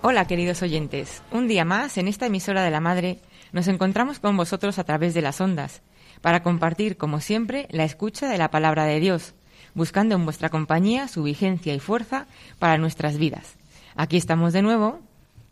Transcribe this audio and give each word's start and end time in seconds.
Hola 0.00 0.26
queridos 0.28 0.62
oyentes, 0.62 1.22
un 1.32 1.48
día 1.48 1.64
más 1.64 1.98
en 1.98 2.06
esta 2.06 2.26
emisora 2.26 2.62
de 2.62 2.70
la 2.70 2.78
Madre 2.78 3.18
nos 3.52 3.66
encontramos 3.66 4.20
con 4.20 4.36
vosotros 4.36 4.78
a 4.78 4.84
través 4.84 5.12
de 5.12 5.22
las 5.22 5.40
ondas 5.40 5.82
para 6.20 6.44
compartir, 6.44 6.96
como 6.96 7.20
siempre, 7.20 7.66
la 7.72 7.82
escucha 7.82 8.28
de 8.28 8.38
la 8.38 8.48
palabra 8.48 8.84
de 8.84 9.00
Dios, 9.00 9.34
buscando 9.74 10.14
en 10.14 10.24
vuestra 10.24 10.50
compañía 10.50 11.08
su 11.08 11.24
vigencia 11.24 11.74
y 11.74 11.80
fuerza 11.80 12.28
para 12.60 12.78
nuestras 12.78 13.18
vidas. 13.18 13.56
Aquí 13.96 14.16
estamos 14.16 14.52
de 14.52 14.62
nuevo. 14.62 15.00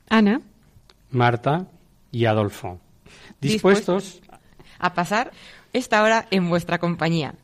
Ana, 0.08 0.40
Marta 1.10 1.66
y 2.12 2.26
Adolfo. 2.26 2.78
Dispuestos 3.40 4.20
a 4.78 4.94
pasar 4.94 5.32
esta 5.72 6.04
hora 6.04 6.26
en 6.30 6.48
vuestra 6.48 6.78
compañía. 6.78 7.34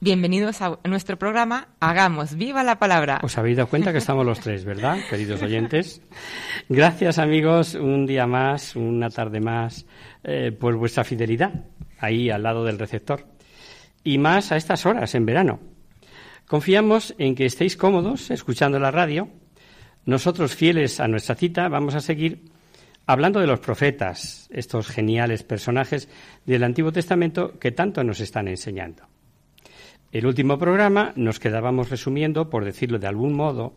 Bienvenidos 0.00 0.62
a 0.62 0.78
nuestro 0.84 1.18
programa 1.18 1.70
Hagamos 1.80 2.36
viva 2.36 2.62
la 2.62 2.78
palabra. 2.78 3.18
Os 3.20 3.36
habéis 3.36 3.56
dado 3.56 3.68
cuenta 3.68 3.90
que 3.90 3.98
estamos 3.98 4.24
los 4.24 4.38
tres, 4.38 4.64
¿verdad, 4.64 4.96
queridos 5.10 5.42
oyentes? 5.42 6.00
Gracias, 6.68 7.18
amigos, 7.18 7.74
un 7.74 8.06
día 8.06 8.24
más, 8.24 8.76
una 8.76 9.10
tarde 9.10 9.40
más, 9.40 9.86
eh, 10.22 10.52
por 10.52 10.76
vuestra 10.76 11.02
fidelidad, 11.02 11.64
ahí 11.98 12.30
al 12.30 12.44
lado 12.44 12.64
del 12.64 12.78
receptor. 12.78 13.26
Y 14.04 14.18
más 14.18 14.52
a 14.52 14.56
estas 14.56 14.86
horas, 14.86 15.16
en 15.16 15.26
verano. 15.26 15.58
Confiamos 16.46 17.16
en 17.18 17.34
que 17.34 17.46
estéis 17.46 17.76
cómodos 17.76 18.30
escuchando 18.30 18.78
la 18.78 18.92
radio. 18.92 19.28
Nosotros, 20.04 20.54
fieles 20.54 21.00
a 21.00 21.08
nuestra 21.08 21.34
cita, 21.34 21.66
vamos 21.68 21.96
a 21.96 22.00
seguir 22.00 22.44
hablando 23.04 23.40
de 23.40 23.48
los 23.48 23.58
profetas, 23.58 24.48
estos 24.52 24.86
geniales 24.86 25.42
personajes 25.42 26.08
del 26.46 26.62
Antiguo 26.62 26.92
Testamento 26.92 27.58
que 27.58 27.72
tanto 27.72 28.04
nos 28.04 28.20
están 28.20 28.46
enseñando. 28.46 29.07
El 30.10 30.26
último 30.26 30.58
programa 30.58 31.12
nos 31.16 31.38
quedábamos 31.38 31.90
resumiendo, 31.90 32.48
por 32.48 32.64
decirlo 32.64 32.98
de 32.98 33.06
algún 33.06 33.34
modo, 33.34 33.74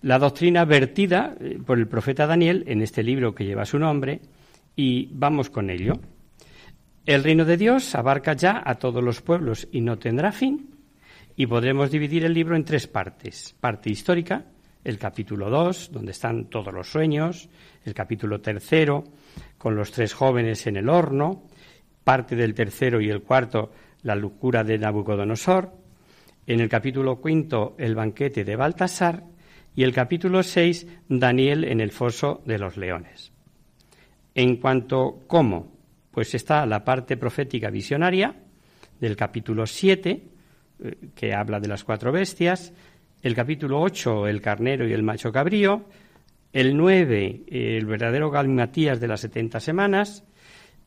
la 0.00 0.18
doctrina 0.18 0.64
vertida 0.64 1.36
eh, 1.38 1.58
por 1.64 1.78
el 1.78 1.86
profeta 1.86 2.26
Daniel 2.26 2.64
en 2.66 2.80
este 2.80 3.02
libro 3.02 3.34
que 3.34 3.44
lleva 3.44 3.66
su 3.66 3.78
nombre 3.78 4.20
y 4.74 5.10
vamos 5.12 5.50
con 5.50 5.68
ello. 5.68 6.00
El 7.04 7.22
reino 7.22 7.44
de 7.44 7.58
Dios 7.58 7.94
abarca 7.94 8.32
ya 8.32 8.62
a 8.64 8.76
todos 8.76 9.04
los 9.04 9.20
pueblos 9.20 9.68
y 9.70 9.82
no 9.82 9.98
tendrá 9.98 10.32
fin 10.32 10.70
y 11.36 11.46
podremos 11.46 11.90
dividir 11.90 12.24
el 12.24 12.32
libro 12.32 12.56
en 12.56 12.64
tres 12.64 12.86
partes. 12.86 13.54
Parte 13.60 13.90
histórica, 13.90 14.46
el 14.82 14.98
capítulo 14.98 15.50
2, 15.50 15.90
donde 15.92 16.12
están 16.12 16.46
todos 16.46 16.72
los 16.72 16.88
sueños, 16.88 17.50
el 17.84 17.92
capítulo 17.92 18.40
tercero, 18.40 19.04
con 19.58 19.76
los 19.76 19.92
tres 19.92 20.14
jóvenes 20.14 20.66
en 20.66 20.76
el 20.78 20.88
horno, 20.88 21.44
parte 22.02 22.34
del 22.34 22.54
tercero 22.54 23.00
y 23.00 23.10
el 23.10 23.22
cuarto, 23.22 23.72
la 24.06 24.14
locura 24.14 24.62
de 24.62 24.78
Nabucodonosor, 24.78 25.72
en 26.46 26.60
el 26.60 26.68
capítulo 26.68 27.20
quinto, 27.20 27.74
el 27.76 27.96
banquete 27.96 28.44
de 28.44 28.54
Baltasar, 28.54 29.24
y 29.74 29.82
el 29.82 29.92
capítulo 29.92 30.44
seis, 30.44 30.86
Daniel 31.08 31.64
en 31.64 31.80
el 31.80 31.90
foso 31.90 32.40
de 32.46 32.56
los 32.56 32.76
leones. 32.76 33.32
En 34.32 34.58
cuanto 34.58 35.24
cómo, 35.26 35.72
pues 36.12 36.36
está 36.36 36.64
la 36.66 36.84
parte 36.84 37.16
profética 37.16 37.68
visionaria 37.68 38.36
del 39.00 39.16
capítulo 39.16 39.66
7, 39.66 40.22
eh, 40.84 40.96
que 41.14 41.34
habla 41.34 41.58
de 41.58 41.68
las 41.68 41.82
cuatro 41.82 42.12
bestias, 42.12 42.72
el 43.22 43.34
capítulo 43.34 43.80
8, 43.80 44.28
el 44.28 44.40
carnero 44.40 44.86
y 44.86 44.92
el 44.92 45.02
macho 45.02 45.32
cabrío, 45.32 45.86
el 46.52 46.76
9, 46.76 47.42
el 47.48 47.86
verdadero 47.86 48.30
galmatías 48.30 49.00
de 49.00 49.08
las 49.08 49.20
70 49.20 49.58
semanas, 49.58 50.24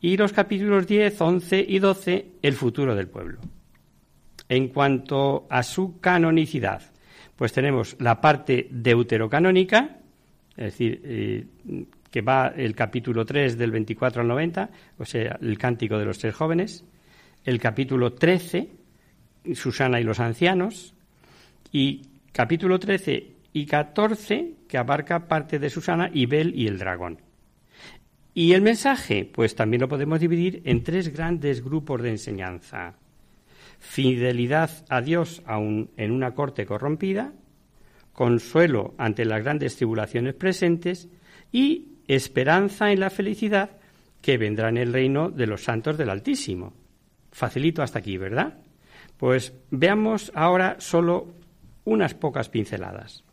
y 0.01 0.17
los 0.17 0.33
capítulos 0.33 0.87
10, 0.87 1.19
11 1.19 1.65
y 1.67 1.79
12, 1.79 2.25
el 2.41 2.53
futuro 2.53 2.95
del 2.95 3.07
pueblo. 3.07 3.39
En 4.47 4.69
cuanto 4.69 5.45
a 5.49 5.61
su 5.63 5.99
canonicidad, 5.99 6.81
pues 7.35 7.53
tenemos 7.53 7.95
la 7.99 8.19
parte 8.19 8.67
deuterocanónica, 8.71 9.97
es 10.57 10.65
decir, 10.65 11.01
eh, 11.03 11.45
que 12.09 12.21
va 12.21 12.47
el 12.55 12.75
capítulo 12.75 13.25
3 13.25 13.57
del 13.57 13.71
24 13.71 14.21
al 14.21 14.27
90, 14.27 14.69
o 14.97 15.05
sea, 15.05 15.37
el 15.41 15.57
cántico 15.57 15.97
de 15.97 16.05
los 16.05 16.17
tres 16.17 16.33
jóvenes, 16.33 16.83
el 17.45 17.59
capítulo 17.59 18.13
13, 18.13 18.69
Susana 19.53 19.99
y 19.99 20.03
los 20.03 20.19
ancianos, 20.19 20.93
y 21.71 22.01
capítulo 22.31 22.79
13 22.79 23.31
y 23.53 23.65
14, 23.65 24.53
que 24.67 24.77
abarca 24.77 25.27
parte 25.27 25.59
de 25.59 25.69
Susana 25.69 26.09
y 26.11 26.25
Bel 26.25 26.53
y 26.55 26.67
el 26.67 26.79
dragón. 26.79 27.28
Y 28.39 28.53
el 28.53 28.61
mensaje, 28.61 29.25
pues 29.25 29.53
también 29.53 29.81
lo 29.81 29.89
podemos 29.89 30.17
dividir 30.17 30.61
en 30.63 30.81
tres 30.81 31.09
grandes 31.09 31.61
grupos 31.61 32.01
de 32.01 32.11
enseñanza. 32.11 32.95
Fidelidad 33.79 34.85
a 34.87 35.01
Dios 35.01 35.43
aun 35.45 35.89
en 35.97 36.11
una 36.11 36.33
corte 36.33 36.65
corrompida, 36.65 37.33
consuelo 38.13 38.95
ante 38.97 39.25
las 39.25 39.43
grandes 39.43 39.75
tribulaciones 39.75 40.35
presentes 40.35 41.09
y 41.51 41.97
esperanza 42.07 42.93
en 42.93 43.01
la 43.01 43.09
felicidad 43.09 43.71
que 44.21 44.37
vendrá 44.37 44.69
en 44.69 44.77
el 44.77 44.93
reino 44.93 45.29
de 45.29 45.45
los 45.45 45.65
santos 45.65 45.97
del 45.97 46.09
Altísimo. 46.09 46.71
Facilito 47.33 47.83
hasta 47.83 47.99
aquí, 47.99 48.17
¿verdad? 48.17 48.57
Pues 49.17 49.53
veamos 49.69 50.31
ahora 50.33 50.77
solo 50.79 51.33
unas 51.83 52.13
pocas 52.13 52.47
pinceladas. 52.47 53.25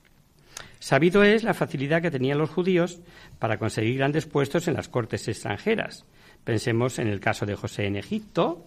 Sabido 0.87 1.25
es 1.25 1.43
la 1.43 1.53
facilidad 1.53 2.01
que 2.01 2.13
tenían 2.13 2.39
los 2.39 2.51
judíos 2.51 3.01
para 3.41 3.59
conseguir 3.59 3.97
grandes 3.97 4.25
puestos 4.27 4.69
en 4.69 4.75
las 4.75 4.87
cortes 4.87 5.27
extranjeras. 5.27 6.05
Pensemos 6.45 7.01
en 7.01 7.09
el 7.09 7.19
caso 7.19 7.45
de 7.45 7.57
José 7.57 7.87
en 7.87 7.97
Egipto, 7.97 8.65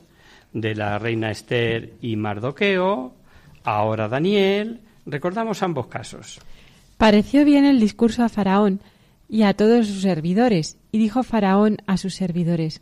de 0.52 0.76
la 0.76 1.00
reina 1.00 1.32
Esther 1.32 1.94
y 2.02 2.18
Mardoqueo, 2.18 3.14
ahora 3.64 4.10
Daniel. 4.10 4.82
Recordamos 5.06 5.64
ambos 5.64 5.88
casos. 5.88 6.42
pareció 6.98 7.46
bien 7.46 7.64
el 7.64 7.80
discurso 7.80 8.22
a 8.22 8.28
Faraón 8.28 8.82
y 9.30 9.44
a 9.44 9.54
todos 9.54 9.88
sus 9.88 10.02
servidores, 10.02 10.78
y 10.92 10.98
dijo 10.98 11.24
Faraón 11.24 11.78
a 11.88 11.96
sus 11.96 12.16
servidores, 12.16 12.82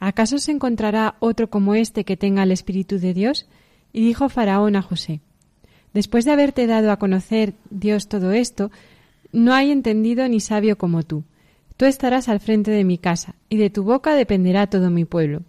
¿acaso 0.00 0.38
se 0.38 0.50
encontrará 0.50 1.14
otro 1.20 1.50
como 1.50 1.76
este 1.76 2.04
que 2.04 2.16
tenga 2.16 2.42
el 2.42 2.50
Espíritu 2.50 2.98
de 2.98 3.14
Dios? 3.14 3.46
Y 3.92 4.04
dijo 4.04 4.28
Faraón 4.28 4.74
a 4.74 4.82
José, 4.82 5.20
Después 5.92 6.24
de 6.24 6.32
haberte 6.32 6.66
dado 6.66 6.92
a 6.92 6.98
conocer 6.98 7.54
Dios 7.70 8.08
todo 8.08 8.32
esto, 8.32 8.70
no 9.32 9.54
hay 9.54 9.70
entendido 9.70 10.26
ni 10.28 10.40
sabio 10.40 10.78
como 10.78 11.02
tú. 11.02 11.24
Tú 11.76 11.86
estarás 11.86 12.28
al 12.28 12.40
frente 12.40 12.70
de 12.70 12.84
mi 12.84 12.98
casa, 12.98 13.34
y 13.48 13.56
de 13.56 13.70
tu 13.70 13.84
boca 13.84 14.14
dependerá 14.14 14.66
todo 14.66 14.90
mi 14.90 15.04
pueblo. 15.04 15.42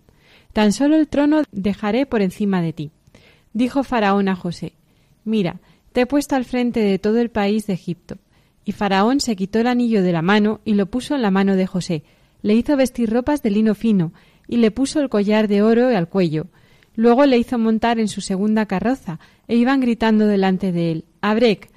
Tan 0.53 0.71
solo 0.71 0.95
el 0.95 1.07
trono 1.07 1.43
dejaré 1.51 2.05
por 2.05 2.21
encima 2.21 2.61
de 2.61 2.73
ti. 2.73 2.91
Dijo 3.53 3.83
Faraón 3.83 4.29
a 4.29 4.35
José, 4.35 4.73
Mira, 5.23 5.59
te 5.93 6.01
he 6.01 6.05
puesto 6.05 6.35
al 6.35 6.45
frente 6.45 6.79
de 6.79 6.99
todo 6.99 7.19
el 7.19 7.29
país 7.29 7.67
de 7.67 7.73
Egipto. 7.73 8.17
Y 8.63 8.71
Faraón 8.71 9.19
se 9.19 9.35
quitó 9.35 9.59
el 9.59 9.67
anillo 9.67 10.03
de 10.03 10.11
la 10.11 10.21
mano 10.21 10.61
y 10.65 10.73
lo 10.75 10.85
puso 10.85 11.15
en 11.15 11.21
la 11.21 11.31
mano 11.31 11.55
de 11.55 11.67
José, 11.67 12.03
le 12.41 12.55
hizo 12.55 12.75
vestir 12.77 13.09
ropas 13.09 13.43
de 13.43 13.51
lino 13.51 13.75
fino, 13.75 14.13
y 14.47 14.57
le 14.57 14.71
puso 14.71 14.99
el 14.99 15.09
collar 15.09 15.47
de 15.47 15.61
oro 15.61 15.87
al 15.87 16.09
cuello. 16.09 16.47
Luego 16.95 17.25
le 17.25 17.37
hizo 17.37 17.57
montar 17.57 17.99
en 17.99 18.07
su 18.07 18.21
segunda 18.21 18.65
carroza, 18.65 19.19
e 19.47 19.55
iban 19.55 19.79
gritando 19.81 20.27
delante 20.27 20.71
de 20.71 20.91
él, 20.91 21.05
Abrek. 21.21 21.69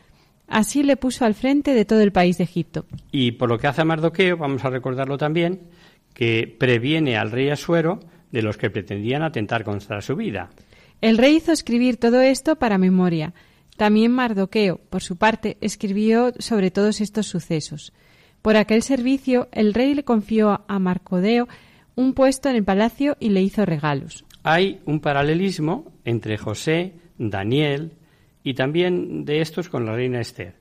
Así 0.47 0.83
le 0.83 0.97
puso 0.97 1.25
al 1.25 1.35
frente 1.35 1.75
de 1.75 1.85
todo 1.85 2.01
el 2.01 2.13
país 2.13 2.39
de 2.39 2.45
Egipto. 2.45 2.85
Y 3.11 3.33
por 3.33 3.49
lo 3.49 3.59
que 3.59 3.67
hace 3.67 3.81
a 3.81 3.85
Mardoqueo, 3.85 4.37
vamos 4.37 4.65
a 4.65 4.71
recordarlo 4.71 5.17
también, 5.17 5.63
que 6.13 6.55
previene 6.59 7.17
al 7.17 7.31
rey 7.31 7.51
Asuero 7.51 8.01
de 8.31 8.43
los 8.43 8.57
que 8.57 8.71
pretendían 8.71 9.23
atentar 9.23 9.65
contra 9.65 10.01
su 10.01 10.17
vida. 10.17 10.51
El 11.01 11.19
rey 11.19 11.37
hizo 11.37 11.53
escribir 11.53 11.97
todo 11.97 12.21
esto 12.21 12.57
para 12.57 12.79
memoria. 12.79 13.35
También 13.77 14.13
Mardoqueo, 14.13 14.79
por 14.91 15.03
su 15.03 15.17
parte, 15.17 15.57
escribió 15.61 16.33
sobre 16.39 16.71
todos 16.71 17.01
estos 17.01 17.27
sucesos. 17.27 17.93
Por 18.43 18.57
aquel 18.57 18.83
servicio 18.83 19.49
el 19.53 19.75
rey 19.75 19.95
le 19.95 20.05
confió 20.05 20.65
a 20.69 20.79
Marcodeo 20.79 21.49
un 21.97 22.15
puesto 22.15 22.49
en 22.49 22.57
el 22.57 22.65
palacio 22.65 23.17
y 23.19 23.31
le 23.31 23.43
hizo 23.43 23.65
regalos. 23.65 24.25
Hay 24.45 24.83
un 24.85 25.01
paralelismo 25.01 25.91
entre 26.05 26.37
José, 26.37 26.93
Daniel 27.17 27.93
y 28.43 28.53
también 28.53 29.25
de 29.25 29.41
estos 29.41 29.71
con 29.71 29.87
la 29.87 29.95
reina 29.95 30.21
Esther. 30.21 30.55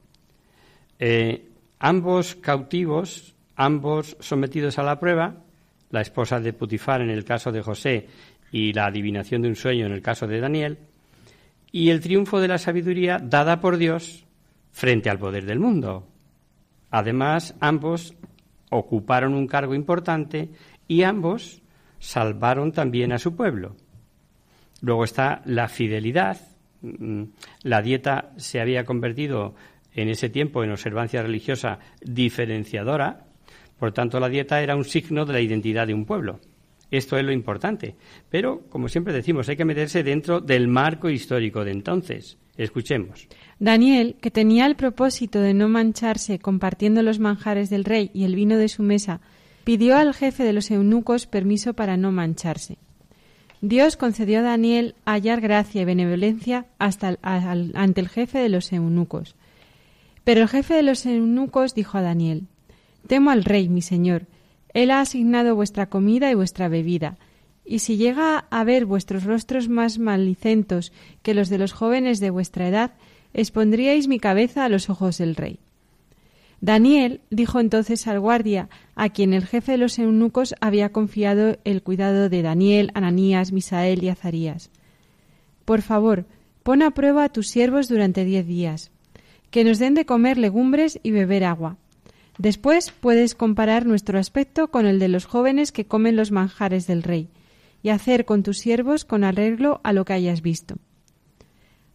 Eh, 1.00 1.50
ambos 1.80 2.36
cautivos, 2.36 3.36
ambos 3.58 4.16
sometidos 4.22 4.80
a 4.80 4.84
la 4.84 5.02
prueba, 5.02 5.36
la 5.90 6.00
esposa 6.00 6.40
de 6.40 6.54
Putifar 6.54 7.02
en 7.02 7.10
el 7.10 7.26
caso 7.26 7.52
de 7.52 7.62
José 7.62 8.08
y 8.54 8.72
la 8.72 8.86
adivinación 8.86 9.42
de 9.42 9.50
un 9.50 9.58
sueño 9.58 9.86
en 9.86 9.92
el 9.92 10.02
caso 10.02 10.28
de 10.28 10.40
Daniel, 10.40 10.78
y 11.70 11.90
el 11.90 12.00
triunfo 12.00 12.40
de 12.40 12.48
la 12.48 12.60
sabiduría 12.60 13.18
dada 13.18 13.60
por 13.60 13.76
Dios 13.76 14.24
frente 14.72 15.10
al 15.10 15.20
poder 15.20 15.46
del 15.46 15.60
mundo. 15.60 16.08
Además, 16.90 17.54
ambos 17.60 18.16
ocuparon 18.70 19.34
un 19.34 19.48
cargo 19.48 19.76
importante 19.76 20.50
y 20.88 21.04
ambos 21.04 21.63
salvaron 22.04 22.74
también 22.74 23.14
a 23.14 23.18
su 23.18 23.34
pueblo. 23.34 23.78
Luego 24.82 25.06
está 25.06 25.42
la 25.46 25.70
fidelidad. 25.70 26.38
Mm, 26.82 27.24
la 27.62 27.82
dieta 27.82 28.34
se 28.36 28.60
había 28.60 28.84
convertido 28.84 29.56
en 29.94 30.10
ese 30.10 30.28
tiempo 30.30 30.64
en 30.64 30.72
observancia 30.72 31.22
religiosa 31.22 31.80
diferenciadora, 32.02 33.26
por 33.80 33.94
tanto 33.94 34.20
la 34.20 34.28
dieta 34.28 34.62
era 34.62 34.76
un 34.76 34.84
signo 34.84 35.26
de 35.26 35.32
la 35.32 35.40
identidad 35.40 35.88
de 35.88 35.94
un 35.94 36.06
pueblo. 36.06 36.42
Esto 36.92 37.18
es 37.18 37.24
lo 37.24 37.32
importante. 37.32 37.96
Pero, 38.30 38.64
como 38.70 38.90
siempre 38.90 39.14
decimos, 39.14 39.48
hay 39.48 39.56
que 39.56 39.66
meterse 39.66 40.04
dentro 40.04 40.42
del 40.42 40.68
marco 40.68 41.10
histórico 41.10 41.64
de 41.64 41.72
entonces. 41.72 42.38
Escuchemos. 42.58 43.30
Daniel, 43.60 44.18
que 44.22 44.30
tenía 44.30 44.66
el 44.66 44.76
propósito 44.76 45.40
de 45.40 45.54
no 45.54 45.70
mancharse 45.70 46.38
compartiendo 46.38 47.02
los 47.02 47.20
manjares 47.20 47.70
del 47.70 47.86
rey 47.86 48.12
y 48.14 48.26
el 48.26 48.36
vino 48.36 48.58
de 48.58 48.68
su 48.68 48.84
mesa, 48.84 49.22
pidió 49.64 49.98
al 49.98 50.14
jefe 50.14 50.44
de 50.44 50.54
los 50.54 50.72
eunucos 50.72 51.28
permiso 51.28 51.74
para 51.74 51.98
no 51.98 52.12
mancharse. 52.12 52.78
Dios 53.62 53.96
concedió 53.96 54.40
a 54.40 54.44
Daniel 54.44 54.96
hallar 55.06 55.40
gracia 55.40 55.82
y 55.82 55.86
benevolencia 55.86 56.66
hasta 56.80 57.18
ante 57.22 58.02
el 58.02 58.10
jefe 58.10 58.40
de 58.40 58.50
los 58.50 58.74
eunucos. 58.74 59.36
Pero 60.26 60.42
el 60.42 60.50
jefe 60.50 60.74
de 60.74 60.84
los 60.84 61.06
eunucos 61.06 61.74
dijo 61.74 61.98
a 61.98 62.02
Daniel 62.02 62.48
Temo 63.08 63.32
al 63.32 63.44
rey, 63.44 63.70
mi 63.70 63.82
señor. 63.82 64.28
Él 64.74 64.92
ha 64.92 65.02
asignado 65.02 65.56
vuestra 65.56 65.88
comida 65.88 66.32
y 66.32 66.36
vuestra 66.36 66.68
bebida, 66.68 67.18
y 67.66 67.80
si 67.80 67.96
llega 67.98 68.46
a 68.50 68.64
ver 68.64 68.86
vuestros 68.86 69.24
rostros 69.24 69.70
más 69.70 70.00
malicentos 70.00 70.92
que 71.22 71.34
los 71.34 71.50
de 71.50 71.58
los 71.58 71.74
jóvenes 71.74 72.20
de 72.20 72.32
vuestra 72.32 72.68
edad, 72.68 72.92
expondríais 73.34 74.08
mi 74.08 74.20
cabeza 74.20 74.66
a 74.66 74.70
los 74.70 74.90
ojos 74.90 75.18
del 75.18 75.36
rey. 75.36 75.60
Daniel 76.64 77.20
dijo 77.30 77.60
entonces 77.60 78.08
al 78.08 78.22
guardia, 78.22 78.70
a 78.96 79.10
quien 79.10 79.34
el 79.34 79.46
jefe 79.46 79.74
de 79.74 79.78
los 79.78 80.00
eunucos 80.00 80.56
había 80.62 80.94
confiado 80.94 81.58
el 81.66 81.84
cuidado 81.84 82.30
de 82.30 82.42
Daniel, 82.42 82.90
Ananías, 82.94 83.52
Misael 83.52 84.02
y 84.02 84.08
Azarías. 84.08 84.72
Por 85.66 85.82
favor, 85.82 86.26
pon 86.64 86.82
a 86.82 86.92
prueba 86.92 87.26
a 87.26 87.30
tus 87.34 87.50
siervos 87.50 87.90
durante 87.90 88.24
diez 88.24 88.48
días, 88.48 88.92
que 89.52 89.66
nos 89.66 89.78
den 89.78 89.94
de 89.94 90.06
comer 90.06 90.38
legumbres 90.38 91.02
y 91.04 91.12
beber 91.12 91.44
agua. 91.44 91.76
Después 92.38 92.94
puedes 92.98 93.36
comparar 93.36 93.86
nuestro 93.86 94.18
aspecto 94.18 94.70
con 94.70 94.86
el 94.86 95.00
de 95.00 95.10
los 95.10 95.26
jóvenes 95.26 95.74
que 95.74 95.84
comen 95.84 96.16
los 96.16 96.32
manjares 96.32 96.88
del 96.88 97.04
rey, 97.04 97.28
y 97.82 97.90
hacer 97.90 98.24
con 98.24 98.42
tus 98.42 98.60
siervos 98.60 99.04
con 99.04 99.26
arreglo 99.26 99.82
a 99.84 99.92
lo 99.92 100.06
que 100.06 100.14
hayas 100.14 100.42
visto. 100.42 100.76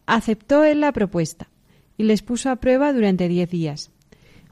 Aceptó 0.05 0.63
él 0.63 0.79
la 0.79 0.91
propuesta, 0.91 1.49
y 1.97 2.03
les 2.03 2.21
puso 2.21 2.51
a 2.51 2.57
prueba 2.57 2.93
durante 2.93 3.27
diez 3.27 3.49
días. 3.49 3.89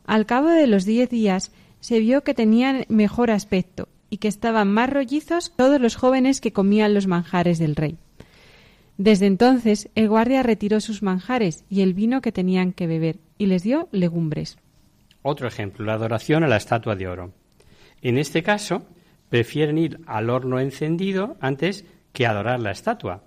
Al 0.07 0.25
cabo 0.25 0.47
de 0.47 0.67
los 0.67 0.85
diez 0.85 1.09
días 1.09 1.51
se 1.81 1.99
vio 1.99 2.23
que 2.23 2.33
tenían 2.33 2.85
mejor 2.87 3.29
aspecto 3.29 3.89
y 4.09 4.17
que 4.17 4.29
estaban 4.29 4.71
más 4.71 4.89
rollizos 4.89 5.51
todos 5.55 5.81
los 5.81 5.97
jóvenes 5.97 6.39
que 6.39 6.53
comían 6.53 6.93
los 6.93 7.07
manjares 7.07 7.59
del 7.59 7.75
rey. 7.75 7.97
Desde 8.97 9.27
entonces 9.27 9.89
el 9.95 10.07
guardia 10.07 10.43
retiró 10.43 10.79
sus 10.79 11.03
manjares 11.03 11.65
y 11.69 11.81
el 11.81 11.93
vino 11.93 12.21
que 12.21 12.31
tenían 12.31 12.71
que 12.71 12.87
beber 12.87 13.17
y 13.37 13.47
les 13.47 13.63
dio 13.63 13.89
legumbres. 13.91 14.57
Otro 15.23 15.45
ejemplo, 15.45 15.85
la 15.85 15.93
adoración 15.93 16.43
a 16.45 16.47
la 16.47 16.57
estatua 16.57 16.95
de 16.95 17.07
oro. 17.09 17.33
En 18.01 18.17
este 18.17 18.41
caso, 18.41 18.87
prefieren 19.27 19.77
ir 19.77 19.99
al 20.07 20.29
horno 20.29 20.59
encendido 20.59 21.35
antes 21.41 21.85
que 22.13 22.25
adorar 22.25 22.61
la 22.61 22.71
estatua, 22.71 23.23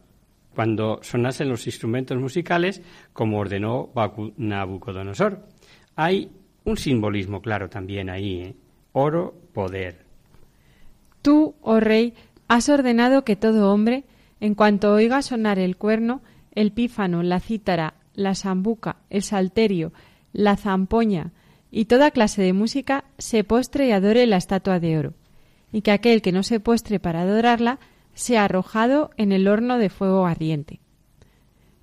cuando 0.55 1.00
sonasen 1.03 1.50
los 1.50 1.67
instrumentos 1.67 2.17
musicales 2.19 2.81
como 3.12 3.38
ordenó 3.38 3.91
Nabucodonosor. 4.38 5.47
Hay 5.94 6.31
un 6.65 6.77
simbolismo 6.77 7.41
claro 7.41 7.69
también 7.69 8.11
ahí, 8.11 8.41
¿eh? 8.41 8.57
oro, 8.93 9.35
poder. 9.53 10.05
Tú, 11.23 11.55
oh 11.61 11.81
rey, 11.81 12.15
has 12.49 12.69
ordenado 12.69 13.25
que 13.25 13.37
todo 13.37 13.73
hombre, 13.73 14.05
en 14.41 14.55
cuanto 14.55 14.93
oiga 14.93 15.23
sonar 15.23 15.59
el 15.59 15.77
cuerno, 15.77 16.23
el 16.53 16.73
pífano, 16.73 17.23
la 17.23 17.41
cítara, 17.41 17.95
la 18.15 18.35
sambuca, 18.35 18.97
el 19.11 19.23
salterio, 19.23 19.93
la 20.33 20.57
zampoña 20.57 21.33
y 21.71 21.85
toda 21.85 22.11
clase 22.11 22.43
de 22.43 22.53
música, 22.53 23.05
se 23.19 23.45
postre 23.45 23.87
y 23.87 23.93
adore 23.93 24.27
la 24.27 24.37
estatua 24.37 24.81
de 24.81 24.99
oro, 24.99 25.15
y 25.73 25.83
que 25.83 25.93
aquel 25.93 26.21
que 26.21 26.33
no 26.33 26.43
se 26.43 26.59
postre 26.59 26.99
para 26.99 27.23
adorarla 27.23 27.79
sea 28.13 28.45
arrojado 28.45 29.11
en 29.17 29.31
el 29.31 29.47
horno 29.47 29.79
de 29.79 29.89
fuego 29.89 30.27
ardiente. 30.27 30.81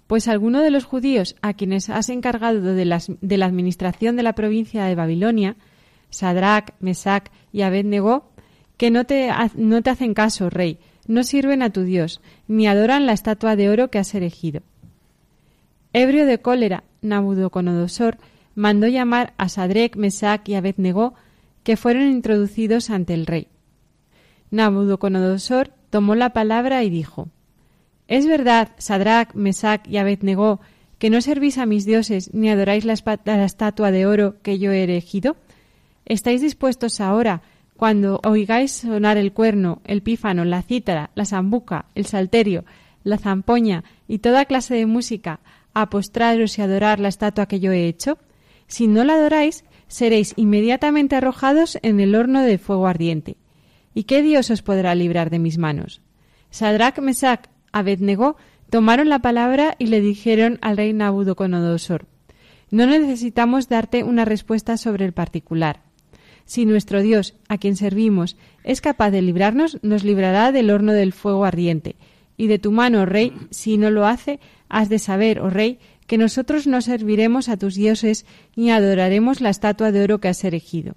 Pues 0.08 0.30
alguno 0.30 0.62
de 0.62 0.72
los 0.72 0.86
judíos 0.86 1.36
a 1.42 1.54
quienes 1.54 1.90
has 1.90 2.10
encargado 2.10 2.62
de, 2.62 2.86
la 2.86 3.46
administración 3.46 4.16
de 4.16 4.24
la 4.24 4.34
provincia 4.34 4.86
de 4.86 4.96
Babilonia, 4.96 5.58
Sadrach, 6.10 6.74
Mesac 6.80 7.32
y 7.52 7.62
Abednego, 7.62 8.32
que 8.78 8.90
no 8.90 9.06
te, 9.06 9.30
no 9.56 9.82
te 9.82 9.90
hacen 9.90 10.14
caso, 10.14 10.50
rey, 10.50 10.80
no 11.08 11.24
sirven 11.24 11.62
a 11.62 11.72
tu 11.72 11.84
Dios, 11.84 12.22
ni 12.48 12.68
adoran 12.68 13.06
la 13.06 13.14
estatua 13.14 13.56
de 13.56 13.70
oro 13.70 13.90
que 13.90 14.00
has 14.00 14.16
erigido. 14.16 14.62
Ebrio 15.94 16.26
de 16.26 16.40
cólera, 16.40 16.84
Nabucodonosor 17.02 18.18
mandó 18.56 18.88
llamar 18.88 19.34
a 19.38 19.50
Sadrec, 19.50 19.96
Mesac 19.96 20.48
y 20.48 20.56
Abednego, 20.56 21.16
que 21.64 21.78
fueron 21.78 22.04
introducidos 22.04 22.90
ante 22.90 23.14
el 23.14 23.26
rey. 23.26 23.48
Nabucodonosor 24.52 25.74
tomó 25.90 26.16
la 26.16 26.32
palabra 26.32 26.84
y 26.84 26.90
dijo: 26.90 27.30
¿Es 28.08 28.26
verdad, 28.26 28.70
Sadrach, 28.78 29.34
Mesac 29.34 29.88
y 29.88 29.98
Abednego, 29.98 30.62
que 30.98 31.10
no 31.10 31.22
servís 31.22 31.58
a 31.58 31.66
mis 31.66 31.86
dioses 31.86 32.34
ni 32.34 32.50
adoráis 32.50 32.86
la, 32.86 32.94
estatua 32.94 33.92
de 33.92 34.06
oro 34.06 34.42
que 34.42 34.60
yo 34.60 34.72
he 34.72 34.84
erigido? 34.84 35.36
¿Estáis 36.06 36.42
dispuestos 36.42 37.02
ahora, 37.02 37.42
cuando 37.76 38.22
oigáis 38.24 38.72
sonar 38.72 39.18
el 39.18 39.34
cuerno, 39.34 39.82
el 39.84 40.02
pífano, 40.02 40.46
la 40.46 40.62
cítara, 40.62 41.12
la 41.16 41.26
sambuca, 41.26 41.86
el 41.96 42.06
salterio, 42.06 42.64
la 43.04 43.18
zampoña 43.18 43.84
y 44.08 44.20
toda 44.20 44.46
clase 44.46 44.76
de 44.76 44.86
música, 44.86 45.42
a 45.74 45.90
postraros 45.90 46.58
y 46.58 46.62
adorar 46.62 47.00
la 47.00 47.10
estatua 47.10 47.48
que 47.48 47.60
yo 47.60 47.72
he 47.72 47.88
hecho? 47.88 48.18
Si 48.68 48.88
no 48.88 49.04
la 49.04 49.16
adoráis, 49.16 49.66
seréis 49.88 50.34
inmediatamente 50.38 51.16
arrojados 51.16 51.78
en 51.82 52.00
el 52.00 52.16
horno 52.16 52.42
de 52.42 52.58
fuego 52.58 52.88
ardiente. 52.88 53.36
¿Y 53.94 54.04
qué 54.04 54.22
Dios 54.22 54.50
os 54.50 54.62
podrá 54.62 54.96
librar 54.96 55.30
de 55.30 55.40
mis 55.40 55.58
manos? 55.58 56.02
Sadrach, 56.50 57.00
Mesac 57.00 57.50
Abednego 57.78 58.36
tomaron 58.70 59.10
la 59.10 59.20
palabra 59.20 59.76
y 59.78 59.88
le 59.88 60.02
dijeron 60.02 60.58
al 60.62 60.78
rey 60.78 60.94
Nabucodonosor 60.94 62.06
No 62.72 62.86
necesitamos 62.86 63.70
darte 63.70 64.04
una 64.04 64.26
respuesta 64.26 64.78
sobre 64.78 65.06
el 65.06 65.14
particular. 65.14 65.82
Si 66.46 66.66
nuestro 66.66 67.02
Dios, 67.02 67.36
a 67.50 67.58
quien 67.58 67.76
servimos, 67.76 68.38
es 68.64 68.80
capaz 68.80 69.12
de 69.12 69.22
librarnos, 69.22 69.80
nos 69.82 70.04
librará 70.04 70.52
del 70.52 70.70
horno 70.70 70.94
del 70.94 71.12
fuego 71.12 71.44
ardiente. 71.44 71.98
Y 72.38 72.48
de 72.48 72.60
tu 72.60 72.72
mano, 72.72 73.06
rey, 73.06 73.34
si 73.50 73.78
no 73.78 73.90
lo 73.92 74.06
hace, 74.06 74.40
has 74.70 74.88
de 74.90 75.00
saber, 75.00 75.42
oh 75.42 75.50
rey, 75.50 75.80
que 76.08 76.18
nosotros 76.18 76.66
no 76.66 76.82
serviremos 76.82 77.50
a 77.50 77.58
tus 77.58 77.76
dioses 77.76 78.26
ni 78.56 78.72
adoraremos 78.72 79.42
la 79.42 79.50
estatua 79.50 79.92
de 79.92 80.04
oro 80.04 80.20
que 80.20 80.30
has 80.30 80.44
erigido. 80.44 80.96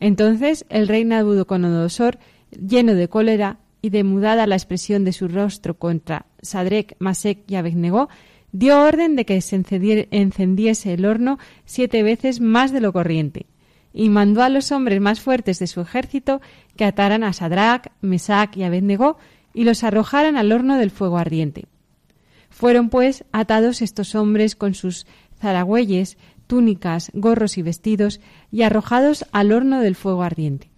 Entonces 0.00 0.64
el 0.68 0.88
rey 0.88 1.04
Nabucodonosor, 1.04 2.18
lleno 2.50 2.94
de 2.94 3.08
cólera, 3.08 3.58
y 3.86 3.90
demudada 3.90 4.48
la 4.48 4.56
expresión 4.56 5.04
de 5.04 5.12
su 5.12 5.28
rostro 5.28 5.78
contra 5.78 6.26
Sadrek, 6.42 6.96
Masek 6.98 7.48
y 7.48 7.54
Abednego, 7.54 8.08
dio 8.50 8.82
orden 8.82 9.14
de 9.14 9.24
que 9.24 9.40
se 9.40 9.54
encendiese 9.54 10.92
el 10.92 11.04
horno 11.04 11.38
siete 11.64 12.02
veces 12.02 12.40
más 12.40 12.72
de 12.72 12.80
lo 12.80 12.92
corriente, 12.92 13.46
y 13.92 14.08
mandó 14.08 14.42
a 14.42 14.48
los 14.48 14.72
hombres 14.72 15.00
más 15.00 15.20
fuertes 15.20 15.60
de 15.60 15.68
su 15.68 15.80
ejército 15.80 16.40
que 16.76 16.84
ataran 16.84 17.22
a 17.22 17.32
Sadrach, 17.32 17.92
Mesac 18.00 18.56
y 18.56 18.64
Abednego 18.64 19.18
y 19.54 19.62
los 19.62 19.84
arrojaran 19.84 20.36
al 20.36 20.50
horno 20.50 20.76
del 20.78 20.90
fuego 20.90 21.16
ardiente. 21.16 21.66
Fueron, 22.50 22.90
pues, 22.90 23.24
atados 23.30 23.82
estos 23.82 24.16
hombres 24.16 24.56
con 24.56 24.74
sus 24.74 25.06
zaragüeyes, 25.40 26.18
túnicas, 26.48 27.12
gorros 27.14 27.56
y 27.56 27.62
vestidos, 27.62 28.20
y 28.50 28.62
arrojados 28.62 29.26
al 29.30 29.52
horno 29.52 29.80
del 29.80 29.94
fuego 29.94 30.24
ardiente. 30.24 30.70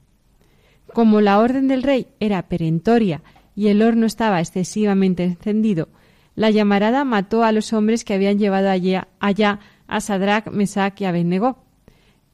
Como 0.92 1.21
la 1.21 1.38
orden 1.40 1.68
del 1.68 1.83
rey 1.83 2.07
era 2.21 2.49
perentoria 2.49 3.23
y 3.54 3.68
el 3.68 3.83
horno 3.83 4.07
estaba 4.07 4.40
excesivamente 4.40 5.25
encendido, 5.25 5.88
la 6.35 6.50
llamarada 6.50 7.04
mató 7.04 7.42
a 7.42 7.50
los 7.50 7.73
hombres 7.73 8.04
que 8.04 8.14
habían 8.14 8.38
llevado 8.38 8.71
allá, 8.71 9.09
allá 9.18 9.59
a 9.88 10.00
Sadrach, 10.00 10.47
Mesac 10.52 11.00
y 11.00 11.04
Abednego. 11.04 11.59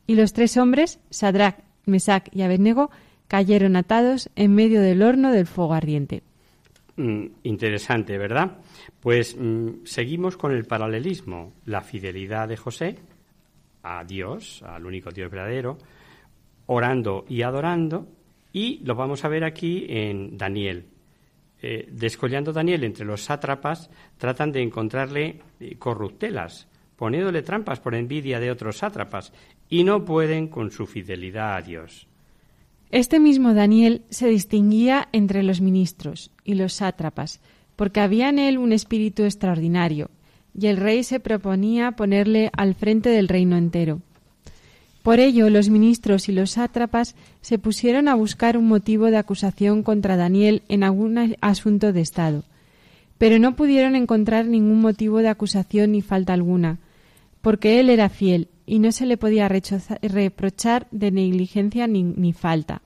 Y 0.06 0.16
los 0.16 0.34
tres 0.34 0.58
hombres, 0.58 1.00
Sadrach, 1.08 1.56
Mesach 1.86 2.28
y 2.32 2.42
Abednego, 2.42 2.90
cayeron 3.28 3.76
atados 3.76 4.28
en 4.36 4.54
medio 4.54 4.82
del 4.82 5.02
horno 5.02 5.32
del 5.32 5.46
fuego 5.46 5.72
ardiente. 5.72 6.22
Mm, 6.96 7.26
interesante, 7.42 8.18
¿verdad? 8.18 8.58
Pues 9.00 9.36
mm, 9.38 9.84
seguimos 9.84 10.36
con 10.36 10.52
el 10.52 10.64
paralelismo, 10.64 11.52
la 11.64 11.80
fidelidad 11.80 12.48
de 12.48 12.56
José 12.56 12.98
a 13.82 14.04
Dios, 14.04 14.62
al 14.62 14.86
único 14.86 15.10
Dios 15.10 15.30
verdadero, 15.30 15.78
orando 16.66 17.24
y 17.28 17.42
adorando, 17.42 18.06
y 18.54 18.78
lo 18.84 18.94
vamos 18.94 19.24
a 19.24 19.28
ver 19.28 19.44
aquí 19.44 19.84
en 19.88 20.38
Daniel. 20.38 20.86
Eh, 21.60 21.88
descollando 21.90 22.52
Daniel 22.52 22.84
entre 22.84 23.04
los 23.04 23.22
sátrapas, 23.22 23.90
tratan 24.16 24.52
de 24.52 24.62
encontrarle 24.62 25.40
eh, 25.58 25.76
corruptelas, 25.76 26.68
poniéndole 26.96 27.42
trampas 27.42 27.80
por 27.80 27.96
envidia 27.96 28.38
de 28.38 28.52
otros 28.52 28.78
sátrapas, 28.78 29.32
y 29.68 29.82
no 29.82 30.04
pueden 30.04 30.46
con 30.46 30.70
su 30.70 30.86
fidelidad 30.86 31.56
a 31.56 31.62
Dios. 31.62 32.06
Este 32.90 33.18
mismo 33.18 33.54
Daniel 33.54 34.02
se 34.08 34.28
distinguía 34.28 35.08
entre 35.10 35.42
los 35.42 35.60
ministros 35.60 36.30
y 36.44 36.54
los 36.54 36.74
sátrapas, 36.74 37.40
porque 37.74 38.00
había 38.00 38.28
en 38.28 38.38
él 38.38 38.56
un 38.56 38.72
espíritu 38.72 39.24
extraordinario, 39.24 40.10
y 40.56 40.68
el 40.68 40.76
rey 40.76 41.02
se 41.02 41.18
proponía 41.18 41.92
ponerle 41.92 42.50
al 42.52 42.76
frente 42.76 43.08
del 43.08 43.26
reino 43.26 43.56
entero. 43.56 44.00
Por 45.04 45.20
ello, 45.20 45.50
los 45.50 45.68
ministros 45.68 46.30
y 46.30 46.32
los 46.32 46.52
sátrapas 46.52 47.14
se 47.42 47.58
pusieron 47.58 48.08
a 48.08 48.14
buscar 48.14 48.56
un 48.56 48.66
motivo 48.66 49.10
de 49.10 49.18
acusación 49.18 49.82
contra 49.82 50.16
Daniel 50.16 50.62
en 50.70 50.82
algún 50.82 51.36
asunto 51.42 51.92
de 51.92 52.00
Estado, 52.00 52.42
pero 53.18 53.38
no 53.38 53.54
pudieron 53.54 53.96
encontrar 53.96 54.46
ningún 54.46 54.80
motivo 54.80 55.18
de 55.18 55.28
acusación 55.28 55.92
ni 55.92 56.00
falta 56.00 56.32
alguna, 56.32 56.78
porque 57.42 57.80
él 57.80 57.90
era 57.90 58.08
fiel 58.08 58.48
y 58.64 58.78
no 58.78 58.92
se 58.92 59.04
le 59.04 59.18
podía 59.18 59.46
reprochar 59.46 60.86
de 60.90 61.10
negligencia 61.10 61.86
ni, 61.86 62.02
ni 62.02 62.32
falta. 62.32 62.80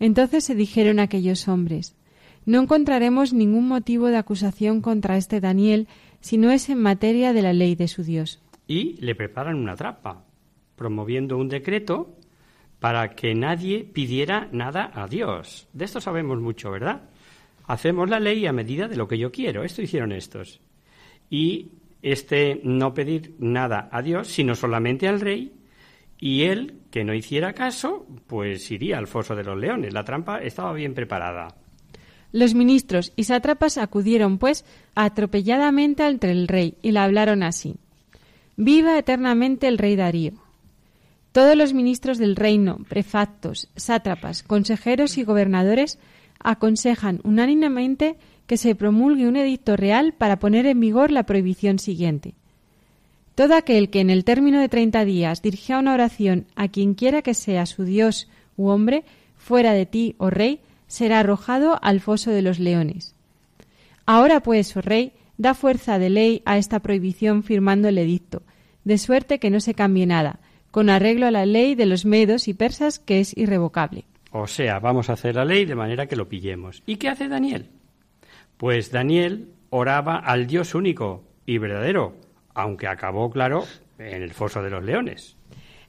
Entonces 0.00 0.44
se 0.44 0.54
dijeron 0.54 1.00
aquellos 1.00 1.48
hombres 1.48 1.96
No 2.44 2.60
encontraremos 2.60 3.32
ningún 3.32 3.66
motivo 3.68 4.08
de 4.08 4.18
acusación 4.18 4.82
contra 4.82 5.16
este 5.16 5.40
Daniel 5.40 5.88
si 6.20 6.36
no 6.36 6.50
es 6.50 6.68
en 6.68 6.82
materia 6.82 7.32
de 7.32 7.40
la 7.40 7.54
ley 7.54 7.74
de 7.74 7.88
su 7.88 8.02
Dios. 8.02 8.38
Y 8.66 9.00
le 9.00 9.14
preparan 9.14 9.56
una 9.56 9.76
trampa 9.76 10.27
promoviendo 10.78 11.36
un 11.36 11.50
decreto 11.50 12.16
para 12.80 13.10
que 13.10 13.34
nadie 13.34 13.84
pidiera 13.84 14.48
nada 14.52 14.90
a 14.94 15.06
Dios. 15.06 15.68
De 15.74 15.84
esto 15.84 16.00
sabemos 16.00 16.40
mucho, 16.40 16.70
¿verdad? 16.70 17.02
Hacemos 17.66 18.08
la 18.08 18.20
ley 18.20 18.46
a 18.46 18.52
medida 18.52 18.88
de 18.88 18.96
lo 18.96 19.06
que 19.06 19.18
yo 19.18 19.30
quiero. 19.30 19.62
Esto 19.64 19.82
hicieron 19.82 20.12
estos. 20.12 20.60
Y 21.28 21.72
este 22.00 22.60
no 22.64 22.94
pedir 22.94 23.34
nada 23.38 23.88
a 23.92 24.00
Dios, 24.00 24.28
sino 24.28 24.54
solamente 24.54 25.08
al 25.08 25.20
rey, 25.20 25.52
y 26.20 26.42
él, 26.44 26.80
que 26.90 27.04
no 27.04 27.14
hiciera 27.14 27.52
caso, 27.52 28.06
pues 28.26 28.70
iría 28.70 28.98
al 28.98 29.06
foso 29.06 29.36
de 29.36 29.44
los 29.44 29.58
leones. 29.58 29.92
La 29.92 30.04
trampa 30.04 30.38
estaba 30.38 30.72
bien 30.72 30.94
preparada. 30.94 31.54
Los 32.32 32.54
ministros 32.54 33.12
y 33.16 33.24
sátrapas 33.24 33.78
acudieron, 33.78 34.38
pues, 34.38 34.64
atropelladamente 34.94 36.02
ante 36.02 36.30
el 36.30 36.48
rey 36.48 36.74
y 36.82 36.92
le 36.92 36.98
hablaron 36.98 37.42
así. 37.42 37.76
Viva 38.56 38.98
eternamente 38.98 39.68
el 39.68 39.78
rey 39.78 39.96
Darío. 39.96 40.32
Todos 41.38 41.56
los 41.56 41.72
ministros 41.72 42.18
del 42.18 42.34
reino, 42.34 42.78
prefactos, 42.88 43.68
sátrapas, 43.76 44.42
consejeros 44.42 45.18
y 45.18 45.22
gobernadores 45.22 46.00
aconsejan 46.40 47.20
unánimemente 47.22 48.16
que 48.48 48.56
se 48.56 48.74
promulgue 48.74 49.28
un 49.28 49.36
edicto 49.36 49.76
real 49.76 50.14
para 50.14 50.40
poner 50.40 50.66
en 50.66 50.80
vigor 50.80 51.12
la 51.12 51.22
prohibición 51.22 51.78
siguiente. 51.78 52.34
Todo 53.36 53.54
aquel 53.54 53.88
que 53.88 54.00
en 54.00 54.10
el 54.10 54.24
término 54.24 54.58
de 54.58 54.68
treinta 54.68 55.04
días 55.04 55.40
dirija 55.40 55.78
una 55.78 55.94
oración 55.94 56.46
a 56.56 56.66
quien 56.66 56.94
quiera 56.94 57.22
que 57.22 57.34
sea 57.34 57.66
su 57.66 57.84
Dios 57.84 58.26
u 58.56 58.66
hombre, 58.66 59.04
fuera 59.36 59.74
de 59.74 59.86
ti, 59.86 60.16
oh 60.18 60.30
rey, 60.30 60.58
será 60.88 61.20
arrojado 61.20 61.78
al 61.82 62.00
foso 62.00 62.32
de 62.32 62.42
los 62.42 62.58
leones. 62.58 63.14
Ahora 64.06 64.40
pues, 64.40 64.76
oh 64.76 64.80
rey, 64.80 65.12
da 65.36 65.54
fuerza 65.54 66.00
de 66.00 66.10
ley 66.10 66.42
a 66.46 66.58
esta 66.58 66.80
prohibición 66.80 67.44
firmando 67.44 67.86
el 67.86 67.98
edicto, 67.98 68.42
de 68.82 68.98
suerte 68.98 69.38
que 69.38 69.50
no 69.50 69.60
se 69.60 69.74
cambie 69.74 70.04
nada, 70.04 70.40
con 70.78 70.90
arreglo 70.90 71.26
a 71.26 71.32
la 71.32 71.44
ley 71.44 71.74
de 71.74 71.86
los 71.86 72.04
medos 72.04 72.46
y 72.46 72.54
persas 72.54 73.00
que 73.00 73.18
es 73.18 73.36
irrevocable. 73.36 74.04
O 74.30 74.46
sea, 74.46 74.78
vamos 74.78 75.10
a 75.10 75.14
hacer 75.14 75.34
la 75.34 75.44
ley 75.44 75.64
de 75.64 75.74
manera 75.74 76.06
que 76.06 76.14
lo 76.14 76.28
pillemos. 76.28 76.84
¿Y 76.86 76.98
qué 76.98 77.08
hace 77.08 77.26
Daniel? 77.26 77.66
Pues 78.58 78.92
Daniel 78.92 79.48
oraba 79.70 80.18
al 80.18 80.46
Dios 80.46 80.76
único 80.76 81.24
y 81.46 81.58
verdadero, 81.58 82.14
aunque 82.54 82.86
acabó, 82.86 83.28
claro, 83.28 83.64
en 83.98 84.22
el 84.22 84.32
foso 84.32 84.62
de 84.62 84.70
los 84.70 84.84
leones. 84.84 85.36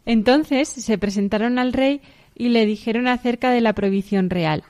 Entonces 0.08 0.68
se 0.68 0.98
presentaron 0.98 1.60
al 1.60 1.72
rey 1.72 2.02
y 2.34 2.50
le 2.50 2.66
dijeron 2.66 3.08
acerca 3.08 3.52
de 3.52 3.62
la 3.62 3.74
prohibición 3.74 4.32
real. 4.32 4.64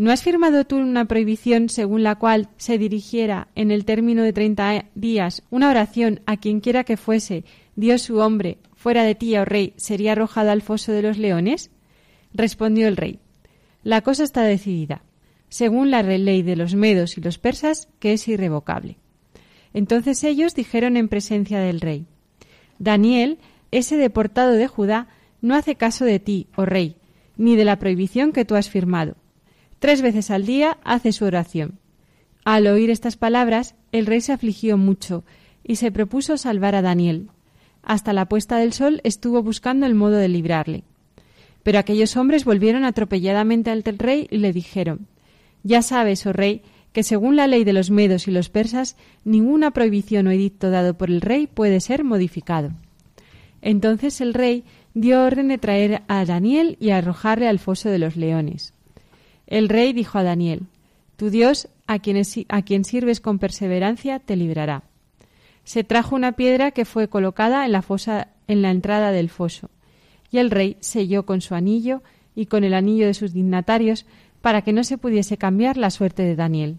¿No 0.00 0.12
has 0.12 0.22
firmado 0.22 0.64
tú 0.64 0.78
una 0.78 1.04
prohibición 1.04 1.68
según 1.68 2.02
la 2.02 2.14
cual 2.14 2.48
se 2.56 2.78
dirigiera 2.78 3.48
en 3.54 3.70
el 3.70 3.84
término 3.84 4.22
de 4.22 4.32
treinta 4.32 4.86
días 4.94 5.42
una 5.50 5.68
oración 5.68 6.22
a 6.24 6.38
quien 6.38 6.60
quiera 6.60 6.84
que 6.84 6.96
fuese, 6.96 7.44
Dios 7.76 8.00
su 8.00 8.16
hombre, 8.16 8.56
fuera 8.74 9.04
de 9.04 9.14
ti, 9.14 9.36
oh 9.36 9.44
rey, 9.44 9.74
sería 9.76 10.12
arrojado 10.12 10.52
al 10.52 10.62
foso 10.62 10.92
de 10.92 11.02
los 11.02 11.18
leones? 11.18 11.70
Respondió 12.32 12.88
el 12.88 12.96
rey, 12.96 13.18
la 13.82 14.00
cosa 14.00 14.24
está 14.24 14.42
decidida, 14.42 15.02
según 15.50 15.90
la 15.90 16.02
ley 16.02 16.40
de 16.40 16.56
los 16.56 16.74
medos 16.74 17.18
y 17.18 17.20
los 17.20 17.36
persas, 17.36 17.86
que 17.98 18.14
es 18.14 18.26
irrevocable. 18.26 18.96
Entonces 19.74 20.24
ellos 20.24 20.54
dijeron 20.54 20.96
en 20.96 21.08
presencia 21.08 21.60
del 21.60 21.82
rey, 21.82 22.06
Daniel, 22.78 23.38
ese 23.70 23.98
deportado 23.98 24.52
de 24.52 24.66
Judá, 24.66 25.08
no 25.42 25.54
hace 25.54 25.74
caso 25.74 26.06
de 26.06 26.20
ti, 26.20 26.46
oh 26.56 26.64
rey, 26.64 26.96
ni 27.36 27.54
de 27.54 27.66
la 27.66 27.78
prohibición 27.78 28.32
que 28.32 28.46
tú 28.46 28.54
has 28.54 28.70
firmado. 28.70 29.19
Tres 29.80 30.02
veces 30.02 30.30
al 30.30 30.44
día 30.44 30.76
hace 30.84 31.10
su 31.10 31.24
oración. 31.24 31.78
Al 32.44 32.66
oír 32.66 32.90
estas 32.90 33.16
palabras, 33.16 33.74
el 33.92 34.04
rey 34.04 34.20
se 34.20 34.32
afligió 34.32 34.76
mucho 34.76 35.24
y 35.64 35.76
se 35.76 35.90
propuso 35.90 36.36
salvar 36.36 36.74
a 36.74 36.82
Daniel, 36.82 37.30
hasta 37.82 38.12
la 38.12 38.26
puesta 38.26 38.58
del 38.58 38.74
sol 38.74 39.00
estuvo 39.04 39.42
buscando 39.42 39.86
el 39.86 39.94
modo 39.94 40.16
de 40.16 40.28
librarle. 40.28 40.84
Pero 41.62 41.78
aquellos 41.78 42.14
hombres 42.18 42.44
volvieron 42.44 42.84
atropelladamente 42.84 43.70
al 43.70 43.82
rey 43.82 44.26
y 44.30 44.36
le 44.36 44.52
dijeron 44.52 45.06
Ya 45.62 45.80
sabes, 45.80 46.26
oh 46.26 46.34
rey, 46.34 46.60
que 46.92 47.02
según 47.02 47.36
la 47.36 47.46
ley 47.46 47.64
de 47.64 47.72
los 47.72 47.90
medos 47.90 48.28
y 48.28 48.32
los 48.32 48.50
persas, 48.50 48.96
ninguna 49.24 49.70
prohibición 49.70 50.26
o 50.26 50.30
edicto 50.30 50.70
dado 50.70 50.98
por 50.98 51.08
el 51.08 51.22
rey 51.22 51.46
puede 51.46 51.80
ser 51.80 52.04
modificado. 52.04 52.72
Entonces 53.62 54.20
el 54.20 54.34
rey 54.34 54.64
dio 54.92 55.24
orden 55.24 55.48
de 55.48 55.56
traer 55.56 56.02
a 56.06 56.26
Daniel 56.26 56.76
y 56.80 56.90
arrojarle 56.90 57.48
al 57.48 57.58
foso 57.58 57.88
de 57.88 57.98
los 57.98 58.16
leones. 58.16 58.74
El 59.50 59.68
rey 59.68 59.92
dijo 59.92 60.16
a 60.16 60.22
Daniel 60.22 60.62
Tu 61.16 61.28
Dios, 61.28 61.68
a 61.86 61.98
quien, 61.98 62.22
a 62.48 62.62
quien 62.62 62.84
sirves 62.84 63.20
con 63.20 63.38
perseverancia, 63.38 64.18
te 64.18 64.36
librará 64.36 64.84
se 65.70 65.84
trajo 65.84 66.16
una 66.16 66.32
piedra 66.32 66.72
que 66.72 66.84
fue 66.84 67.06
colocada 67.06 67.64
en 67.64 67.70
la 67.70 67.80
fosa 67.80 68.26
en 68.48 68.60
la 68.60 68.72
entrada 68.72 69.12
del 69.12 69.30
foso, 69.30 69.70
y 70.32 70.38
el 70.38 70.50
rey 70.50 70.76
selló 70.80 71.24
con 71.24 71.40
su 71.40 71.54
anillo 71.54 72.02
y 72.34 72.46
con 72.46 72.64
el 72.64 72.74
anillo 72.74 73.06
de 73.06 73.14
sus 73.14 73.32
dignatarios 73.32 74.04
para 74.40 74.62
que 74.62 74.72
no 74.72 74.82
se 74.82 74.98
pudiese 74.98 75.36
cambiar 75.36 75.76
la 75.76 75.90
suerte 75.90 76.24
de 76.24 76.34
Daniel. 76.34 76.78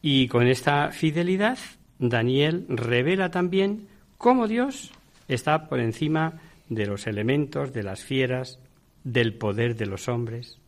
Y 0.00 0.28
con 0.28 0.46
esta 0.46 0.92
fidelidad, 0.92 1.58
Daniel 1.98 2.66
revela 2.68 3.32
también 3.32 3.88
cómo 4.16 4.46
Dios 4.46 4.92
está 5.26 5.68
por 5.68 5.80
encima 5.80 6.34
de 6.68 6.86
los 6.86 7.08
elementos, 7.08 7.72
de 7.72 7.82
las 7.82 8.04
fieras, 8.04 8.60
del 9.02 9.34
poder 9.34 9.74
de 9.74 9.86
los 9.86 10.08
hombres, 10.08 10.59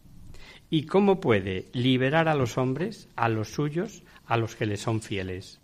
y 0.73 0.85
cómo 0.85 1.21
puede 1.21 1.67
liberar 1.75 2.29
a 2.29 2.35
los 2.35 2.57
hombres, 2.57 3.07
a 3.15 3.29
los 3.29 3.51
suyos, 3.51 4.03
a 4.25 4.39
los 4.39 4.57
que 4.57 4.65
le 4.65 4.79
son 4.79 5.03
fieles. 5.03 5.61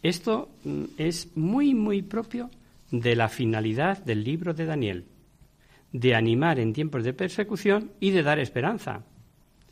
Esto 0.00 0.48
mm, 0.62 0.84
es 0.96 1.36
muy, 1.36 1.74
muy 1.74 2.02
propio 2.02 2.48
de 2.92 3.16
la 3.16 3.28
finalidad 3.28 3.98
del 3.98 4.22
libro 4.22 4.54
de 4.54 4.64
Daniel, 4.64 5.06
de 5.90 6.14
animar 6.14 6.60
en 6.60 6.72
tiempos 6.72 7.02
de 7.02 7.14
persecución 7.14 7.90
y 7.98 8.10
de 8.10 8.22
dar 8.22 8.38
esperanza. 8.38 9.02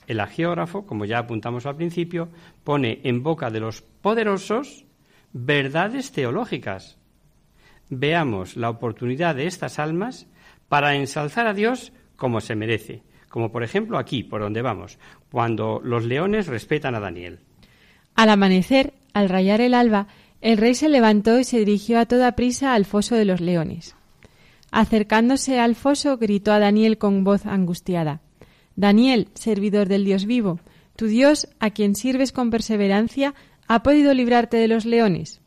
El 0.08 0.18
agiógrafo, 0.18 0.84
como 0.84 1.04
ya 1.04 1.18
apuntamos 1.18 1.64
al 1.64 1.76
principio, 1.76 2.28
pone 2.64 2.98
en 3.04 3.22
boca 3.22 3.50
de 3.50 3.60
los 3.60 3.82
poderosos 3.82 4.84
verdades 5.32 6.10
teológicas. 6.10 6.98
Veamos 7.88 8.56
la 8.56 8.70
oportunidad 8.70 9.36
de 9.36 9.46
estas 9.46 9.78
almas 9.78 10.26
para 10.68 10.96
ensalzar 10.96 11.46
a 11.46 11.54
Dios 11.54 11.92
como 12.16 12.40
se 12.40 12.56
merece, 12.56 13.04
como 13.30 13.50
por 13.50 13.62
ejemplo 13.62 13.96
aquí, 13.96 14.22
por 14.22 14.42
donde 14.42 14.60
vamos, 14.60 14.98
cuando 15.32 15.80
los 15.82 16.04
leones 16.04 16.46
respetan 16.46 16.94
a 16.94 17.00
Daniel. 17.00 17.38
Al 18.14 18.28
amanecer, 18.28 18.92
al 19.14 19.30
rayar 19.30 19.62
el 19.62 19.72
alba, 19.72 20.08
el 20.42 20.58
rey 20.58 20.74
se 20.74 20.90
levantó 20.90 21.38
y 21.38 21.44
se 21.44 21.60
dirigió 21.60 21.98
a 21.98 22.06
toda 22.06 22.36
prisa 22.36 22.74
al 22.74 22.84
foso 22.84 23.14
de 23.14 23.24
los 23.24 23.40
leones. 23.40 23.94
Acercándose 24.70 25.58
al 25.58 25.74
foso, 25.74 26.18
gritó 26.18 26.52
a 26.52 26.58
Daniel 26.58 26.98
con 26.98 27.24
voz 27.24 27.46
angustiada 27.46 28.20
Daniel, 28.76 29.28
servidor 29.34 29.88
del 29.88 30.04
Dios 30.04 30.26
vivo, 30.26 30.60
tu 30.96 31.06
Dios, 31.06 31.48
a 31.58 31.70
quien 31.70 31.94
sirves 31.94 32.32
con 32.32 32.50
perseverancia, 32.50 33.34
ha 33.68 33.82
podido 33.82 34.14
librarte 34.14 34.56
de 34.56 34.68
los 34.68 34.84
leones. 34.84 35.40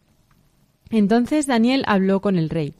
Entonces 0.90 1.48
Daniel 1.48 1.84
habló 1.88 2.22
con 2.22 2.38
el 2.38 2.50
rey 2.50 2.75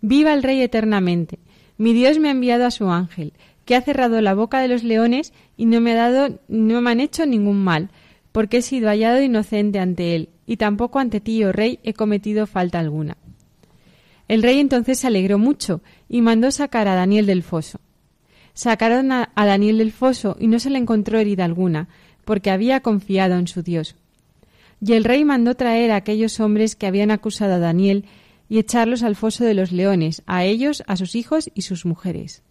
Viva 0.00 0.34
el 0.34 0.42
rey 0.42 0.60
eternamente. 0.60 1.38
Mi 1.78 1.92
Dios 1.92 2.18
me 2.18 2.28
ha 2.28 2.32
enviado 2.32 2.66
a 2.66 2.72
su 2.72 2.90
ángel, 2.90 3.32
que 3.64 3.76
ha 3.76 3.82
cerrado 3.82 4.20
la 4.20 4.34
boca 4.34 4.60
de 4.60 4.68
los 4.68 4.82
leones 4.82 5.32
y 5.56 5.66
no 5.66 5.80
me 5.80 5.92
ha 5.92 6.10
dado, 6.10 6.40
no 6.48 6.80
me 6.80 6.90
han 6.90 7.00
hecho 7.00 7.26
ningún 7.26 7.62
mal, 7.62 7.90
porque 8.32 8.58
he 8.58 8.62
sido 8.62 8.88
hallado 8.88 9.22
inocente 9.22 9.78
ante 9.78 10.16
él, 10.16 10.28
y 10.46 10.56
tampoco 10.56 10.98
ante 10.98 11.20
ti, 11.20 11.44
oh 11.44 11.52
rey, 11.52 11.78
he 11.82 11.94
cometido 11.94 12.46
falta 12.46 12.78
alguna. 12.78 13.16
El 14.28 14.42
rey 14.42 14.58
entonces 14.58 14.98
se 14.98 15.06
alegró 15.06 15.38
mucho 15.38 15.82
y 16.08 16.22
mandó 16.22 16.50
sacar 16.50 16.88
a 16.88 16.94
Daniel 16.94 17.26
del 17.26 17.42
foso. 17.42 17.80
Sacaron 18.54 19.12
a, 19.12 19.30
a 19.34 19.46
Daniel 19.46 19.78
del 19.78 19.92
foso 19.92 20.36
y 20.38 20.46
no 20.46 20.58
se 20.58 20.70
le 20.70 20.78
encontró 20.78 21.18
herida 21.18 21.44
alguna, 21.44 21.88
porque 22.24 22.50
había 22.50 22.80
confiado 22.80 23.34
en 23.36 23.48
su 23.48 23.62
Dios. 23.62 23.96
Y 24.84 24.94
el 24.94 25.04
rey 25.04 25.24
mandó 25.24 25.54
traer 25.54 25.90
a 25.90 25.96
aquellos 25.96 26.40
hombres 26.40 26.76
que 26.76 26.86
habían 26.86 27.10
acusado 27.10 27.54
a 27.54 27.58
Daniel 27.58 28.04
y 28.48 28.58
echarlos 28.58 29.02
al 29.02 29.16
foso 29.16 29.44
de 29.44 29.54
los 29.54 29.72
leones, 29.72 30.22
a 30.26 30.44
ellos, 30.44 30.82
a 30.86 30.96
sus 30.96 31.14
hijos 31.14 31.50
y 31.54 31.62
sus 31.62 31.86
mujeres. 31.86 32.42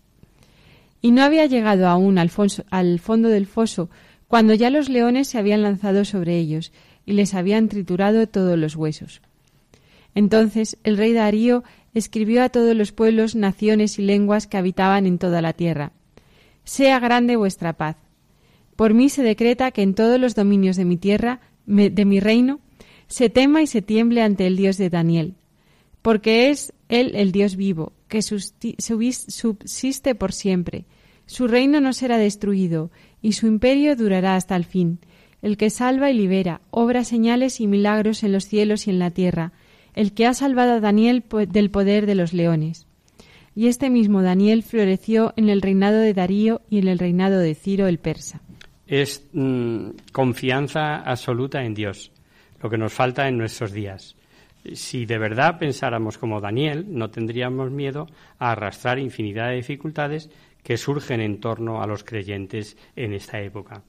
Y 1.02 1.12
no 1.12 1.24
había 1.24 1.46
llegado 1.46 1.88
aún 1.88 2.18
al, 2.18 2.32
al 2.70 3.00
fondo 3.00 3.30
del 3.30 3.48
foso, 3.48 3.90
cuando 4.28 4.54
ya 4.54 4.70
los 4.70 4.88
leones 4.90 5.28
se 5.28 5.38
habían 5.38 5.62
lanzado 5.62 6.06
sobre 6.06 6.38
ellos 6.38 6.72
y 7.06 7.14
les 7.14 7.34
habían 7.34 7.68
triturado 7.68 8.28
todos 8.28 8.58
los 8.58 8.76
huesos. 8.76 9.22
Entonces 10.16 10.78
el 10.84 10.98
rey 10.98 11.14
Darío 11.14 11.64
escribió 11.94 12.44
a 12.44 12.50
todos 12.50 12.76
los 12.76 12.92
pueblos, 12.92 13.36
naciones 13.36 14.00
y 14.00 14.04
lenguas 14.04 14.48
que 14.48 14.58
habitaban 14.58 15.06
en 15.06 15.18
toda 15.18 15.42
la 15.42 15.54
tierra. 15.54 15.92
Sea 16.64 17.00
grande 17.00 17.36
vuestra 17.36 17.74
paz. 17.74 17.98
Por 18.76 18.94
mí 18.94 19.10
se 19.10 19.24
decreta 19.24 19.72
que 19.72 19.82
en 19.82 19.94
todos 19.96 20.20
los 20.20 20.36
dominios 20.36 20.76
de 20.76 20.86
mi 20.86 20.98
tierra, 20.98 21.42
de 21.66 22.06
mi 22.06 22.20
reino, 22.20 22.60
se 23.08 23.30
tema 23.30 23.62
y 23.62 23.68
se 23.68 23.82
tiemble 23.82 24.22
ante 24.22 24.48
el 24.48 24.56
Dios 24.56 24.78
de 24.78 24.90
Daniel, 24.90 25.36
porque 26.02 26.50
es 26.50 26.74
Él 26.88 27.12
el 27.16 27.32
Dios 27.32 27.58
vivo, 27.58 27.92
que 28.12 28.22
subsiste 28.22 30.16
por 30.16 30.34
siempre. 30.34 30.84
Su 31.28 31.48
reino 31.48 31.80
no 31.80 31.94
será 31.94 32.18
destruido, 32.18 32.92
y 33.22 33.32
su 33.32 33.48
imperio 33.48 33.96
durará 33.96 34.36
hasta 34.36 34.58
el 34.58 34.66
fin. 34.66 35.00
El 35.42 35.56
que 35.56 35.70
salva 35.70 36.12
y 36.12 36.14
libera, 36.14 36.60
obra 36.72 37.06
señales 37.06 37.62
y 37.62 37.68
milagros 37.68 38.24
en 38.24 38.34
los 38.34 38.46
cielos 38.46 38.86
y 38.86 38.90
en 38.90 39.00
la 39.00 39.12
tierra, 39.12 39.54
el 39.94 40.12
que 40.12 40.26
ha 40.26 40.34
salvado 40.34 40.74
a 40.74 40.80
Daniel 40.82 41.24
del 41.48 41.72
poder 41.72 42.06
de 42.06 42.16
los 42.16 42.34
leones. 42.34 42.86
Y 43.56 43.68
este 43.68 43.90
mismo 43.90 44.22
Daniel 44.22 44.62
floreció 44.62 45.34
en 45.38 45.48
el 45.48 45.62
reinado 45.62 46.00
de 46.00 46.14
Darío 46.14 46.62
y 46.70 46.80
en 46.80 46.90
el 46.90 47.00
reinado 47.00 47.40
de 47.40 47.56
Ciro 47.56 47.88
el 47.88 47.98
persa. 47.98 48.42
Es 48.88 49.26
mm, 49.32 49.92
confianza 50.12 50.98
absoluta 50.98 51.64
en 51.64 51.74
Dios, 51.74 52.12
lo 52.62 52.70
que 52.70 52.78
nos 52.78 52.92
falta 52.92 53.30
en 53.30 53.38
nuestros 53.38 53.72
días. 53.72 54.18
Si 54.74 55.06
de 55.06 55.18
verdad 55.18 55.58
pensáramos 55.58 56.18
como 56.18 56.42
Daniel, 56.42 56.86
no 56.90 57.10
tendríamos 57.10 57.72
miedo 57.72 58.08
a 58.38 58.52
arrastrar 58.52 59.00
infinidad 59.00 59.50
de 59.50 59.56
dificultades 59.56 60.30
que 60.64 60.78
surgen 60.78 61.22
en 61.22 61.40
torno 61.40 61.82
a 61.82 61.88
los 61.88 62.04
creyentes 62.04 62.78
en 62.96 63.14
esta 63.14 63.40
época. 63.42 63.84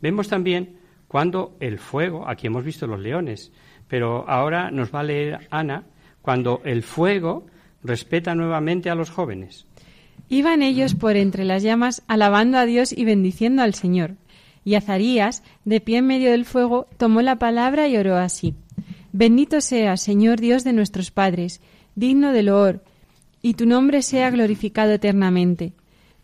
Vemos 0.00 0.28
también 0.28 0.76
cuando 1.08 1.56
el 1.60 1.78
fuego, 1.78 2.28
aquí 2.28 2.46
hemos 2.46 2.64
visto 2.64 2.86
los 2.86 3.00
leones, 3.00 3.52
pero 3.88 4.28
ahora 4.28 4.70
nos 4.70 4.94
va 4.94 5.00
a 5.00 5.04
leer 5.04 5.48
Ana 5.50 5.84
cuando 6.20 6.62
el 6.64 6.82
fuego 6.82 7.46
respeta 7.82 8.34
nuevamente 8.34 8.90
a 8.90 8.94
los 8.94 9.10
jóvenes. 9.10 9.66
Iban 10.28 10.62
ellos 10.62 10.94
por 10.94 11.16
entre 11.16 11.44
las 11.44 11.62
llamas 11.62 12.02
alabando 12.06 12.56
a 12.58 12.64
Dios 12.64 12.92
y 12.96 13.04
bendiciendo 13.04 13.62
al 13.62 13.74
Señor. 13.74 14.14
Y 14.64 14.76
Azarías, 14.76 15.42
de 15.64 15.80
pie 15.80 15.98
en 15.98 16.06
medio 16.06 16.30
del 16.30 16.44
fuego, 16.44 16.86
tomó 16.96 17.20
la 17.20 17.36
palabra 17.36 17.88
y 17.88 17.96
oró 17.96 18.16
así. 18.16 18.54
Bendito 19.12 19.60
sea, 19.60 19.96
Señor 19.98 20.40
Dios 20.40 20.64
de 20.64 20.72
nuestros 20.72 21.10
padres, 21.10 21.60
digno 21.94 22.32
de 22.32 22.42
loor, 22.42 22.82
y 23.42 23.54
tu 23.54 23.66
nombre 23.66 24.02
sea 24.02 24.30
glorificado 24.30 24.92
eternamente. 24.92 25.74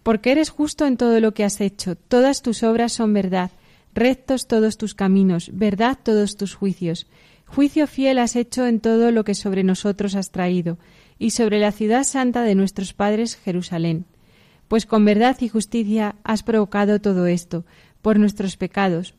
Porque 0.03 0.33
eres 0.33 0.48
justo 0.48 0.87
en 0.87 0.96
todo 0.96 1.20
lo 1.20 1.35
que 1.35 1.44
has 1.44 1.61
hecho, 1.61 1.96
todas 1.96 2.40
tus 2.40 2.62
obras 2.62 2.92
son 2.92 3.12
verdad, 3.12 3.51
rectos 3.92 4.46
todos 4.46 4.79
tus 4.79 4.94
caminos, 4.94 5.51
verdad 5.53 5.98
todos 6.03 6.37
tus 6.37 6.55
juicios. 6.55 7.07
Juicio 7.44 7.87
fiel 7.87 8.18
has 8.18 8.37
hecho 8.37 8.66
en 8.66 8.81
todo 8.81 9.11
lo 9.11 9.24
que 9.24 9.35
sobre 9.35 9.64
nosotros 9.64 10.14
has 10.14 10.31
traído, 10.31 10.79
y 11.18 11.31
sobre 11.31 11.59
la 11.59 11.72
ciudad 11.72 12.05
santa 12.05 12.42
de 12.42 12.55
nuestros 12.55 12.94
padres 12.94 13.37
Jerusalén. 13.37 14.07
Pues 14.68 14.87
con 14.87 15.05
verdad 15.05 15.37
y 15.40 15.48
justicia 15.48 16.16
has 16.24 16.42
provocado 16.42 17.01
todo 17.01 17.27
esto, 17.27 17.64
por 18.01 18.18
nuestros 18.18 18.57
pecados. 18.57 19.14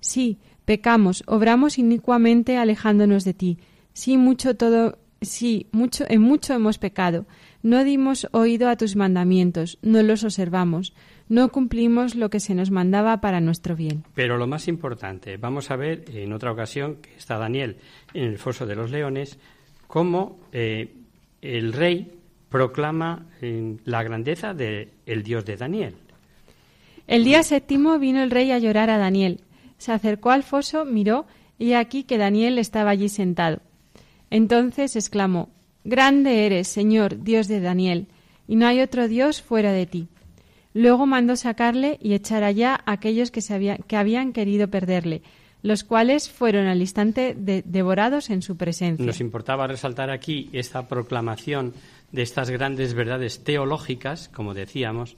Sí, 0.00 0.38
pecamos, 0.64 1.24
obramos 1.26 1.78
inicuamente 1.78 2.56
alejándonos 2.56 3.24
de 3.24 3.34
ti. 3.34 3.58
Sí, 3.92 4.16
mucho 4.16 4.56
todo, 4.56 4.98
sí, 5.20 5.66
mucho, 5.72 6.04
en 6.08 6.22
mucho 6.22 6.54
hemos 6.54 6.78
pecado. 6.78 7.26
No 7.62 7.84
dimos 7.84 8.26
oído 8.32 8.68
a 8.68 8.76
tus 8.76 8.96
mandamientos, 8.96 9.78
no 9.82 10.02
los 10.02 10.24
observamos, 10.24 10.92
no 11.28 11.50
cumplimos 11.50 12.14
lo 12.14 12.28
que 12.28 12.40
se 12.40 12.54
nos 12.54 12.70
mandaba 12.70 13.20
para 13.20 13.40
nuestro 13.40 13.76
bien. 13.76 14.04
Pero 14.14 14.36
lo 14.36 14.46
más 14.46 14.68
importante, 14.68 15.36
vamos 15.36 15.70
a 15.70 15.76
ver 15.76 16.04
en 16.12 16.32
otra 16.32 16.52
ocasión 16.52 16.96
que 16.96 17.14
está 17.16 17.38
Daniel 17.38 17.76
en 18.14 18.24
el 18.24 18.38
foso 18.38 18.66
de 18.66 18.74
los 18.74 18.90
leones, 18.90 19.38
cómo 19.86 20.40
eh, 20.52 20.92
el 21.40 21.72
rey 21.72 22.12
proclama 22.48 23.26
eh, 23.40 23.76
la 23.84 24.02
grandeza 24.02 24.54
del 24.54 25.22
Dios 25.22 25.44
de 25.44 25.56
Daniel. 25.56 25.94
El 27.06 27.24
día 27.24 27.42
séptimo 27.42 27.98
vino 27.98 28.22
el 28.22 28.30
rey 28.30 28.50
a 28.52 28.58
llorar 28.58 28.90
a 28.90 28.98
Daniel. 28.98 29.40
Se 29.82 29.90
acercó 29.90 30.30
al 30.30 30.44
foso, 30.44 30.84
miró, 30.84 31.26
y 31.58 31.72
aquí 31.72 32.04
que 32.04 32.16
Daniel 32.16 32.58
estaba 32.58 32.90
allí 32.90 33.08
sentado. 33.08 33.58
Entonces 34.30 34.94
exclamó 34.94 35.48
Grande 35.82 36.46
eres, 36.46 36.68
Señor, 36.68 37.24
Dios 37.24 37.48
de 37.48 37.58
Daniel, 37.58 38.06
y 38.46 38.54
no 38.54 38.68
hay 38.68 38.80
otro 38.80 39.08
Dios 39.08 39.42
fuera 39.42 39.72
de 39.72 39.86
ti. 39.86 40.06
Luego 40.72 41.04
mandó 41.04 41.34
sacarle 41.34 41.98
y 42.00 42.14
echar 42.14 42.44
allá 42.44 42.80
a 42.86 42.92
aquellos 42.92 43.32
que, 43.32 43.40
se 43.40 43.80
que 43.88 43.96
habían 43.96 44.32
querido 44.32 44.68
perderle, 44.68 45.22
los 45.62 45.82
cuales 45.82 46.30
fueron 46.30 46.66
al 46.66 46.80
instante 46.80 47.34
devorados 47.36 48.30
en 48.30 48.42
su 48.42 48.56
presencia. 48.56 49.04
Nos 49.04 49.20
importaba 49.20 49.66
resaltar 49.66 50.10
aquí 50.10 50.48
esta 50.52 50.86
proclamación 50.86 51.74
de 52.12 52.22
estas 52.22 52.50
grandes 52.50 52.94
verdades 52.94 53.42
teológicas, 53.42 54.28
como 54.28 54.54
decíamos, 54.54 55.16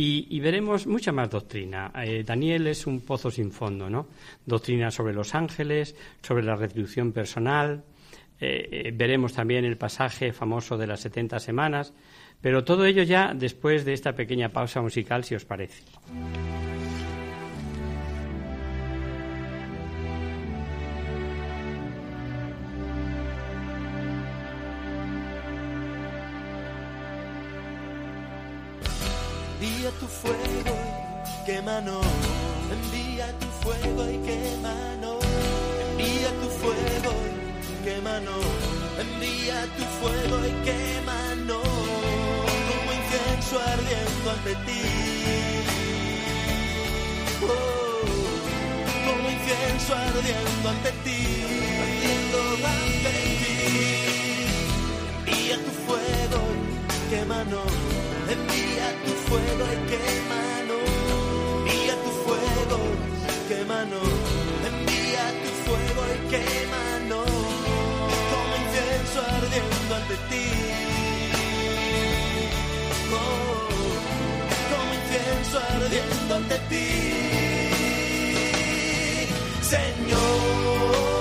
y, 0.00 0.38
veremos 0.38 0.86
mucha 0.86 1.10
más 1.10 1.28
doctrina. 1.28 1.90
Eh, 2.04 2.22
Daniel 2.24 2.68
es 2.68 2.86
un 2.86 3.00
pozo 3.00 3.32
sin 3.32 3.50
fondo, 3.50 3.90
¿no? 3.90 4.06
Doctrina 4.46 4.92
sobre 4.92 5.12
los 5.12 5.34
ángeles, 5.34 5.96
sobre 6.22 6.44
la 6.44 6.54
retribución 6.54 7.10
personal. 7.10 7.82
Eh, 8.40 8.68
eh, 8.70 8.92
veremos 8.94 9.32
también 9.32 9.64
el 9.64 9.76
pasaje 9.76 10.32
famoso 10.32 10.78
de 10.78 10.86
las 10.86 11.00
70 11.00 11.40
semanas. 11.40 11.92
Pero 12.40 12.62
todo 12.62 12.84
ello 12.84 13.02
ya 13.02 13.34
después 13.34 13.84
de 13.84 13.92
esta 13.92 14.14
pequeña 14.14 14.50
pausa 14.50 14.80
musical, 14.80 15.24
si 15.24 15.34
os 15.34 15.44
parece. 15.44 15.82
Envía 29.88 30.00
tu 30.00 30.06
fuego, 30.06 30.76
quémanos. 31.46 32.06
Envía 32.70 33.32
tu 33.38 33.46
fuego 33.62 34.04
y 34.10 34.18
quémanos. 34.18 35.24
Envía 35.92 36.28
tu 36.42 36.48
fuego, 36.60 37.12
quémanos. 37.82 38.44
Envía 39.00 39.64
tu 39.78 39.84
fuego 39.98 40.36
y 40.44 40.52
quémanos. 40.66 41.62
Como 42.68 42.92
incienso 43.00 43.60
ardiendo 43.60 44.30
ante 44.30 44.54
ti. 44.66 44.82
Oh, 47.40 48.04
como 49.06 49.30
incienso 49.30 49.94
ardiendo 49.94 50.68
ante 50.68 50.92
ti. 51.02 51.20
Ardiendo 51.80 52.40
ante 52.76 53.12
ti. 53.40 53.54
Envía 55.24 55.56
tu 55.56 55.70
fuego, 55.86 56.40
quémanos. 57.08 57.87
Tu 59.08 59.14
fuego 59.28 59.64
y 59.72 59.78
quémanos. 59.90 60.86
Envía 61.64 61.94
tu 62.04 62.10
fuego, 62.24 62.78
quémanos. 63.48 64.08
Envía 64.70 65.24
tu 65.42 65.50
fuego 65.64 66.02
y 66.14 66.18
quémanos. 66.32 67.30
Como 68.30 68.52
incienso 68.64 69.18
ardiendo 69.36 69.92
ante 70.00 70.16
ti. 70.30 70.48
Oh, 73.10 73.68
como 74.70 74.90
incienso 75.00 75.56
ardiendo 75.74 76.32
ante 76.34 76.56
ti. 76.70 76.88
Señor, 79.62 81.17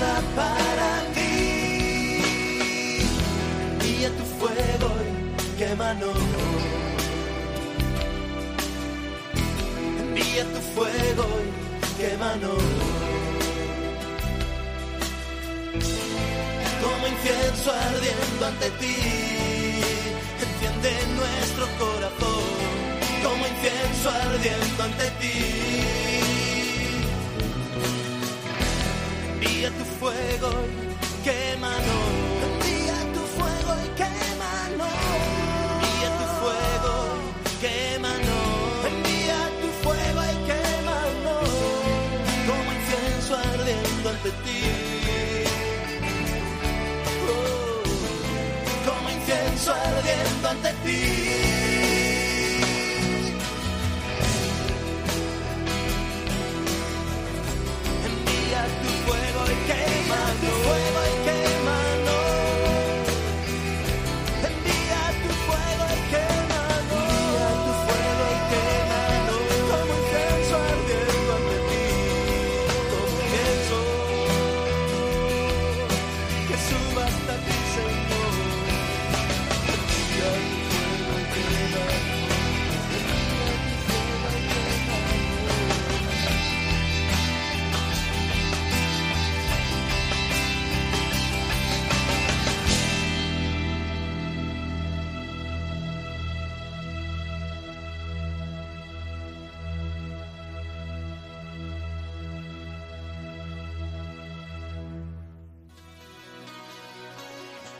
Para 0.00 1.04
ti. 1.14 2.22
Envía 3.70 4.08
tu 4.16 4.24
fuego 4.38 4.88
y 5.44 5.58
quémanos. 5.58 6.16
Envía 10.00 10.44
tu 10.54 10.60
fuego 10.74 11.26
y 11.84 12.00
quémanos. 12.00 12.62
Como 16.82 17.06
incienso 17.06 17.70
ardiendo 17.70 18.46
ante 18.46 18.70
ti, 18.80 18.96
enciende 20.44 20.92
nuestro 21.20 21.66
corazón. 21.78 22.44
Como 23.22 23.46
incienso 23.46 24.10
ardiendo 24.10 24.82
ante 24.82 25.10
ti. 25.20 25.99
Tu 29.68 29.84
fuego 29.84 30.50
y 31.22 31.89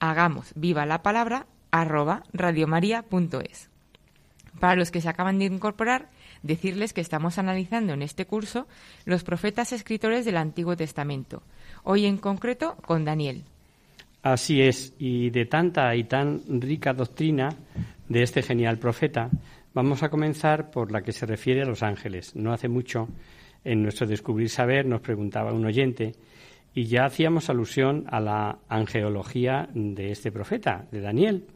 hagamos 0.00 0.52
viva 0.56 0.86
la 0.86 1.02
palabra 1.02 1.46
arroba 1.70 2.24
radiomaria.es. 2.32 3.70
Para 4.58 4.76
los 4.76 4.90
que 4.90 5.00
se 5.00 5.08
acaban 5.08 5.38
de 5.38 5.44
incorporar, 5.44 6.08
decirles 6.42 6.92
que 6.92 7.00
estamos 7.00 7.38
analizando 7.38 7.92
en 7.92 8.02
este 8.02 8.26
curso 8.26 8.66
los 9.04 9.22
profetas 9.22 9.72
escritores 9.72 10.24
del 10.24 10.36
Antiguo 10.36 10.76
Testamento, 10.76 11.42
hoy 11.84 12.06
en 12.06 12.18
concreto 12.18 12.76
con 12.84 13.04
Daniel. 13.04 13.44
Así 14.22 14.60
es, 14.60 14.92
y 14.98 15.30
de 15.30 15.46
tanta 15.46 15.94
y 15.94 16.04
tan 16.04 16.42
rica 16.60 16.92
doctrina 16.92 17.50
de 18.08 18.22
este 18.22 18.42
genial 18.42 18.78
profeta, 18.78 19.30
vamos 19.72 20.02
a 20.02 20.10
comenzar 20.10 20.70
por 20.70 20.92
la 20.92 21.02
que 21.02 21.12
se 21.12 21.26
refiere 21.26 21.62
a 21.62 21.66
los 21.66 21.82
ángeles. 21.82 22.36
No 22.36 22.52
hace 22.52 22.68
mucho, 22.68 23.08
en 23.64 23.82
nuestro 23.82 24.06
Descubrir 24.06 24.50
Saber, 24.50 24.84
nos 24.84 25.00
preguntaba 25.00 25.52
un 25.52 25.64
oyente, 25.64 26.12
y 26.74 26.84
ya 26.84 27.04
hacíamos 27.04 27.50
alusión 27.50 28.04
a 28.08 28.20
la 28.20 28.58
angeología 28.68 29.68
de 29.74 30.12
este 30.12 30.30
profeta, 30.30 30.86
de 30.90 31.00
Daniel. 31.00 31.46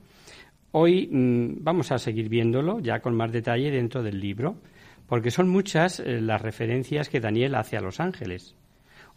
Hoy 0.72 1.08
mmm, 1.10 1.62
vamos 1.62 1.92
a 1.92 1.98
seguir 1.98 2.28
viéndolo 2.28 2.80
ya 2.80 3.00
con 3.00 3.14
más 3.14 3.32
detalle 3.32 3.70
dentro 3.70 4.02
del 4.02 4.20
libro, 4.20 4.56
porque 5.06 5.30
son 5.30 5.48
muchas 5.48 6.00
eh, 6.00 6.20
las 6.20 6.42
referencias 6.42 7.08
que 7.08 7.20
Daniel 7.20 7.54
hace 7.54 7.76
a 7.76 7.80
los 7.80 8.00
ángeles. 8.00 8.56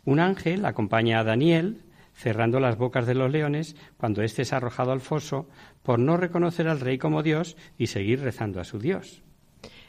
Un 0.05 0.19
ángel 0.19 0.65
acompaña 0.65 1.19
a 1.19 1.23
Daniel 1.23 1.81
cerrando 2.13 2.60
las 2.60 2.77
bocas 2.77 3.05
de 3.05 3.13
los 3.13 3.31
leones 3.31 3.75
cuando 3.97 4.23
éste 4.23 4.41
es 4.41 4.51
arrojado 4.51 4.91
al 4.91 5.01
foso 5.01 5.47
por 5.83 5.99
no 5.99 6.17
reconocer 6.17 6.67
al 6.67 6.79
rey 6.79 6.97
como 6.97 7.21
Dios 7.21 7.55
y 7.77 7.88
seguir 7.88 8.21
rezando 8.21 8.60
a 8.60 8.63
su 8.63 8.79
Dios. 8.79 9.21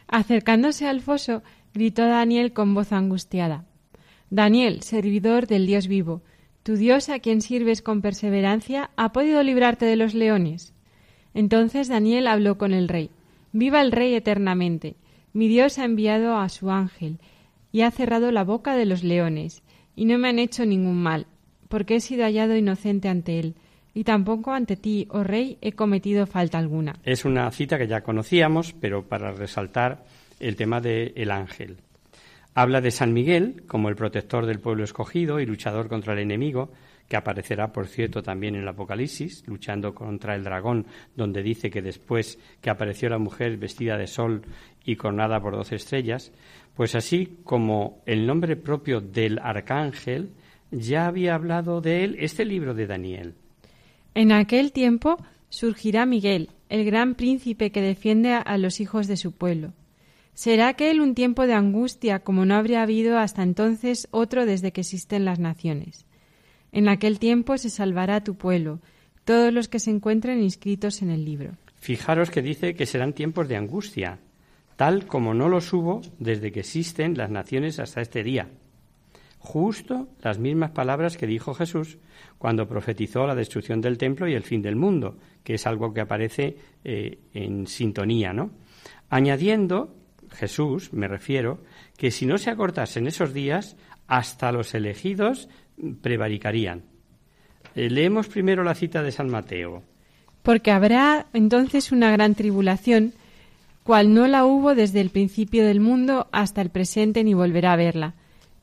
Acercándose 0.06 0.86
al 0.86 1.00
foso, 1.00 1.42
gritó 1.72 2.06
Daniel 2.06 2.52
con 2.52 2.74
voz 2.74 2.92
angustiada. 2.92 3.64
Daniel, 4.30 4.82
servidor 4.82 5.46
del 5.46 5.66
Dios 5.66 5.88
vivo, 5.88 6.22
tu 6.62 6.76
Dios 6.76 7.08
a 7.08 7.18
quien 7.18 7.40
sirves 7.40 7.80
con 7.80 8.02
perseverancia, 8.02 8.90
¿ha 8.96 9.12
podido 9.12 9.42
librarte 9.42 9.86
de 9.86 9.96
los 9.96 10.12
leones? 10.12 10.74
Entonces 11.32 11.88
Daniel 11.88 12.26
habló 12.26 12.58
con 12.58 12.74
el 12.74 12.88
rey. 12.88 13.10
Viva 13.52 13.80
el 13.80 13.92
rey 13.92 14.14
eternamente. 14.14 14.96
Mi 15.32 15.48
Dios 15.48 15.78
ha 15.78 15.84
enviado 15.84 16.36
a 16.36 16.48
su 16.50 16.70
ángel 16.70 17.18
y 17.72 17.82
ha 17.82 17.90
cerrado 17.90 18.30
la 18.32 18.44
boca 18.44 18.76
de 18.76 18.86
los 18.86 19.02
leones, 19.02 19.62
y 19.94 20.04
no 20.04 20.18
me 20.18 20.28
han 20.28 20.38
hecho 20.38 20.66
ningún 20.66 21.02
mal, 21.02 21.26
porque 21.68 21.96
he 21.96 22.00
sido 22.00 22.24
hallado 22.24 22.56
inocente 22.56 23.08
ante 23.08 23.38
él, 23.38 23.54
y 23.94 24.04
tampoco 24.04 24.52
ante 24.52 24.76
ti, 24.76 25.06
oh 25.10 25.24
rey, 25.24 25.58
he 25.60 25.72
cometido 25.72 26.26
falta 26.26 26.58
alguna. 26.58 26.96
Es 27.04 27.24
una 27.24 27.50
cita 27.50 27.78
que 27.78 27.88
ya 27.88 28.02
conocíamos, 28.02 28.72
pero 28.72 29.06
para 29.06 29.32
resaltar 29.32 30.04
el 30.40 30.56
tema 30.56 30.80
del 30.80 31.30
ángel. 31.30 31.78
Habla 32.60 32.80
de 32.80 32.90
San 32.90 33.12
Miguel 33.12 33.62
como 33.68 33.88
el 33.88 33.94
protector 33.94 34.44
del 34.44 34.58
pueblo 34.58 34.82
escogido 34.82 35.38
y 35.38 35.46
luchador 35.46 35.88
contra 35.88 36.14
el 36.14 36.18
enemigo, 36.18 36.72
que 37.06 37.16
aparecerá, 37.16 37.70
por 37.70 37.86
cierto, 37.86 38.20
también 38.20 38.56
en 38.56 38.62
el 38.62 38.68
Apocalipsis, 38.68 39.44
luchando 39.46 39.94
contra 39.94 40.34
el 40.34 40.42
dragón, 40.42 40.88
donde 41.14 41.44
dice 41.44 41.70
que 41.70 41.82
después 41.82 42.36
que 42.60 42.68
apareció 42.68 43.10
la 43.10 43.18
mujer 43.18 43.58
vestida 43.58 43.96
de 43.96 44.08
sol 44.08 44.42
y 44.84 44.96
coronada 44.96 45.40
por 45.40 45.54
doce 45.54 45.76
estrellas, 45.76 46.32
pues 46.74 46.96
así 46.96 47.38
como 47.44 48.02
el 48.06 48.26
nombre 48.26 48.56
propio 48.56 49.00
del 49.00 49.38
arcángel, 49.38 50.32
ya 50.72 51.06
había 51.06 51.36
hablado 51.36 51.80
de 51.80 52.02
él 52.02 52.16
este 52.18 52.44
libro 52.44 52.74
de 52.74 52.88
Daniel. 52.88 53.34
En 54.16 54.32
aquel 54.32 54.72
tiempo 54.72 55.16
surgirá 55.48 56.06
Miguel, 56.06 56.50
el 56.70 56.84
gran 56.84 57.14
príncipe 57.14 57.70
que 57.70 57.82
defiende 57.82 58.32
a 58.32 58.58
los 58.58 58.80
hijos 58.80 59.06
de 59.06 59.16
su 59.16 59.30
pueblo. 59.30 59.74
Será 60.38 60.68
aquel 60.68 61.01
un 61.01 61.16
tiempo 61.16 61.48
de 61.48 61.55
angustia 61.55 62.20
como 62.20 62.44
no 62.44 62.55
habría 62.55 62.83
habido 62.83 63.18
hasta 63.18 63.42
entonces 63.42 64.07
otro 64.12 64.46
desde 64.46 64.70
que 64.70 64.83
existen 64.83 65.24
las 65.24 65.40
naciones. 65.40 66.07
En 66.70 66.88
aquel 66.88 67.18
tiempo 67.18 67.59
se 67.59 67.70
salvará 67.70 68.22
tu 68.22 68.37
pueblo, 68.37 68.79
todos 69.24 69.53
los 69.53 69.66
que 69.66 69.81
se 69.81 69.90
encuentren 69.90 70.40
inscritos 70.40 71.03
en 71.03 71.11
el 71.11 71.24
libro. 71.24 71.55
Fijaros 71.81 72.31
que 72.31 72.40
dice 72.40 72.74
que 72.74 72.87
serán 72.87 73.14
tiempos 73.14 73.48
de 73.48 73.57
angustia, 73.57 74.20
tal 74.77 75.07
como 75.07 75.35
no 75.35 75.48
los 75.48 75.72
hubo 75.72 76.03
desde 76.20 76.53
que 76.53 76.61
existen 76.61 77.18
las 77.18 77.31
naciones 77.31 77.81
hasta 77.81 78.01
este 78.01 78.22
día. 78.22 78.48
Justo 79.40 80.07
las 80.22 80.38
mismas 80.38 80.70
palabras 80.70 81.16
que 81.16 81.27
dijo 81.27 81.53
Jesús 81.53 81.98
cuando 82.38 82.68
profetizó 82.68 83.27
la 83.27 83.35
destrucción 83.35 83.81
del 83.81 83.98
templo 83.98 84.29
y 84.29 84.35
el 84.35 84.44
fin 84.44 84.62
del 84.62 84.77
mundo, 84.77 85.18
que 85.42 85.55
es 85.55 85.66
algo 85.66 85.92
que 85.92 86.01
aparece 86.01 86.57
eh, 86.85 87.18
en 87.35 87.66
sintonía, 87.66 88.33
¿no? 88.33 88.53
Añadiendo, 89.11 89.97
Jesús, 90.32 90.92
me 90.92 91.08
refiero, 91.08 91.62
que 91.96 92.10
si 92.10 92.26
no 92.26 92.38
se 92.38 92.50
acortasen 92.50 93.06
esos 93.06 93.32
días, 93.32 93.76
hasta 94.06 94.52
los 94.52 94.74
elegidos 94.74 95.48
prevaricarían. 96.02 96.84
Eh, 97.74 97.90
leemos 97.90 98.28
primero 98.28 98.64
la 98.64 98.74
cita 98.74 99.02
de 99.02 99.12
San 99.12 99.28
Mateo. 99.28 99.82
Porque 100.42 100.70
habrá 100.70 101.26
entonces 101.32 101.92
una 101.92 102.10
gran 102.10 102.34
tribulación, 102.34 103.12
cual 103.84 104.14
no 104.14 104.26
la 104.26 104.44
hubo 104.44 104.74
desde 104.74 105.00
el 105.00 105.10
principio 105.10 105.64
del 105.64 105.80
mundo 105.80 106.28
hasta 106.32 106.60
el 106.60 106.70
presente 106.70 107.24
ni 107.24 107.34
volverá 107.34 107.72
a 107.72 107.76
verla, 107.76 108.14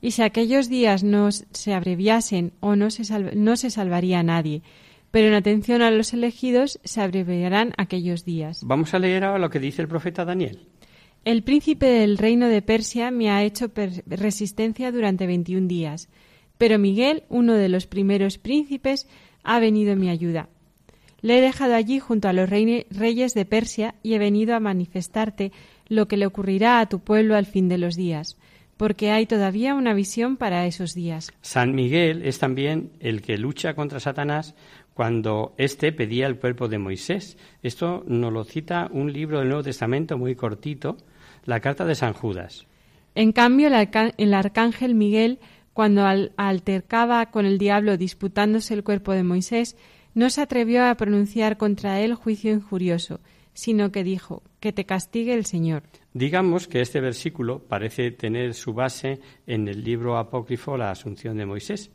Y 0.02 0.10
si 0.10 0.22
aquellos 0.22 0.68
días 0.68 1.02
no 1.02 1.32
se 1.32 1.72
abreviasen 1.72 2.52
o 2.60 2.76
no 2.76 2.90
se, 2.90 3.02
no 3.34 3.56
se 3.56 3.70
salvaría 3.70 4.20
a 4.20 4.22
nadie, 4.22 4.62
pero 5.10 5.28
en 5.28 5.34
atención 5.34 5.80
a 5.80 5.90
los 5.90 6.12
elegidos 6.12 6.78
se 6.84 7.00
abreviarán 7.00 7.72
aquellos 7.78 8.24
días. 8.24 8.60
Vamos 8.62 8.92
a 8.92 8.98
leer 8.98 9.24
ahora 9.24 9.38
lo 9.38 9.50
que 9.50 9.58
dice 9.58 9.80
el 9.80 9.88
profeta 9.88 10.24
Daniel. 10.24 10.68
El 11.26 11.42
príncipe 11.42 11.86
del 11.86 12.18
reino 12.18 12.46
de 12.46 12.62
Persia 12.62 13.10
me 13.10 13.30
ha 13.30 13.42
hecho 13.42 13.72
resistencia 14.06 14.92
durante 14.92 15.26
21 15.26 15.66
días, 15.66 16.08
pero 16.56 16.78
Miguel, 16.78 17.24
uno 17.28 17.54
de 17.54 17.68
los 17.68 17.88
primeros 17.88 18.38
príncipes, 18.38 19.08
ha 19.42 19.58
venido 19.58 19.90
en 19.90 19.98
mi 19.98 20.08
ayuda. 20.08 20.48
Le 21.22 21.38
he 21.38 21.40
dejado 21.40 21.74
allí 21.74 21.98
junto 21.98 22.28
a 22.28 22.32
los 22.32 22.48
reyes 22.48 23.34
de 23.34 23.44
Persia 23.44 23.96
y 24.04 24.14
he 24.14 24.20
venido 24.20 24.54
a 24.54 24.60
manifestarte 24.60 25.50
lo 25.88 26.06
que 26.06 26.16
le 26.16 26.26
ocurrirá 26.26 26.78
a 26.78 26.88
tu 26.88 27.00
pueblo 27.00 27.34
al 27.34 27.46
fin 27.46 27.68
de 27.68 27.78
los 27.78 27.96
días, 27.96 28.38
porque 28.76 29.10
hay 29.10 29.26
todavía 29.26 29.74
una 29.74 29.94
visión 29.94 30.36
para 30.36 30.64
esos 30.64 30.94
días. 30.94 31.32
San 31.40 31.74
Miguel 31.74 32.22
es 32.24 32.38
también 32.38 32.92
el 33.00 33.20
que 33.20 33.36
lucha 33.36 33.74
contra 33.74 33.98
Satanás 33.98 34.54
cuando 34.94 35.56
éste 35.58 35.90
pedía 35.90 36.28
el 36.28 36.38
cuerpo 36.38 36.68
de 36.68 36.78
Moisés. 36.78 37.36
Esto 37.64 38.04
nos 38.06 38.32
lo 38.32 38.44
cita 38.44 38.88
un 38.92 39.12
libro 39.12 39.40
del 39.40 39.48
Nuevo 39.48 39.64
Testamento 39.64 40.16
muy 40.16 40.36
cortito, 40.36 40.96
la 41.46 41.60
carta 41.60 41.84
de 41.84 41.94
San 41.94 42.12
Judas. 42.12 42.66
En 43.14 43.32
cambio, 43.32 43.68
el, 43.68 44.34
arcángel 44.34 44.94
Miguel, 44.94 45.38
cuando 45.72 46.04
altercaba 46.36 47.30
con 47.30 47.46
el 47.46 47.56
diablo 47.56 47.96
disputándose 47.96 48.74
el 48.74 48.84
cuerpo 48.84 49.12
de 49.12 49.22
Moisés, 49.22 49.76
no 50.14 50.28
se 50.28 50.42
atrevió 50.42 50.84
a 50.84 50.94
pronunciar 50.96 51.56
contra 51.56 52.00
él 52.00 52.14
juicio 52.14 52.52
injurioso, 52.52 53.20
sino 53.54 53.90
que 53.90 54.04
dijo, 54.04 54.42
que 54.60 54.72
te 54.72 54.84
castigue 54.84 55.32
el 55.32 55.46
Señor. 55.46 55.84
Digamos 56.12 56.68
que 56.68 56.82
este 56.82 57.00
versículo 57.00 57.60
parece 57.60 58.10
tener 58.10 58.52
su 58.52 58.74
base 58.74 59.20
en 59.46 59.66
el 59.68 59.82
libro 59.82 60.18
apócrifo 60.18 60.76
La 60.76 60.90
Asunción 60.90 61.38
de 61.38 61.46
Moisés, 61.46 61.90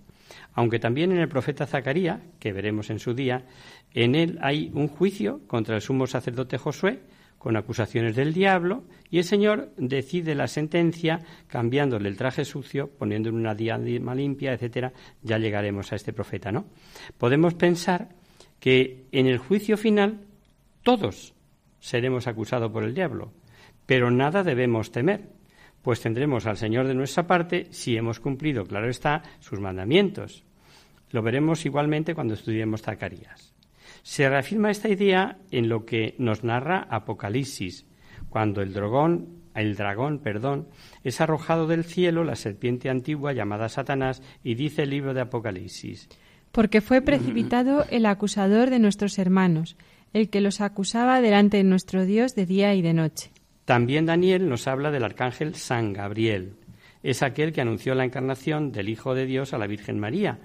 aunque 0.54 0.80
también 0.80 1.12
en 1.12 1.20
el 1.20 1.30
profeta 1.30 1.68
Zacarías, 1.68 2.22
que 2.40 2.54
veremos 2.54 2.90
en 2.90 3.00
su 3.00 3.14
día, 3.14 3.46
en 3.94 4.16
él 4.16 4.40
hay 4.42 4.72
un 4.74 4.88
juicio 4.88 5.42
contra 5.48 5.76
el 5.76 5.82
sumo 5.82 6.08
sacerdote 6.08 6.58
Josué, 6.58 7.02
con 7.42 7.58
acusaciones 7.58 8.16
del 8.16 8.36
diablo, 8.36 8.84
y 9.10 9.18
el 9.18 9.24
Señor 9.24 9.72
decide 9.76 10.36
la 10.36 10.48
sentencia 10.48 11.22
cambiándole 11.48 12.08
el 12.08 12.16
traje 12.16 12.46
sucio, 12.46 12.88
poniéndole 12.88 13.36
una 13.36 13.56
diadema 13.56 14.14
limpia, 14.14 14.54
etcétera. 14.54 14.94
Ya 15.24 15.40
llegaremos 15.40 15.92
a 15.92 15.96
este 15.96 16.14
profeta, 16.14 16.52
¿no? 16.52 16.68
Podemos 17.18 17.56
pensar 17.56 18.10
que 18.60 19.06
en 19.12 19.26
el 19.26 19.40
juicio 19.40 19.76
final 19.76 20.20
todos 20.84 21.34
seremos 21.80 22.28
acusados 22.28 22.72
por 22.72 22.84
el 22.84 22.94
diablo, 22.94 23.34
pero 23.88 24.12
nada 24.12 24.44
debemos 24.44 24.92
temer, 24.92 25.22
pues 25.82 26.00
tendremos 26.00 26.46
al 26.46 26.58
Señor 26.58 26.86
de 26.86 26.94
nuestra 26.94 27.26
parte 27.26 27.70
si 27.72 27.98
hemos 27.98 28.20
cumplido, 28.20 28.66
claro 28.66 28.88
está, 28.88 29.24
sus 29.40 29.60
mandamientos. 29.60 30.44
Lo 31.10 31.24
veremos 31.24 31.66
igualmente 31.66 32.14
cuando 32.14 32.36
estudiemos 32.36 32.84
Zacarías. 32.84 33.51
Se 34.04 34.28
reafirma 34.28 34.72
esta 34.72 34.90
idea 34.90 35.38
en 35.52 35.70
lo 35.70 35.86
que 35.86 36.16
nos 36.18 36.44
narra 36.44 36.88
Apocalipsis, 36.90 37.86
cuando 38.30 38.62
el 38.62 38.74
dragón, 38.74 39.42
el 39.54 39.76
dragón, 39.76 40.20
perdón, 40.20 40.68
es 41.04 41.22
arrojado 41.22 41.68
del 41.68 41.84
cielo 41.84 42.24
la 42.24 42.36
serpiente 42.36 42.90
antigua 42.90 43.34
llamada 43.34 43.70
Satanás 43.70 44.24
y 44.44 44.56
dice 44.56 44.84
el 44.84 44.90
libro 44.90 45.14
de 45.14 45.22
Apocalipsis. 45.22 46.10
Porque 46.52 46.82
fue 46.82 47.02
precipitado 47.02 47.86
el 47.90 48.06
acusador 48.06 48.70
de 48.70 48.80
nuestros 48.80 49.20
hermanos, 49.20 49.78
el 50.14 50.30
que 50.30 50.42
los 50.42 50.62
acusaba 50.62 51.22
delante 51.22 51.58
de 51.58 51.64
nuestro 51.64 52.06
Dios 52.06 52.36
de 52.36 52.46
día 52.46 52.74
y 52.74 52.82
de 52.82 52.94
noche. 52.94 53.32
También 53.66 54.06
Daniel 54.06 54.50
nos 54.50 54.68
habla 54.68 54.92
del 54.92 55.04
arcángel 55.04 55.56
San 55.56 55.94
Gabriel. 55.94 56.56
Es 57.04 57.24
aquel 57.24 57.54
que 57.54 57.62
anunció 57.62 57.96
la 57.96 58.04
encarnación 58.04 58.72
del 58.72 58.90
Hijo 58.90 59.16
de 59.16 59.26
Dios 59.26 59.54
a 59.54 59.58
la 59.58 59.68
Virgen 59.68 60.00
María 60.00 60.40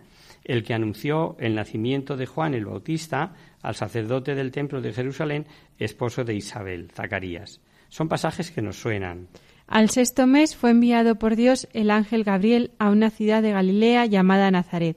el 0.46 0.62
que 0.62 0.74
anunció 0.74 1.36
el 1.40 1.54
nacimiento 1.54 2.16
de 2.16 2.26
Juan 2.26 2.54
el 2.54 2.64
Bautista 2.64 3.34
al 3.62 3.74
sacerdote 3.74 4.34
del 4.34 4.52
templo 4.52 4.80
de 4.80 4.92
Jerusalén, 4.92 5.46
esposo 5.78 6.24
de 6.24 6.34
Isabel, 6.34 6.90
Zacarías. 6.92 7.60
Son 7.88 8.08
pasajes 8.08 8.50
que 8.50 8.62
nos 8.62 8.76
suenan. 8.76 9.28
Al 9.66 9.90
sexto 9.90 10.26
mes 10.26 10.54
fue 10.54 10.70
enviado 10.70 11.16
por 11.16 11.34
Dios 11.34 11.68
el 11.72 11.90
ángel 11.90 12.22
Gabriel 12.22 12.70
a 12.78 12.90
una 12.90 13.10
ciudad 13.10 13.42
de 13.42 13.50
Galilea 13.50 14.06
llamada 14.06 14.50
Nazaret. 14.50 14.96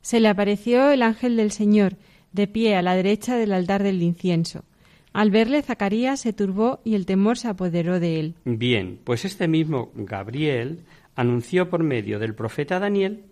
Se 0.00 0.20
le 0.20 0.28
apareció 0.28 0.90
el 0.90 1.02
ángel 1.02 1.36
del 1.36 1.50
Señor, 1.50 1.96
de 2.32 2.46
pie 2.46 2.76
a 2.76 2.82
la 2.82 2.94
derecha 2.94 3.36
del 3.36 3.52
altar 3.52 3.82
del 3.82 4.02
incienso. 4.02 4.64
Al 5.12 5.30
verle, 5.30 5.60
Zacarías 5.60 6.20
se 6.20 6.32
turbó 6.32 6.80
y 6.84 6.94
el 6.94 7.04
temor 7.04 7.36
se 7.36 7.48
apoderó 7.48 8.00
de 8.00 8.20
él. 8.20 8.34
Bien, 8.44 9.00
pues 9.04 9.24
este 9.24 9.48
mismo 9.48 9.90
Gabriel 9.94 10.84
anunció 11.16 11.68
por 11.68 11.82
medio 11.82 12.18
del 12.18 12.34
profeta 12.34 12.78
Daniel 12.78 13.24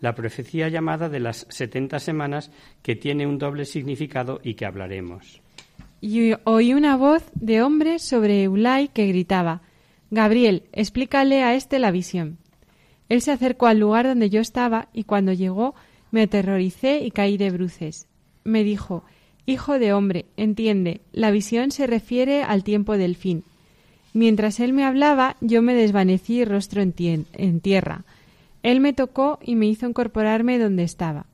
la 0.00 0.14
profecía 0.14 0.68
llamada 0.68 1.08
de 1.08 1.20
las 1.20 1.46
setenta 1.48 1.98
semanas, 1.98 2.50
que 2.82 2.96
tiene 2.96 3.26
un 3.26 3.38
doble 3.38 3.64
significado 3.64 4.40
y 4.42 4.54
que 4.54 4.66
hablaremos. 4.66 5.40
Y 6.00 6.32
oí 6.44 6.74
una 6.74 6.96
voz 6.96 7.24
de 7.34 7.62
hombre 7.62 7.98
sobre 7.98 8.44
Eulai 8.44 8.88
que 8.88 9.06
gritaba 9.06 9.62
Gabriel, 10.10 10.64
explícale 10.72 11.42
a 11.42 11.54
éste 11.54 11.78
la 11.78 11.90
visión. 11.90 12.38
Él 13.08 13.22
se 13.22 13.32
acercó 13.32 13.66
al 13.66 13.78
lugar 13.78 14.06
donde 14.06 14.30
yo 14.30 14.40
estaba 14.40 14.88
y 14.92 15.04
cuando 15.04 15.32
llegó 15.32 15.74
me 16.10 16.22
aterroricé 16.22 17.00
y 17.00 17.10
caí 17.10 17.36
de 17.36 17.50
bruces. 17.50 18.06
Me 18.44 18.62
dijo 18.62 19.04
Hijo 19.46 19.78
de 19.78 19.92
hombre, 19.92 20.26
entiende, 20.36 21.00
la 21.12 21.30
visión 21.30 21.70
se 21.70 21.86
refiere 21.86 22.42
al 22.42 22.64
tiempo 22.64 22.96
del 22.96 23.14
fin. 23.16 23.44
Mientras 24.12 24.60
él 24.60 24.72
me 24.72 24.84
hablaba, 24.84 25.36
yo 25.40 25.62
me 25.62 25.74
desvanecí 25.74 26.44
rostro 26.44 26.82
en, 26.82 26.94
en 27.32 27.60
tierra 27.60 28.04
él 28.66 28.80
me 28.80 28.92
tocó 28.92 29.38
y 29.40 29.54
me 29.54 29.66
hizo 29.66 29.86
incorporarme 29.86 30.58
donde 30.58 30.82
estaba. 30.82 31.26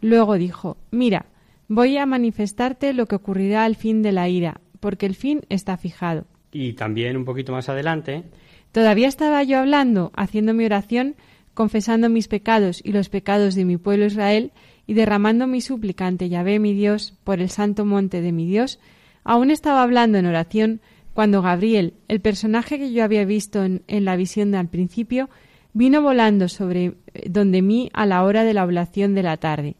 Luego 0.00 0.38
dijo, 0.38 0.76
Mira, 0.92 1.26
voy 1.66 1.96
a 1.96 2.06
manifestarte 2.06 2.92
lo 2.92 3.06
que 3.06 3.16
ocurrirá 3.16 3.64
al 3.64 3.74
fin 3.74 4.00
de 4.00 4.12
la 4.12 4.28
ira, 4.28 4.60
porque 4.78 5.06
el 5.06 5.16
fin 5.16 5.40
está 5.48 5.76
fijado. 5.76 6.24
Y 6.52 6.74
también 6.74 7.16
un 7.16 7.24
poquito 7.24 7.50
más 7.50 7.68
adelante. 7.68 8.22
Todavía 8.70 9.08
estaba 9.08 9.42
yo 9.42 9.58
hablando, 9.58 10.12
haciendo 10.14 10.54
mi 10.54 10.64
oración, 10.64 11.16
confesando 11.52 12.08
mis 12.08 12.28
pecados 12.28 12.80
y 12.84 12.92
los 12.92 13.08
pecados 13.08 13.56
de 13.56 13.64
mi 13.64 13.76
pueblo 13.76 14.06
Israel, 14.06 14.52
y 14.86 14.94
derramando 14.94 15.48
mi 15.48 15.62
súplica 15.62 16.06
ante 16.06 16.28
Yahvé 16.28 16.60
mi 16.60 16.74
Dios 16.74 17.18
por 17.24 17.40
el 17.40 17.50
santo 17.50 17.84
monte 17.84 18.20
de 18.20 18.30
mi 18.30 18.46
Dios, 18.46 18.78
aún 19.24 19.50
estaba 19.50 19.82
hablando 19.82 20.16
en 20.16 20.26
oración 20.26 20.80
cuando 21.12 21.42
Gabriel, 21.42 21.94
el 22.06 22.20
personaje 22.20 22.78
que 22.78 22.92
yo 22.92 23.02
había 23.02 23.24
visto 23.24 23.64
en, 23.64 23.82
en 23.88 24.04
la 24.04 24.14
visión 24.14 24.52
de 24.52 24.58
al 24.58 24.68
principio, 24.68 25.28
Vino 25.72 26.02
volando 26.02 26.48
sobre 26.48 26.94
eh, 27.14 27.28
donde 27.28 27.62
mí 27.62 27.90
a 27.92 28.06
la 28.06 28.24
hora 28.24 28.44
de 28.44 28.54
la 28.54 28.64
oblación 28.64 29.14
de 29.14 29.22
la 29.22 29.36
tarde. 29.36 29.76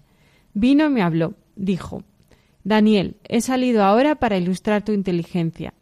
Vino 0.54 0.86
y 0.86 0.90
me 0.90 1.02
habló. 1.02 1.34
Dijo, 1.56 2.02
Daniel, 2.64 3.16
he 3.28 3.40
salido 3.40 3.82
ahora 3.84 4.14
para 4.14 4.36
ilustrar 4.36 4.84
tu 4.84 4.92
inteligencia. 4.92 5.74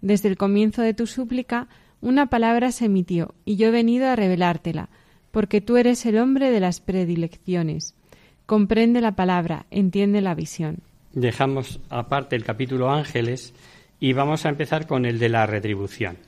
Desde 0.00 0.28
el 0.28 0.36
comienzo 0.36 0.82
de 0.82 0.94
tu 0.94 1.06
súplica, 1.06 1.68
una 2.00 2.26
palabra 2.26 2.72
se 2.72 2.86
emitió, 2.86 3.34
y 3.44 3.56
yo 3.56 3.68
he 3.68 3.70
venido 3.70 4.06
a 4.06 4.16
revelártela, 4.16 4.88
porque 5.30 5.60
tú 5.60 5.76
eres 5.76 6.04
el 6.06 6.18
hombre 6.18 6.50
de 6.50 6.60
las 6.60 6.80
predilecciones. 6.80 7.94
Comprende 8.44 9.00
la 9.00 9.12
palabra, 9.12 9.66
entiende 9.70 10.20
la 10.20 10.34
visión. 10.34 10.78
Dejamos 11.12 11.80
aparte 11.88 12.36
el 12.36 12.44
capítulo 12.44 12.90
Ángeles 12.90 13.54
y 13.98 14.12
vamos 14.12 14.44
a 14.44 14.50
empezar 14.50 14.86
con 14.86 15.06
el 15.06 15.18
de 15.18 15.30
la 15.30 15.46
retribución. 15.46 16.18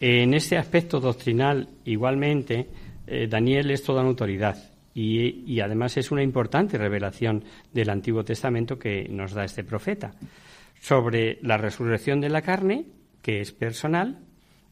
En 0.00 0.34
este 0.34 0.58
aspecto 0.58 1.00
doctrinal, 1.00 1.68
igualmente, 1.86 2.68
eh, 3.06 3.26
Daniel 3.28 3.70
es 3.70 3.82
toda 3.82 4.02
una 4.02 4.10
autoridad 4.10 4.72
y, 4.94 5.60
además 5.60 5.96
es 5.96 6.10
una 6.10 6.22
importante 6.22 6.78
revelación 6.78 7.44
del 7.72 7.90
Antiguo 7.90 8.24
Testamento 8.24 8.78
que 8.78 9.06
nos 9.10 9.32
da 9.32 9.44
este 9.44 9.62
profeta 9.62 10.14
sobre 10.80 11.38
la 11.42 11.58
resurrección 11.58 12.20
de 12.20 12.30
la 12.30 12.42
carne, 12.42 12.86
que 13.20 13.40
es 13.40 13.52
personal 13.52 14.20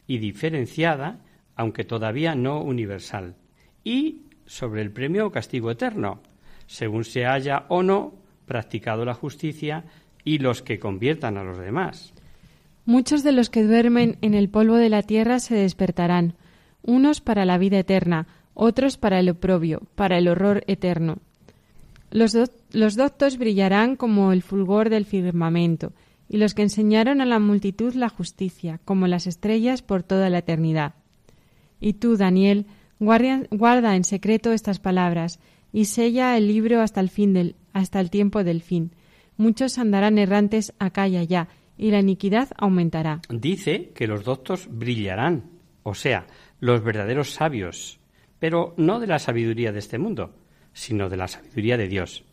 y 0.06 0.18
diferenciada, 0.18 1.20
aunque 1.56 1.84
todavía 1.84 2.34
no 2.34 2.62
universal, 2.62 3.34
y 3.82 4.22
sobre 4.46 4.80
el 4.80 4.92
premio 4.92 5.26
o 5.26 5.30
castigo 5.30 5.70
eterno, 5.70 6.22
según 6.66 7.04
se 7.04 7.26
haya 7.26 7.64
o 7.68 7.82
no 7.82 8.14
practicado 8.46 9.04
la 9.04 9.14
justicia 9.14 9.84
y 10.24 10.38
los 10.38 10.62
que 10.62 10.78
conviertan 10.78 11.36
a 11.36 11.44
los 11.44 11.58
demás. 11.58 12.13
Muchos 12.86 13.22
de 13.22 13.32
los 13.32 13.50
que 13.50 13.64
duermen 13.64 14.18
en 14.20 14.34
el 14.34 14.48
polvo 14.48 14.76
de 14.76 14.90
la 14.90 15.02
tierra 15.02 15.38
se 15.38 15.54
despertarán, 15.54 16.34
unos 16.82 17.20
para 17.20 17.44
la 17.44 17.56
vida 17.58 17.78
eterna, 17.78 18.26
otros 18.52 18.98
para 18.98 19.18
el 19.20 19.30
oprobio, 19.30 19.82
para 19.94 20.18
el 20.18 20.28
horror 20.28 20.64
eterno. 20.66 21.18
Los, 22.10 22.36
los 22.72 22.96
doctos 22.96 23.38
brillarán 23.38 23.96
como 23.96 24.32
el 24.32 24.42
fulgor 24.42 24.90
del 24.90 25.06
firmamento, 25.06 25.92
y 26.28 26.36
los 26.36 26.54
que 26.54 26.62
enseñaron 26.62 27.20
a 27.20 27.26
la 27.26 27.38
multitud 27.38 27.94
la 27.94 28.08
justicia, 28.08 28.80
como 28.84 29.06
las 29.06 29.26
estrellas 29.26 29.82
por 29.82 30.02
toda 30.02 30.30
la 30.30 30.38
eternidad. 30.38 30.94
Y 31.80 31.94
tú, 31.94 32.16
Daniel, 32.16 32.66
guarda, 32.98 33.96
en 33.96 34.04
secreto 34.04 34.52
estas 34.52 34.78
palabras, 34.78 35.40
y 35.72 35.86
sella 35.86 36.36
el 36.36 36.48
libro 36.48 36.80
hasta 36.80 37.00
el 37.00 37.10
fin 37.10 37.32
del, 37.32 37.56
hasta 37.72 38.00
el 38.00 38.10
tiempo 38.10 38.44
del 38.44 38.62
fin. 38.62 38.92
Muchos 39.36 39.78
andarán 39.78 40.18
errantes 40.18 40.72
acá 40.78 41.08
y 41.08 41.16
allá, 41.16 41.48
y 41.76 41.90
la 41.90 42.00
iniquidad 42.00 42.50
aumentará. 42.56 43.20
Dice 43.28 43.90
que 43.94 44.06
los 44.06 44.24
doctos 44.24 44.68
brillarán, 44.70 45.50
o 45.82 45.94
sea, 45.94 46.26
los 46.60 46.82
verdaderos 46.82 47.30
sabios 47.30 48.00
pero 48.44 48.74
no 48.76 49.00
de 49.00 49.06
la 49.06 49.18
sabiduría 49.18 49.72
de 49.72 49.78
este 49.78 49.96
mundo, 49.96 50.34
sino 50.74 51.08
de 51.08 51.16
la 51.16 51.28
sabiduría 51.28 51.78
de 51.78 51.88
Dios, 51.88 52.24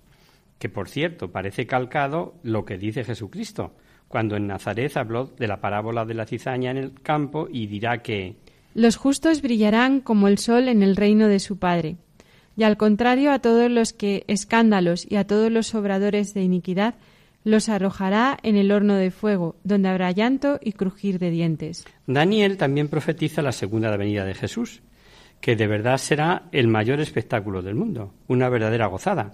que 0.60 0.68
por 0.68 0.90
cierto 0.90 1.32
parece 1.32 1.68
calcado 1.68 2.36
lo 2.44 2.66
que 2.66 2.78
dice 2.78 3.06
Jesucristo, 3.06 3.78
cuando 4.10 4.36
en 4.36 4.46
Nazaret 4.46 4.98
habló 4.98 5.28
de 5.28 5.48
la 5.48 5.62
parábola 5.62 6.04
de 6.04 6.16
la 6.16 6.26
cizaña 6.26 6.72
en 6.72 6.76
el 6.76 7.02
campo 7.02 7.48
y 7.50 7.68
dirá 7.68 8.02
que 8.02 8.36
Los 8.76 8.98
justos 8.98 9.42
brillarán 9.42 10.02
como 10.02 10.28
el 10.28 10.38
sol 10.38 10.68
en 10.68 10.84
el 10.84 10.98
reino 10.98 11.30
de 11.30 11.40
su 11.40 11.60
Padre. 11.60 11.96
Y 12.58 12.64
al 12.64 12.76
contrario 12.76 13.32
a 13.32 13.40
todos 13.40 13.72
los 13.72 13.94
que 13.94 14.26
escándalos 14.28 15.10
y 15.10 15.16
a 15.16 15.26
todos 15.26 15.50
los 15.50 15.74
obradores 15.74 16.34
de 16.34 16.44
iniquidad 16.44 16.96
los 17.44 17.70
arrojará 17.70 18.38
en 18.44 18.56
el 18.56 18.72
horno 18.72 18.96
de 18.96 19.12
fuego, 19.12 19.56
donde 19.64 19.90
habrá 19.90 20.12
llanto 20.12 20.60
y 20.62 20.74
crujir 20.74 21.20
de 21.20 21.32
dientes. 21.32 21.86
Daniel 22.08 22.58
también 22.58 22.88
profetiza 22.88 23.42
la 23.42 23.52
segunda 23.52 23.96
venida 23.98 24.26
de 24.26 24.34
Jesús, 24.34 24.82
que 25.40 25.56
de 25.56 25.68
verdad 25.68 25.98
será 25.98 26.44
el 26.52 26.68
mayor 26.68 27.00
espectáculo 27.00 27.62
del 27.62 27.76
mundo, 27.76 28.14
una 28.28 28.50
verdadera 28.50 28.88
gozada. 28.88 29.32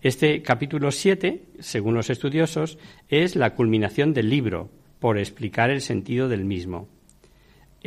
Este 0.00 0.42
capítulo 0.42 0.90
7, 0.90 1.42
según 1.60 1.94
los 1.94 2.10
estudiosos, 2.10 2.78
es 3.08 3.36
la 3.36 3.54
culminación 3.54 4.12
del 4.14 4.30
libro, 4.30 4.70
por 4.98 5.18
explicar 5.18 5.70
el 5.70 5.82
sentido 5.82 6.28
del 6.28 6.44
mismo. 6.44 6.88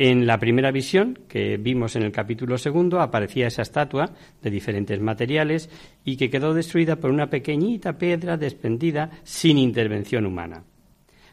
En 0.00 0.28
la 0.28 0.38
primera 0.38 0.70
visión, 0.70 1.18
que 1.26 1.56
vimos 1.56 1.96
en 1.96 2.04
el 2.04 2.12
capítulo 2.12 2.56
segundo, 2.56 3.00
aparecía 3.00 3.48
esa 3.48 3.62
estatua 3.62 4.12
de 4.40 4.48
diferentes 4.48 5.00
materiales 5.00 5.68
y 6.04 6.16
que 6.16 6.30
quedó 6.30 6.54
destruida 6.54 6.94
por 6.94 7.10
una 7.10 7.28
pequeñita 7.28 7.98
piedra 7.98 8.36
desprendida 8.36 9.10
sin 9.24 9.58
intervención 9.58 10.24
humana. 10.24 10.62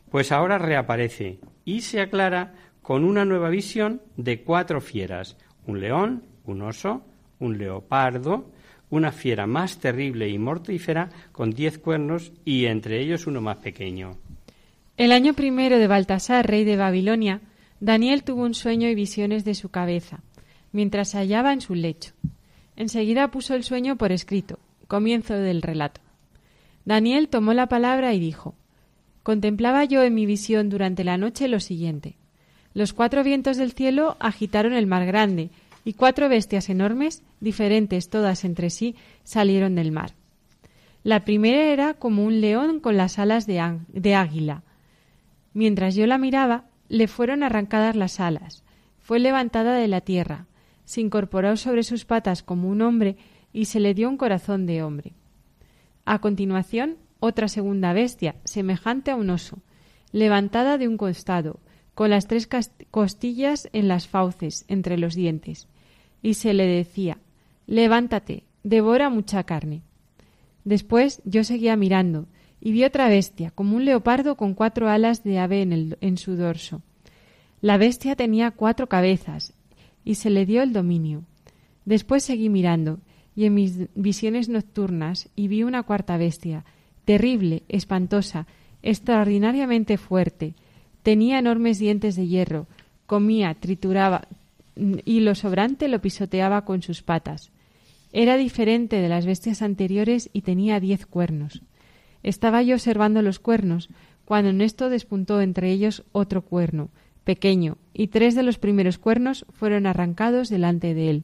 Pues 0.09 0.31
ahora 0.31 0.57
reaparece 0.57 1.37
y 1.63 1.81
se 1.81 2.01
aclara 2.01 2.55
con 2.81 3.03
una 3.03 3.23
nueva 3.23 3.49
visión 3.49 4.01
de 4.17 4.41
cuatro 4.41 4.81
fieras, 4.81 5.37
un 5.67 5.79
león, 5.79 6.23
un 6.45 6.63
oso, 6.63 7.03
un 7.37 7.59
leopardo, 7.59 8.49
una 8.89 9.11
fiera 9.11 9.45
más 9.45 9.77
terrible 9.77 10.27
y 10.27 10.39
mortífera 10.39 11.09
con 11.31 11.51
diez 11.51 11.77
cuernos 11.77 12.31
y 12.43 12.65
entre 12.65 12.99
ellos 12.99 13.27
uno 13.27 13.41
más 13.41 13.57
pequeño. 13.57 14.17
El 14.97 15.11
año 15.11 15.35
primero 15.35 15.77
de 15.77 15.85
Baltasar, 15.85 16.47
rey 16.47 16.63
de 16.63 16.77
Babilonia, 16.77 17.41
Daniel 17.79 18.23
tuvo 18.23 18.43
un 18.43 18.53
sueño 18.53 18.87
y 18.87 18.95
visiones 18.95 19.43
de 19.43 19.55
su 19.55 19.69
cabeza, 19.69 20.21
mientras 20.71 21.09
se 21.09 21.17
hallaba 21.17 21.53
en 21.53 21.61
su 21.61 21.75
lecho. 21.75 22.13
Enseguida 22.75 23.31
puso 23.31 23.53
el 23.55 23.63
sueño 23.63 23.97
por 23.97 24.11
escrito. 24.11 24.59
Comienzo 24.87 25.33
del 25.33 25.61
relato. 25.61 26.01
Daniel 26.85 27.29
tomó 27.29 27.53
la 27.53 27.67
palabra 27.67 28.13
y 28.13 28.19
dijo 28.19 28.55
Contemplaba 29.23 29.85
yo 29.85 30.03
en 30.03 30.13
mi 30.13 30.25
visión 30.27 30.69
durante 30.69 31.03
la 31.03 31.17
noche 31.17 31.47
lo 31.47 31.59
siguiente. 31.59 32.15
Los 32.75 32.93
cuatro 32.93 33.23
vientos 33.23 33.57
del 33.57 33.71
cielo 33.71 34.17
agitaron 34.19 34.73
el 34.73 34.85
mar 34.85 35.05
grande, 35.05 35.49
y 35.83 35.93
cuatro 35.93 36.29
bestias 36.29 36.69
enormes, 36.69 37.23
diferentes 37.39 38.09
todas 38.09 38.43
entre 38.43 38.69
sí, 38.69 38.95
salieron 39.23 39.75
del 39.75 39.91
mar. 39.91 40.13
La 41.03 41.23
primera 41.23 41.71
era 41.71 41.93
como 41.93 42.23
un 42.23 42.41
león 42.41 42.79
con 42.79 42.97
las 42.97 43.17
alas 43.17 43.47
de, 43.47 43.79
de 43.87 44.15
águila. 44.15 44.63
Mientras 45.53 45.95
yo 45.95 46.05
la 46.07 46.17
miraba, 46.17 46.65
le 46.89 47.07
fueron 47.07 47.43
arrancadas 47.43 47.95
las 47.95 48.19
alas, 48.19 48.63
fue 48.99 49.19
levantada 49.19 49.75
de 49.75 49.87
la 49.87 50.01
tierra, 50.01 50.47
se 50.85 51.01
incorporó 51.01 51.57
sobre 51.57 51.83
sus 51.83 52.05
patas 52.05 52.43
como 52.43 52.69
un 52.69 52.81
hombre 52.81 53.17
y 53.53 53.65
se 53.65 53.79
le 53.79 53.93
dio 53.93 54.09
un 54.09 54.17
corazón 54.17 54.65
de 54.65 54.83
hombre. 54.83 55.13
A 56.05 56.19
continuación, 56.19 56.97
otra 57.19 57.47
segunda 57.47 57.93
bestia, 57.93 58.35
semejante 58.43 59.11
a 59.11 59.15
un 59.15 59.29
oso, 59.29 59.59
levantada 60.11 60.77
de 60.77 60.87
un 60.87 60.97
costado, 60.97 61.59
con 61.95 62.09
las 62.09 62.27
tres 62.27 62.47
costillas 62.91 63.69
en 63.73 63.87
las 63.87 64.07
fauces, 64.07 64.65
entre 64.67 64.97
los 64.97 65.15
dientes, 65.15 65.67
y 66.21 66.35
se 66.35 66.53
le 66.53 66.65
decía 66.65 67.17
Levántate, 67.67 68.43
devora 68.63 69.09
mucha 69.09 69.43
carne. 69.43 69.81
Después 70.63 71.21
yo 71.25 71.43
seguía 71.43 71.75
mirando, 71.75 72.27
y 72.65 72.71
vi 72.71 72.83
otra 72.83 73.07
bestia, 73.09 73.51
como 73.51 73.75
un 73.75 73.85
leopardo 73.85 74.37
con 74.37 74.55
cuatro 74.55 74.89
alas 74.89 75.23
de 75.23 75.37
ave 75.37 75.61
en, 75.61 75.71
el, 75.71 75.97
en 76.01 76.17
su 76.17 76.35
dorso. 76.35 76.81
La 77.61 77.77
bestia 77.77 78.15
tenía 78.15 78.49
cuatro 78.49 78.89
cabezas, 78.89 79.53
y 80.03 80.15
se 80.15 80.31
le 80.31 80.47
dio 80.47 80.63
el 80.63 80.73
dominio. 80.73 81.21
Después 81.85 82.23
seguí 82.23 82.49
mirando, 82.49 82.97
y 83.35 83.45
en 83.45 83.53
mis 83.53 83.93
visiones 83.93 84.49
nocturnas, 84.49 85.29
y 85.35 85.47
vi 85.47 85.61
una 85.61 85.83
cuarta 85.83 86.17
bestia, 86.17 86.65
terrible, 87.05 87.61
espantosa, 87.69 88.47
extraordinariamente 88.81 89.99
fuerte. 89.99 90.55
Tenía 91.03 91.37
enormes 91.37 91.77
dientes 91.77 92.15
de 92.15 92.25
hierro, 92.25 92.65
comía, 93.05 93.53
trituraba, 93.53 94.27
y 94.75 95.19
lo 95.19 95.35
sobrante 95.35 95.87
lo 95.87 96.01
pisoteaba 96.01 96.65
con 96.65 96.81
sus 96.81 97.03
patas. 97.03 97.51
Era 98.11 98.37
diferente 98.37 98.95
de 99.01 99.09
las 99.09 99.27
bestias 99.27 99.61
anteriores 99.61 100.31
y 100.33 100.41
tenía 100.41 100.79
diez 100.79 101.05
cuernos. 101.05 101.61
Estaba 102.25 102.63
yo 102.63 102.73
observando 102.73 103.21
los 103.21 103.37
cuernos, 103.37 103.87
cuando 104.25 104.49
en 104.49 104.61
esto 104.61 104.89
despuntó 104.89 105.41
entre 105.41 105.69
ellos 105.69 106.03
otro 106.11 106.41
cuerno, 106.41 106.89
pequeño, 107.23 107.77
y 107.93 108.07
tres 108.07 108.33
de 108.33 108.41
los 108.41 108.57
primeros 108.57 108.97
cuernos 108.97 109.45
fueron 109.53 109.85
arrancados 109.85 110.49
delante 110.49 110.95
de 110.95 111.11
él. 111.11 111.23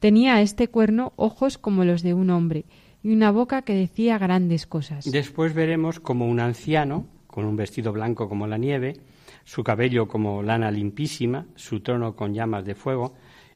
Tenía 0.00 0.42
este 0.42 0.68
cuerno 0.68 1.14
ojos 1.16 1.56
como 1.56 1.82
los 1.86 2.02
de 2.02 2.12
un 2.12 2.28
hombre, 2.28 2.66
y 3.02 3.14
una 3.14 3.30
boca 3.30 3.62
que 3.62 3.72
decía 3.72 4.18
grandes 4.18 4.66
cosas. 4.66 5.10
Después 5.10 5.54
veremos 5.54 5.98
como 5.98 6.28
un 6.28 6.40
anciano, 6.40 7.06
con 7.26 7.46
un 7.46 7.56
vestido 7.56 7.94
blanco 7.94 8.28
como 8.28 8.46
la 8.46 8.58
nieve, 8.58 8.98
su 9.44 9.64
cabello 9.64 10.08
como 10.08 10.42
lana 10.42 10.70
limpísima, 10.70 11.46
su 11.54 11.80
trono 11.80 12.16
con 12.16 12.34
llamas 12.34 12.66
de 12.66 12.74
fuego, 12.74 13.14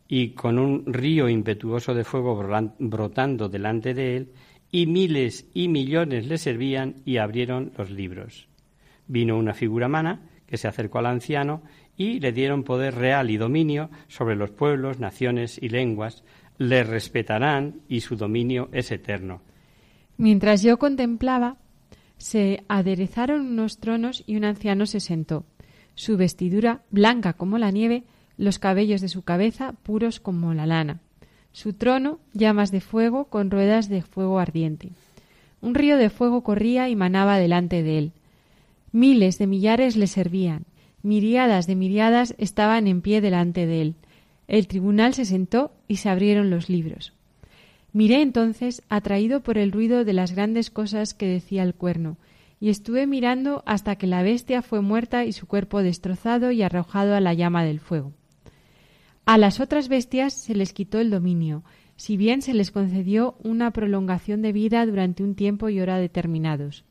y 0.09 0.31
con 0.31 0.59
un 0.59 0.85
río 0.87 1.29
impetuoso 1.29 1.93
de 1.93 2.05
fuego 2.05 2.43
brotando 2.79 3.51
delante 3.51 3.93
de 3.93 4.17
él, 4.17 4.33
y 4.75 4.87
miles 4.87 5.47
y 5.53 5.69
millones 5.69 6.27
le 6.27 6.39
servían 6.39 6.97
y 7.05 7.19
abrieron 7.19 7.73
los 7.77 7.91
libros. 7.91 8.49
Vino 9.07 9.37
una 9.37 9.53
figura 9.53 9.87
humana 9.87 10.23
que 10.47 10.57
se 10.57 10.67
acercó 10.67 10.99
al 10.99 11.07
anciano 11.07 11.63
y 11.97 12.21
le 12.21 12.33
dieron 12.33 12.65
poder 12.65 12.95
real 12.95 13.31
y 13.31 13.37
dominio 13.37 13.91
sobre 14.09 14.35
los 14.35 14.51
pueblos, 14.51 14.99
naciones 14.99 15.59
y 15.63 15.69
lenguas, 15.69 16.25
le 16.57 16.85
respetarán 16.85 17.83
y 17.87 18.01
su 18.01 18.17
dominio 18.17 18.71
es 18.73 18.91
eterno. 18.91 19.43
Mientras 20.17 20.63
yo 20.63 20.79
contemplaba, 20.79 21.59
se 22.17 22.65
aderezaron 22.69 23.43
unos 23.43 23.79
tronos 23.79 24.25
y 24.27 24.37
un 24.37 24.45
anciano 24.45 24.87
se 24.87 25.01
sentó, 25.01 25.45
su 25.95 26.17
vestidura 26.17 26.83
blanca 26.91 27.35
como 27.35 27.59
la 27.59 27.71
nieve, 27.71 28.05
los 28.39 28.59
cabellos 28.59 29.03
de 29.03 29.09
su 29.09 29.23
cabeza 29.23 29.73
puros 29.83 30.19
como 30.19 30.55
la 30.55 30.65
lana 30.65 31.01
su 31.53 31.75
trono 31.75 32.19
llamas 32.33 32.71
de 32.71 32.81
fuego 32.81 33.27
con 33.27 33.51
ruedas 33.51 33.89
de 33.89 34.03
fuego 34.03 34.39
ardiente. 34.39 34.91
Un 35.61 35.75
río 35.75 35.97
de 35.97 36.11
fuego 36.11 36.43
corría 36.43 36.89
y 36.89 36.97
manaba 36.97 37.39
delante 37.39 37.83
de 37.83 37.99
él. 37.99 38.13
Miles 38.91 39.39
de 39.39 39.47
millares 39.47 39.97
le 39.97 40.07
servían, 40.07 40.65
miriadas 41.03 41.67
de 41.67 41.77
miriadas 41.77 42.35
estaban 42.39 42.87
en 42.87 43.01
pie 43.01 43.21
delante 43.21 43.67
de 43.67 43.83
él. 43.83 43.95
El 44.49 44.67
tribunal 44.67 45.15
se 45.15 45.25
sentó 45.25 45.73
y 45.89 45.97
se 45.97 46.09
abrieron 46.09 46.51
los 46.51 46.69
libros. 46.69 47.13
Miré 47.93 48.23
entonces, 48.23 48.83
atraído 48.89 49.41
por 49.41 49.59
el 49.59 49.71
ruido 49.71 50.05
de 50.05 50.15
las 50.15 50.33
grandes 50.33 50.71
cosas 50.71 51.15
que 51.15 51.27
decía 51.27 51.63
el 51.63 51.75
cuerno, 51.75 52.17
y 52.59 52.71
estuve 52.71 53.07
mirando 53.07 53.63
hasta 53.67 53.97
que 53.97 54.07
la 54.07 54.23
bestia 54.23 54.63
fue 54.63 54.81
muerta 54.81 55.25
y 55.25 55.33
su 55.33 55.47
cuerpo 55.47 55.83
destrozado 55.83 56.53
y 56.53 56.63
arrojado 56.63 57.15
a 57.15 57.21
la 57.21 57.35
llama 57.35 57.65
del 57.65 57.81
fuego. 57.81 58.13
A 59.25 59.39
las 59.39 59.61
otras 59.61 59.89
bestias 59.89 60.33
se 60.33 60.55
les 60.55 60.73
quitó 60.73 60.99
el 60.99 61.11
dominio, 61.11 61.63
si 61.97 62.17
bien 62.17 62.43
se 62.43 62.55
les 62.55 62.71
concedió 62.73 63.37
una 63.45 63.71
prolongación 63.71 64.43
de 64.43 64.53
vida 64.53 64.85
durante 64.85 65.23
un 65.23 65.37
tiempo 65.37 65.69
y 65.69 65.81
hora 65.81 65.99
determinados. 65.99 66.85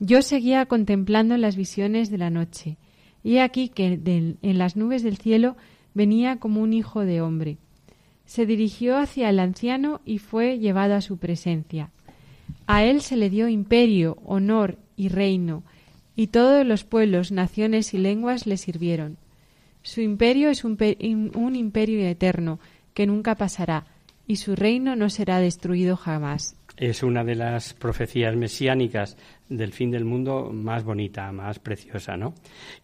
Yo 0.00 0.22
seguía 0.22 0.66
contemplando 0.66 1.36
las 1.36 1.56
visiones 1.56 2.10
de 2.10 2.18
la 2.18 2.30
noche, 2.30 2.78
y 3.22 3.38
aquí 3.38 3.68
que 3.68 4.00
en 4.42 4.58
las 4.58 4.76
nubes 4.76 5.02
del 5.02 5.18
cielo 5.18 5.56
venía 5.92 6.36
como 6.36 6.62
un 6.62 6.72
hijo 6.72 7.04
de 7.04 7.20
hombre. 7.20 7.58
Se 8.24 8.46
dirigió 8.46 8.96
hacia 8.96 9.28
el 9.28 9.38
anciano 9.38 10.00
y 10.04 10.18
fue 10.18 10.58
llevado 10.58 10.94
a 10.94 11.02
su 11.02 11.18
presencia. 11.18 11.90
A 12.66 12.84
él 12.84 13.02
se 13.02 13.16
le 13.16 13.28
dio 13.28 13.48
imperio, 13.48 14.18
honor 14.24 14.78
y 14.96 15.08
reino, 15.08 15.62
y 16.16 16.28
todos 16.28 16.66
los 16.66 16.84
pueblos, 16.84 17.32
naciones 17.32 17.92
y 17.92 17.98
lenguas 17.98 18.46
le 18.46 18.56
sirvieron. 18.56 19.18
Su 19.84 20.00
imperio 20.00 20.48
es 20.48 20.64
un, 20.64 20.78
un 21.34 21.56
imperio 21.56 22.00
eterno 22.08 22.58
que 22.94 23.06
nunca 23.06 23.34
pasará 23.34 23.84
y 24.26 24.36
su 24.36 24.56
reino 24.56 24.96
no 24.96 25.10
será 25.10 25.40
destruido 25.40 25.94
jamás. 25.94 26.56
Es 26.78 27.02
una 27.02 27.22
de 27.22 27.34
las 27.34 27.74
profecías 27.74 28.34
mesiánicas 28.34 29.18
del 29.46 29.72
fin 29.72 29.90
del 29.90 30.06
mundo 30.06 30.50
más 30.54 30.84
bonita, 30.84 31.30
más 31.32 31.58
preciosa, 31.58 32.16
¿no? 32.16 32.32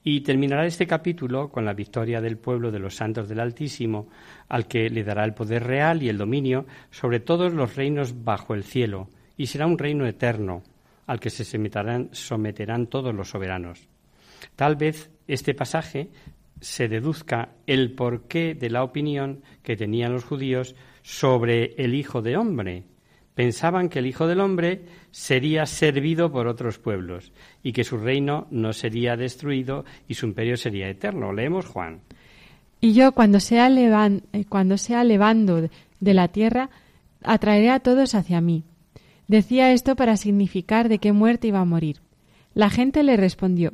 Y 0.05 0.21
terminará 0.21 0.67
este 0.67 0.87
capítulo 0.87 1.49
con 1.49 1.65
la 1.65 1.73
victoria 1.73 2.21
del 2.21 2.37
pueblo 2.37 2.71
de 2.71 2.79
los 2.79 2.97
santos 2.97 3.31
del 3.31 3.41
Altísimo, 3.41 4.11
al 4.51 4.69
que 4.69 4.91
le 4.91 5.03
dará 5.03 5.25
el 5.25 5.33
poder 5.33 5.65
real 5.65 6.03
y 6.03 6.11
el 6.11 6.19
dominio 6.19 6.67
sobre 6.91 7.19
todos 7.19 7.55
los 7.55 7.77
reinos 7.77 8.23
bajo 8.23 8.53
el 8.55 8.63
cielo, 8.63 9.09
y 9.39 9.47
será 9.47 9.67
un 9.67 9.79
reino 9.79 10.07
eterno, 10.07 10.63
al 11.07 11.19
que 11.19 11.31
se 11.31 11.47
someterán, 11.47 12.11
someterán 12.13 12.89
todos 12.89 13.15
los 13.15 13.31
soberanos. 13.31 13.89
Tal 14.55 14.77
vez 14.77 15.11
este 15.27 15.55
pasaje 15.55 16.11
se 16.61 16.89
deduzca 16.89 17.51
el 17.67 17.93
porqué 17.93 18.55
de 18.55 18.71
la 18.71 18.85
opinión 18.85 19.43
que 19.63 19.77
tenían 19.77 20.13
los 20.13 20.25
judíos 20.25 20.75
sobre 21.03 21.75
el 21.77 21.95
Hijo 21.95 22.23
de 22.23 22.37
Hombre. 22.37 22.85
Pensaban 23.35 23.89
que 23.89 24.01
el 24.01 24.07
Hijo 24.07 24.27
del 24.27 24.41
Hombre 24.41 24.83
sería 25.11 25.65
servido 25.67 26.31
por 26.31 26.47
otros 26.47 26.79
pueblos 26.79 27.33
y 27.63 27.73
que 27.73 27.85
su 27.85 27.97
reino 27.97 28.47
no 28.51 28.73
sería 28.73 29.17
destruido 29.17 29.85
y 30.09 30.15
su 30.15 30.27
imperio 30.27 30.57
sería 30.57 30.89
eterno. 30.89 31.33
Leemos 31.33 31.67
Juan. 31.67 32.01
Y 32.81 32.93
yo, 32.93 33.13
cuando 33.13 33.41
sea, 33.41 33.69
eh, 33.69 34.45
cuando 34.49 34.79
sea 34.79 35.05
levando 35.05 35.69
de 36.01 36.15
la 36.15 36.29
tierra, 36.29 36.71
atraeré 37.23 37.71
a 37.71 37.81
todos 37.81 38.15
hacia 38.15 38.41
mí. 38.41 38.65
Decía 39.29 39.73
esto 39.73 39.97
para 39.97 40.17
significar 40.17 40.89
de 40.89 40.99
qué 40.99 41.13
muerte 41.13 41.49
iba 41.49 41.61
a 41.61 41.65
morir. 41.65 42.01
La 42.53 42.69
gente 42.69 43.03
le 43.03 43.17
respondió 43.17 43.73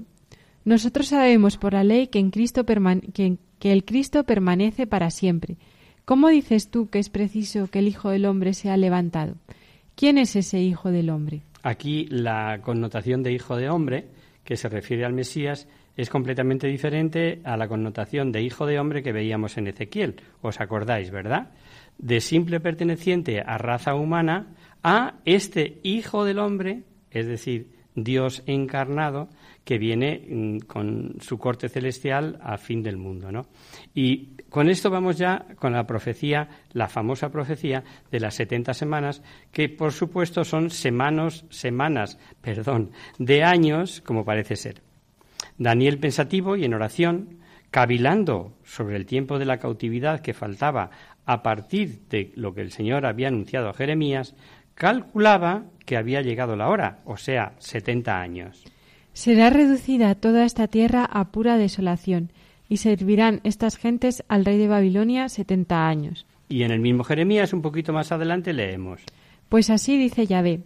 Nosotros 0.66 1.06
sabemos 1.06 1.58
por 1.58 1.74
la 1.74 1.84
ley 1.84 2.08
que, 2.08 2.18
en 2.18 2.32
Cristo 2.32 2.66
que, 2.66 3.38
el 3.72 3.84
Cristo 3.84 4.24
permanece 4.24 4.88
para 4.88 5.10
siempre. 5.10 5.58
¿Cómo 6.04 6.28
dices 6.28 6.72
tú 6.72 6.90
que 6.90 6.98
es 6.98 7.08
preciso 7.08 7.68
que 7.68 7.78
el 7.78 7.86
Hijo 7.86 8.10
del 8.10 8.26
Hombre 8.26 8.52
sea 8.52 8.76
levantado? 8.76 9.36
¿Quién 9.94 10.18
es 10.18 10.34
ese 10.34 10.60
Hijo 10.60 10.90
del 10.90 11.10
Hombre? 11.10 11.42
Aquí 11.62 12.06
la 12.10 12.58
connotación 12.62 13.22
de 13.22 13.32
Hijo 13.32 13.54
de 13.54 13.70
Hombre, 13.70 14.08
que 14.42 14.56
se 14.56 14.68
refiere 14.68 15.04
al 15.04 15.12
Mesías, 15.12 15.68
es 15.96 16.10
completamente 16.10 16.66
diferente 16.66 17.40
a 17.44 17.56
la 17.56 17.68
connotación 17.68 18.32
de 18.32 18.42
Hijo 18.42 18.66
de 18.66 18.80
Hombre 18.80 19.04
que 19.04 19.12
veíamos 19.12 19.56
en 19.58 19.68
Ezequiel. 19.68 20.16
¿Os 20.42 20.60
acordáis, 20.60 21.12
verdad? 21.12 21.50
De 21.96 22.20
simple 22.20 22.58
perteneciente 22.58 23.40
a 23.40 23.56
raza 23.56 23.94
humana 23.94 24.48
a 24.82 25.14
este 25.26 25.78
Hijo 25.84 26.24
del 26.24 26.40
Hombre, 26.40 26.82
es 27.12 27.28
decir, 27.28 27.70
Dios 27.94 28.42
encarnado, 28.46 29.28
que 29.66 29.78
viene 29.78 30.22
mm, 30.28 30.58
con 30.60 31.16
su 31.20 31.38
corte 31.38 31.68
celestial 31.68 32.38
a 32.40 32.56
fin 32.56 32.84
del 32.84 32.96
mundo. 32.96 33.32
¿no? 33.32 33.48
Y 33.92 34.36
con 34.48 34.70
esto 34.70 34.90
vamos 34.90 35.18
ya 35.18 35.44
con 35.56 35.72
la 35.72 35.88
profecía, 35.88 36.48
la 36.72 36.88
famosa 36.88 37.30
profecía 37.30 37.82
de 38.12 38.20
las 38.20 38.36
70 38.36 38.74
semanas, 38.74 39.24
que 39.50 39.68
por 39.68 39.92
supuesto 39.92 40.44
son 40.44 40.70
semanas, 40.70 41.44
semanas, 41.50 42.16
perdón, 42.40 42.92
de 43.18 43.42
años, 43.42 44.00
como 44.02 44.24
parece 44.24 44.54
ser. 44.54 44.82
Daniel 45.58 45.98
pensativo 45.98 46.54
y 46.56 46.64
en 46.64 46.74
oración, 46.74 47.40
cavilando 47.72 48.56
sobre 48.62 48.94
el 48.94 49.04
tiempo 49.04 49.36
de 49.40 49.46
la 49.46 49.58
cautividad 49.58 50.20
que 50.20 50.32
faltaba 50.32 50.90
a 51.24 51.42
partir 51.42 52.02
de 52.08 52.30
lo 52.36 52.54
que 52.54 52.60
el 52.60 52.70
Señor 52.70 53.04
había 53.04 53.28
anunciado 53.28 53.68
a 53.68 53.74
Jeremías, 53.74 54.36
calculaba 54.76 55.64
que 55.84 55.96
había 55.96 56.22
llegado 56.22 56.54
la 56.54 56.68
hora, 56.68 57.00
o 57.04 57.16
sea, 57.16 57.54
70 57.58 58.20
años. 58.20 58.64
Será 59.16 59.48
reducida 59.48 60.14
toda 60.14 60.44
esta 60.44 60.68
tierra 60.68 61.02
a 61.02 61.32
pura 61.32 61.56
desolación, 61.56 62.32
y 62.68 62.76
servirán 62.76 63.40
estas 63.44 63.78
gentes 63.78 64.22
al 64.28 64.44
rey 64.44 64.58
de 64.58 64.68
Babilonia 64.68 65.30
setenta 65.30 65.88
años. 65.88 66.26
Y 66.50 66.64
en 66.64 66.70
el 66.70 66.80
mismo 66.80 67.02
Jeremías, 67.02 67.54
un 67.54 67.62
poquito 67.62 67.94
más 67.94 68.12
adelante, 68.12 68.52
leemos. 68.52 69.00
Pues 69.48 69.70
así 69.70 69.96
dice 69.96 70.26
Yahvé, 70.26 70.60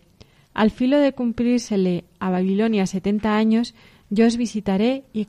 al 0.53 0.73
filo 0.73 0.99
de 0.99 1.13
cumplírsele 1.13 2.03
a 2.19 2.31
Babilonia 2.31 2.89
setenta 2.89 3.37
años, 3.37 3.77
yo 4.11 4.27
os 4.27 4.37
visitaré 4.37 5.05
y, 5.13 5.29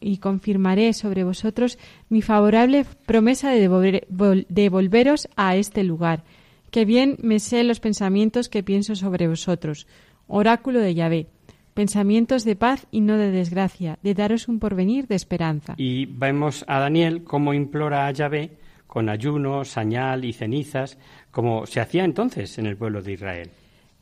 y, 0.00 0.18
confirmaré 0.18 0.92
sobre 0.92 1.24
vosotros 1.24 1.76
mi 2.08 2.22
favorable 2.22 2.86
promesa 3.04 3.50
de, 3.50 4.06
de 4.48 4.68
volveros 4.68 5.28
a 5.34 5.56
este 5.56 5.82
lugar, 5.82 6.22
que 6.70 6.84
bien 6.84 7.16
me 7.20 7.40
sé 7.40 7.64
los 7.64 7.80
pensamientos 7.80 8.48
que 8.48 8.62
pienso 8.62 8.94
sobre 8.94 9.26
vosotros. 9.26 9.88
Oráculo 10.28 10.78
de 10.78 10.94
Yahvé 10.94 11.26
pensamientos 11.74 12.44
de 12.44 12.56
paz 12.56 12.86
y 12.90 13.00
no 13.00 13.18
de 13.18 13.30
desgracia, 13.30 13.98
de 14.02 14.14
daros 14.14 14.48
un 14.48 14.58
porvenir 14.58 15.06
de 15.06 15.16
esperanza. 15.16 15.74
Y 15.76 16.06
vemos 16.06 16.64
a 16.68 16.78
Daniel 16.78 17.24
cómo 17.24 17.52
implora 17.52 18.06
a 18.06 18.12
Yahvé 18.12 18.52
con 18.86 19.08
ayuno, 19.08 19.64
sañal 19.64 20.24
y 20.24 20.32
cenizas, 20.32 20.98
como 21.32 21.66
se 21.66 21.80
hacía 21.80 22.04
entonces 22.04 22.58
en 22.58 22.66
el 22.66 22.76
pueblo 22.76 23.02
de 23.02 23.12
Israel. 23.12 23.50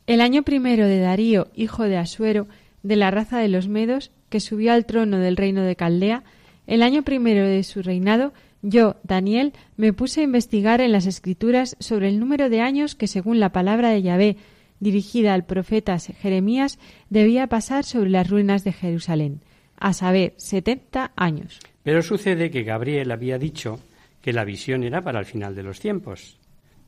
El 0.05 0.21
año 0.21 0.43
primero 0.43 0.85
de 0.85 0.99
Darío, 0.99 1.47
hijo 1.55 1.83
de 1.83 1.97
Asuero, 1.97 2.47
de 2.83 2.95
la 2.95 3.09
raza 3.09 3.39
de 3.39 3.47
los 3.47 3.67
Medos, 3.67 4.11
que 4.29 4.39
subió 4.39 4.71
al 4.71 4.85
trono 4.85 5.17
del 5.17 5.35
reino 5.35 5.63
de 5.63 5.75
Caldea, 5.75 6.23
el 6.67 6.83
año 6.83 7.03
primero 7.03 7.45
de 7.45 7.63
su 7.63 7.81
reinado, 7.81 8.33
yo, 8.61 8.95
Daniel, 9.03 9.53
me 9.75 9.91
puse 9.93 10.21
a 10.21 10.23
investigar 10.23 10.79
en 10.79 10.91
las 10.91 11.05
Escrituras 11.05 11.75
sobre 11.79 12.07
el 12.07 12.19
número 12.19 12.49
de 12.49 12.61
años 12.61 12.95
que, 12.95 13.07
según 13.07 13.39
la 13.39 13.51
palabra 13.51 13.89
de 13.89 14.01
Yahvé, 14.01 14.37
dirigida 14.83 15.33
al 15.33 15.45
profeta 15.45 15.97
Jeremías 15.97 16.77
debía 17.09 17.47
pasar 17.47 17.85
sobre 17.85 18.09
las 18.09 18.29
ruinas 18.29 18.63
de 18.63 18.73
Jerusalén, 18.73 19.41
a 19.77 19.93
saber, 19.93 20.33
setenta 20.37 21.11
años. 21.15 21.59
Pero 21.83 22.01
sucede 22.01 22.51
que 22.51 22.63
Gabriel 22.63 23.11
había 23.11 23.37
dicho 23.37 23.79
que 24.21 24.33
la 24.33 24.45
visión 24.45 24.83
era 24.83 25.01
para 25.01 25.19
el 25.19 25.25
final 25.25 25.55
de 25.55 25.63
los 25.63 25.79
tiempos. 25.79 26.39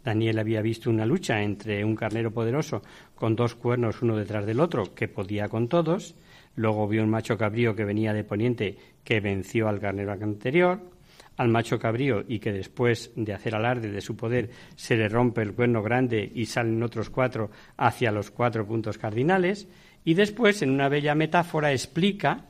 Daniel 0.03 0.37
había 0.37 0.61
visto 0.61 0.89
una 0.89 1.05
lucha 1.05 1.41
entre 1.41 1.83
un 1.83 1.95
carnero 1.95 2.31
poderoso 2.31 2.83
con 3.15 3.35
dos 3.35 3.55
cuernos 3.55 4.01
uno 4.03 4.15
detrás 4.15 4.45
del 4.45 4.59
otro 4.59 4.93
que 4.93 5.07
podía 5.07 5.49
con 5.49 5.67
todos, 5.67 6.15
luego 6.55 6.87
vio 6.87 7.03
un 7.03 7.09
macho 7.09 7.37
cabrío 7.37 7.75
que 7.75 7.85
venía 7.85 8.13
de 8.13 8.23
poniente 8.23 8.77
que 9.03 9.19
venció 9.19 9.67
al 9.67 9.79
carnero 9.79 10.11
anterior, 10.11 10.79
al 11.37 11.49
macho 11.49 11.79
cabrío 11.79 12.23
y 12.27 12.39
que 12.39 12.51
después 12.51 13.11
de 13.15 13.33
hacer 13.33 13.55
alarde 13.55 13.91
de 13.91 14.01
su 14.01 14.15
poder 14.15 14.49
se 14.75 14.95
le 14.95 15.09
rompe 15.09 15.41
el 15.41 15.53
cuerno 15.53 15.81
grande 15.81 16.31
y 16.33 16.45
salen 16.45 16.81
otros 16.83 17.09
cuatro 17.09 17.51
hacia 17.77 18.11
los 18.11 18.31
cuatro 18.31 18.65
puntos 18.65 18.97
cardinales, 18.97 19.67
y 20.03 20.13
después, 20.13 20.61
en 20.61 20.69
una 20.69 20.87
bella 20.87 21.15
metáfora, 21.15 21.71
explica 21.71 22.45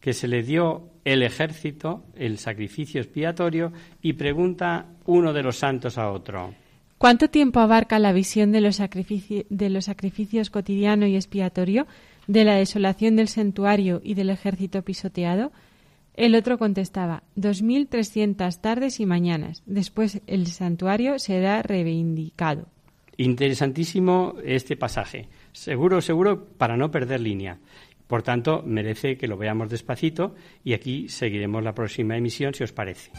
que 0.00 0.12
se 0.12 0.28
le 0.28 0.42
dio 0.42 0.90
el 1.04 1.22
ejército, 1.22 2.04
el 2.16 2.38
sacrificio 2.38 3.00
expiatorio, 3.00 3.72
y 4.02 4.14
pregunta 4.14 4.86
uno 5.04 5.32
de 5.32 5.42
los 5.42 5.56
santos 5.56 5.98
a 5.98 6.10
otro. 6.10 6.52
¿Cuánto 6.98 7.28
tiempo 7.28 7.60
abarca 7.60 7.98
la 7.98 8.12
visión 8.12 8.52
de 8.52 8.60
los, 8.60 8.78
de 8.78 9.70
los 9.70 9.84
sacrificios 9.84 10.50
cotidiano 10.50 11.06
y 11.06 11.14
expiatorio, 11.14 11.86
de 12.26 12.44
la 12.44 12.56
desolación 12.56 13.16
del 13.16 13.28
santuario 13.28 14.00
y 14.02 14.14
del 14.14 14.30
ejército 14.30 14.82
pisoteado? 14.82 15.52
El 16.16 16.34
otro 16.34 16.58
contestaba, 16.58 17.22
dos 17.34 17.60
mil 17.60 17.88
trescientas 17.88 18.62
tardes 18.62 19.00
y 19.00 19.06
mañanas. 19.06 19.62
Después 19.66 20.22
el 20.26 20.46
santuario 20.46 21.18
será 21.18 21.62
reivindicado. 21.62 22.68
Interesantísimo 23.18 24.34
este 24.44 24.76
pasaje. 24.76 25.28
Seguro, 25.52 26.00
seguro, 26.00 26.46
para 26.56 26.76
no 26.76 26.90
perder 26.90 27.20
línea. 27.20 27.58
Por 28.06 28.22
tanto, 28.22 28.62
merece 28.64 29.16
que 29.16 29.26
lo 29.26 29.36
veamos 29.36 29.68
despacito 29.68 30.34
y 30.64 30.74
aquí 30.74 31.08
seguiremos 31.08 31.62
la 31.62 31.74
próxima 31.74 32.16
emisión, 32.16 32.54
si 32.54 32.64
os 32.64 32.72
parece. 32.72 33.10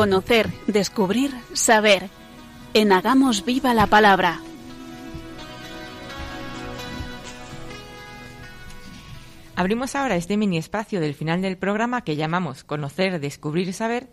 Conocer, 0.00 0.48
descubrir, 0.66 1.30
saber. 1.52 2.08
en 2.72 2.90
Hagamos 2.90 3.44
Viva 3.44 3.74
la 3.74 3.86
Palabra. 3.86 4.40
Abrimos 9.54 9.94
ahora 9.94 10.16
este 10.16 10.38
mini 10.38 10.56
espacio 10.56 11.00
del 11.00 11.12
final 11.12 11.42
del 11.42 11.58
programa 11.58 12.00
que 12.00 12.16
llamamos 12.16 12.64
Conocer, 12.64 13.20
Descubrir 13.20 13.74
Saber 13.74 14.08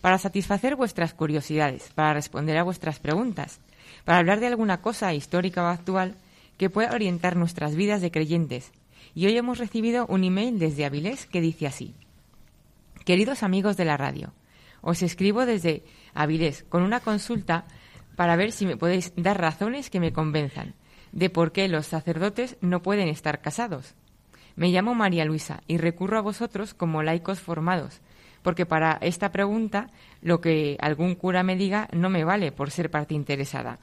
para 0.00 0.18
satisfacer 0.18 0.74
vuestras 0.74 1.14
curiosidades, 1.14 1.92
para 1.94 2.14
responder 2.14 2.56
a 2.56 2.64
vuestras 2.64 2.98
preguntas, 2.98 3.60
para 4.04 4.18
hablar 4.18 4.40
de 4.40 4.48
alguna 4.48 4.82
cosa 4.82 5.14
histórica 5.14 5.62
o 5.62 5.66
actual 5.66 6.16
que 6.56 6.68
pueda 6.68 6.90
orientar 6.90 7.36
nuestras 7.36 7.76
vidas 7.76 8.00
de 8.00 8.10
creyentes. 8.10 8.72
Y 9.14 9.26
hoy 9.26 9.36
hemos 9.36 9.58
recibido 9.58 10.04
un 10.08 10.24
email 10.24 10.58
desde 10.58 10.84
Avilés 10.84 11.26
que 11.26 11.40
dice 11.40 11.68
así. 11.68 11.94
Queridos 13.04 13.44
amigos 13.44 13.76
de 13.76 13.84
la 13.84 13.96
radio, 13.96 14.32
os 14.80 15.02
escribo 15.02 15.46
desde 15.46 15.84
Avilés 16.14 16.64
con 16.68 16.82
una 16.82 17.00
consulta 17.00 17.64
para 18.16 18.36
ver 18.36 18.52
si 18.52 18.66
me 18.66 18.76
podéis 18.76 19.12
dar 19.16 19.40
razones 19.40 19.90
que 19.90 20.00
me 20.00 20.12
convenzan 20.12 20.74
de 21.12 21.30
por 21.30 21.52
qué 21.52 21.68
los 21.68 21.86
sacerdotes 21.86 22.56
no 22.60 22.82
pueden 22.82 23.08
estar 23.08 23.40
casados. 23.40 23.94
Me 24.56 24.70
llamo 24.70 24.94
María 24.94 25.24
Luisa 25.24 25.62
y 25.66 25.78
recurro 25.78 26.18
a 26.18 26.22
vosotros 26.22 26.74
como 26.74 27.02
laicos 27.02 27.40
formados, 27.40 28.00
porque 28.42 28.66
para 28.66 28.98
esta 29.00 29.30
pregunta 29.30 29.90
lo 30.20 30.40
que 30.40 30.76
algún 30.80 31.14
cura 31.14 31.42
me 31.42 31.56
diga 31.56 31.88
no 31.92 32.10
me 32.10 32.24
vale 32.24 32.52
por 32.52 32.70
ser 32.70 32.90
parte 32.90 33.14
interesada. 33.14 33.78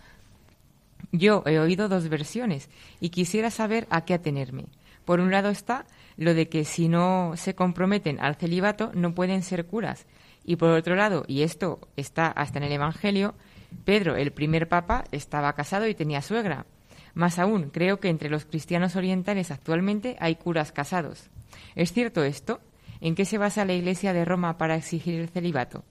Yo 1.11 1.43
he 1.45 1.59
oído 1.59 1.87
dos 1.87 2.09
versiones 2.09 2.69
y 2.99 3.09
quisiera 3.09 3.51
saber 3.51 3.87
a 3.89 4.05
qué 4.05 4.13
atenerme. 4.13 4.65
Por 5.05 5.19
un 5.19 5.31
lado 5.31 5.49
está 5.49 5.85
lo 6.17 6.33
de 6.33 6.49
que 6.49 6.65
si 6.65 6.87
no 6.89 7.33
se 7.35 7.55
comprometen 7.55 8.19
al 8.19 8.35
celibato 8.35 8.91
no 8.93 9.13
pueden 9.13 9.43
ser 9.43 9.65
curas. 9.65 10.05
Y 10.45 10.57
por 10.57 10.69
otro 10.69 10.95
lado, 10.95 11.25
y 11.27 11.41
esto 11.41 11.79
está 11.95 12.27
hasta 12.27 12.59
en 12.59 12.65
el 12.65 12.71
Evangelio, 12.71 13.33
Pedro, 13.83 14.15
el 14.15 14.31
primer 14.31 14.69
papa, 14.69 15.03
estaba 15.11 15.53
casado 15.53 15.87
y 15.87 15.95
tenía 15.95 16.21
suegra. 16.21 16.67
Más 17.15 17.39
aún, 17.39 17.71
creo 17.71 17.99
que 17.99 18.09
entre 18.09 18.29
los 18.29 18.45
cristianos 18.45 18.95
orientales 18.95 19.49
actualmente 19.49 20.15
hay 20.19 20.35
curas 20.35 20.71
casados. 20.71 21.29
¿Es 21.75 21.91
cierto 21.91 22.23
esto? 22.23 22.61
¿En 23.01 23.15
qué 23.15 23.25
se 23.25 23.37
basa 23.37 23.65
la 23.65 23.73
Iglesia 23.73 24.13
de 24.13 24.23
Roma 24.23 24.57
para 24.57 24.75
exigir 24.75 25.19
el 25.19 25.29
celibato? 25.29 25.83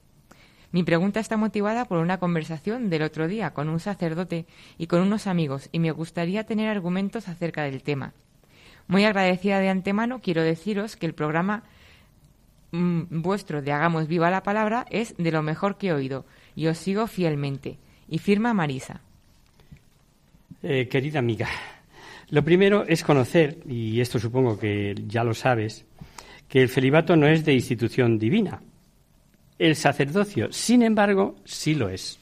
Mi 0.70 0.82
pregunta 0.82 1.20
está 1.20 1.36
motivada 1.36 1.84
por 1.84 1.98
una 1.98 2.18
conversación 2.18 2.90
del 2.90 3.02
otro 3.02 3.28
día 3.28 3.52
con 3.52 3.68
un 3.68 3.80
sacerdote 3.80 4.46
y 4.78 4.86
con 4.86 5.02
unos 5.02 5.26
amigos 5.26 5.68
y 5.72 5.78
me 5.78 5.92
gustaría 5.92 6.44
tener 6.44 6.68
argumentos 6.68 7.28
acerca 7.28 7.62
del 7.62 7.82
tema. 7.82 8.12
Muy 8.86 9.04
agradecida 9.04 9.60
de 9.60 9.68
antemano, 9.68 10.20
quiero 10.20 10.42
deciros 10.42 10.96
que 10.96 11.06
el 11.06 11.14
programa 11.14 11.62
vuestro 13.10 13.62
de 13.62 13.72
Hagamos 13.72 14.08
Viva 14.08 14.30
la 14.30 14.42
Palabra 14.42 14.86
es 14.90 15.14
de 15.16 15.30
lo 15.30 15.42
mejor 15.42 15.76
que 15.76 15.88
he 15.88 15.92
oído 15.92 16.24
y 16.56 16.66
os 16.66 16.78
sigo 16.78 17.06
fielmente. 17.06 17.78
Y 18.08 18.18
firma 18.18 18.52
Marisa. 18.52 19.00
Eh, 20.62 20.88
querida 20.88 21.18
amiga, 21.18 21.48
lo 22.30 22.42
primero 22.42 22.84
es 22.86 23.02
conocer, 23.02 23.58
y 23.68 24.00
esto 24.00 24.18
supongo 24.18 24.58
que 24.58 24.94
ya 25.06 25.24
lo 25.24 25.34
sabes, 25.34 25.84
que 26.48 26.62
el 26.62 26.68
celibato 26.68 27.16
no 27.16 27.26
es 27.26 27.44
de 27.44 27.54
institución 27.54 28.18
divina. 28.18 28.60
El 29.58 29.76
sacerdocio, 29.76 30.52
sin 30.52 30.82
embargo, 30.82 31.36
sí 31.44 31.74
lo 31.74 31.88
es. 31.88 32.18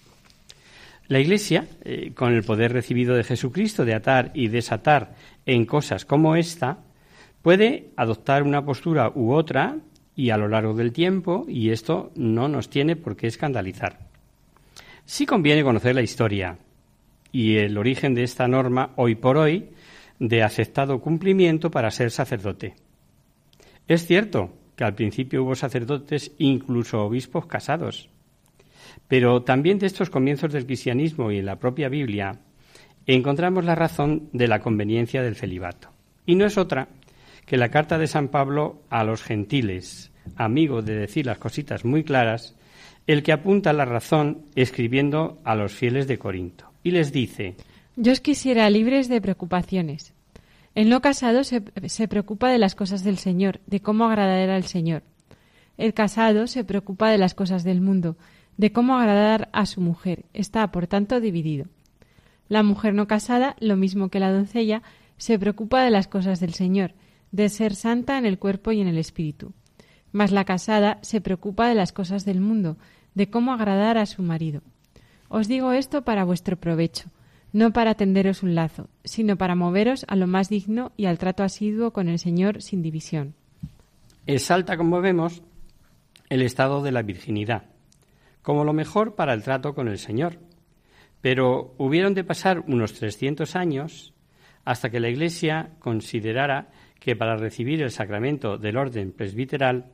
La 1.08 1.18
Iglesia, 1.18 1.66
eh, 1.84 2.12
con 2.14 2.32
el 2.32 2.42
poder 2.42 2.72
recibido 2.72 3.14
de 3.14 3.24
Jesucristo 3.24 3.84
de 3.84 3.94
atar 3.94 4.30
y 4.34 4.48
desatar 4.48 5.14
en 5.46 5.64
cosas 5.66 6.04
como 6.04 6.36
esta, 6.36 6.78
puede 7.42 7.90
adoptar 7.96 8.42
una 8.42 8.64
postura 8.64 9.10
u 9.14 9.32
otra 9.32 9.76
y 10.14 10.30
a 10.30 10.36
lo 10.36 10.48
largo 10.48 10.74
del 10.74 10.92
tiempo, 10.92 11.44
y 11.48 11.70
esto 11.70 12.10
no 12.14 12.48
nos 12.48 12.68
tiene 12.68 12.96
por 12.96 13.16
qué 13.16 13.26
escandalizar. 13.26 13.98
Sí 15.04 15.26
conviene 15.26 15.64
conocer 15.64 15.94
la 15.94 16.02
historia 16.02 16.58
y 17.32 17.56
el 17.56 17.78
origen 17.78 18.14
de 18.14 18.22
esta 18.22 18.46
norma 18.46 18.90
hoy 18.96 19.14
por 19.14 19.36
hoy 19.36 19.70
de 20.18 20.42
aceptado 20.42 21.00
cumplimiento 21.00 21.70
para 21.70 21.90
ser 21.90 22.10
sacerdote. 22.10 22.74
Es 23.88 24.06
cierto 24.06 24.52
que 24.76 24.84
al 24.84 24.94
principio 24.94 25.42
hubo 25.42 25.54
sacerdotes, 25.54 26.32
incluso 26.38 27.02
obispos 27.02 27.46
casados, 27.46 28.08
pero 29.08 29.42
también 29.42 29.78
de 29.78 29.86
estos 29.86 30.10
comienzos 30.10 30.52
del 30.52 30.66
cristianismo 30.66 31.32
y 31.32 31.38
en 31.38 31.46
la 31.46 31.58
propia 31.58 31.88
Biblia 31.88 32.40
encontramos 33.06 33.64
la 33.64 33.74
razón 33.74 34.28
de 34.32 34.48
la 34.48 34.60
conveniencia 34.60 35.22
del 35.22 35.36
celibato. 35.36 35.88
Y 36.24 36.36
no 36.36 36.46
es 36.46 36.56
otra 36.56 36.88
que 37.46 37.56
la 37.56 37.70
carta 37.70 37.98
de 37.98 38.06
San 38.06 38.28
Pablo 38.28 38.82
a 38.90 39.04
los 39.04 39.22
gentiles, 39.22 40.12
amigo 40.36 40.82
de 40.82 40.94
decir 40.96 41.26
las 41.26 41.38
cositas 41.38 41.84
muy 41.84 42.04
claras, 42.04 42.54
el 43.06 43.22
que 43.22 43.32
apunta 43.32 43.72
la 43.72 43.84
razón 43.84 44.46
escribiendo 44.54 45.38
a 45.44 45.54
los 45.54 45.72
fieles 45.72 46.06
de 46.06 46.18
Corinto. 46.18 46.70
Y 46.82 46.92
les 46.92 47.12
dice, 47.12 47.56
Yo 47.96 48.12
os 48.12 48.20
quisiera 48.20 48.68
libres 48.70 49.08
de 49.08 49.20
preocupaciones. 49.20 50.14
El 50.74 50.88
no 50.88 51.00
casado 51.02 51.44
se, 51.44 51.62
se 51.86 52.08
preocupa 52.08 52.50
de 52.50 52.58
las 52.58 52.74
cosas 52.74 53.04
del 53.04 53.18
Señor, 53.18 53.60
de 53.66 53.80
cómo 53.80 54.06
agradar 54.06 54.50
al 54.50 54.64
Señor. 54.64 55.02
El 55.76 55.94
casado 55.94 56.46
se 56.46 56.64
preocupa 56.64 57.10
de 57.10 57.18
las 57.18 57.34
cosas 57.34 57.64
del 57.64 57.80
mundo, 57.80 58.16
de 58.56 58.72
cómo 58.72 58.96
agradar 58.96 59.48
a 59.52 59.66
su 59.66 59.80
mujer. 59.80 60.24
Está, 60.32 60.70
por 60.70 60.86
tanto, 60.86 61.20
dividido. 61.20 61.66
La 62.48 62.62
mujer 62.62 62.94
no 62.94 63.06
casada, 63.06 63.56
lo 63.60 63.76
mismo 63.76 64.08
que 64.08 64.20
la 64.20 64.32
doncella, 64.32 64.82
se 65.16 65.38
preocupa 65.38 65.82
de 65.82 65.90
las 65.90 66.08
cosas 66.08 66.40
del 66.40 66.54
Señor, 66.54 66.94
de 67.32 67.48
ser 67.48 67.74
santa 67.74 68.18
en 68.18 68.26
el 68.26 68.38
cuerpo 68.38 68.70
y 68.72 68.80
en 68.80 68.88
el 68.88 68.98
espíritu. 68.98 69.52
Mas 70.12 70.30
la 70.30 70.44
casada 70.44 70.98
se 71.02 71.20
preocupa 71.20 71.66
de 71.68 71.74
las 71.74 71.92
cosas 71.92 72.24
del 72.24 72.40
mundo, 72.40 72.76
de 73.14 73.30
cómo 73.30 73.52
agradar 73.52 73.98
a 73.98 74.06
su 74.06 74.22
marido. 74.22 74.62
Os 75.28 75.48
digo 75.48 75.72
esto 75.72 76.02
para 76.02 76.24
vuestro 76.24 76.58
provecho, 76.58 77.08
no 77.52 77.72
para 77.72 77.94
tenderos 77.94 78.42
un 78.42 78.54
lazo, 78.54 78.88
sino 79.04 79.36
para 79.36 79.54
moveros 79.54 80.04
a 80.08 80.16
lo 80.16 80.26
más 80.26 80.48
digno 80.48 80.92
y 80.96 81.06
al 81.06 81.18
trato 81.18 81.42
asiduo 81.42 81.92
con 81.92 82.08
el 82.08 82.18
Señor 82.18 82.62
sin 82.62 82.82
división. 82.82 83.34
Exalta, 84.26 84.76
como 84.76 85.00
vemos, 85.00 85.42
el 86.28 86.42
estado 86.42 86.82
de 86.82 86.92
la 86.92 87.02
virginidad, 87.02 87.64
como 88.42 88.64
lo 88.64 88.72
mejor 88.72 89.14
para 89.14 89.32
el 89.32 89.42
trato 89.42 89.74
con 89.74 89.88
el 89.88 89.98
Señor. 89.98 90.38
Pero 91.20 91.74
hubieron 91.78 92.14
de 92.14 92.24
pasar 92.24 92.64
unos 92.66 92.94
300 92.94 93.56
años 93.56 94.12
hasta 94.64 94.90
que 94.90 95.00
la 95.00 95.08
Iglesia 95.08 95.70
considerara 95.78 96.70
que 97.02 97.16
para 97.16 97.36
recibir 97.36 97.82
el 97.82 97.90
sacramento 97.90 98.58
del 98.58 98.76
orden 98.76 99.10
presbiteral 99.10 99.90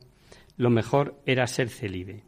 lo 0.57 0.69
mejor 0.69 1.19
era 1.25 1.47
ser 1.47 1.69
célibe. 1.69 2.21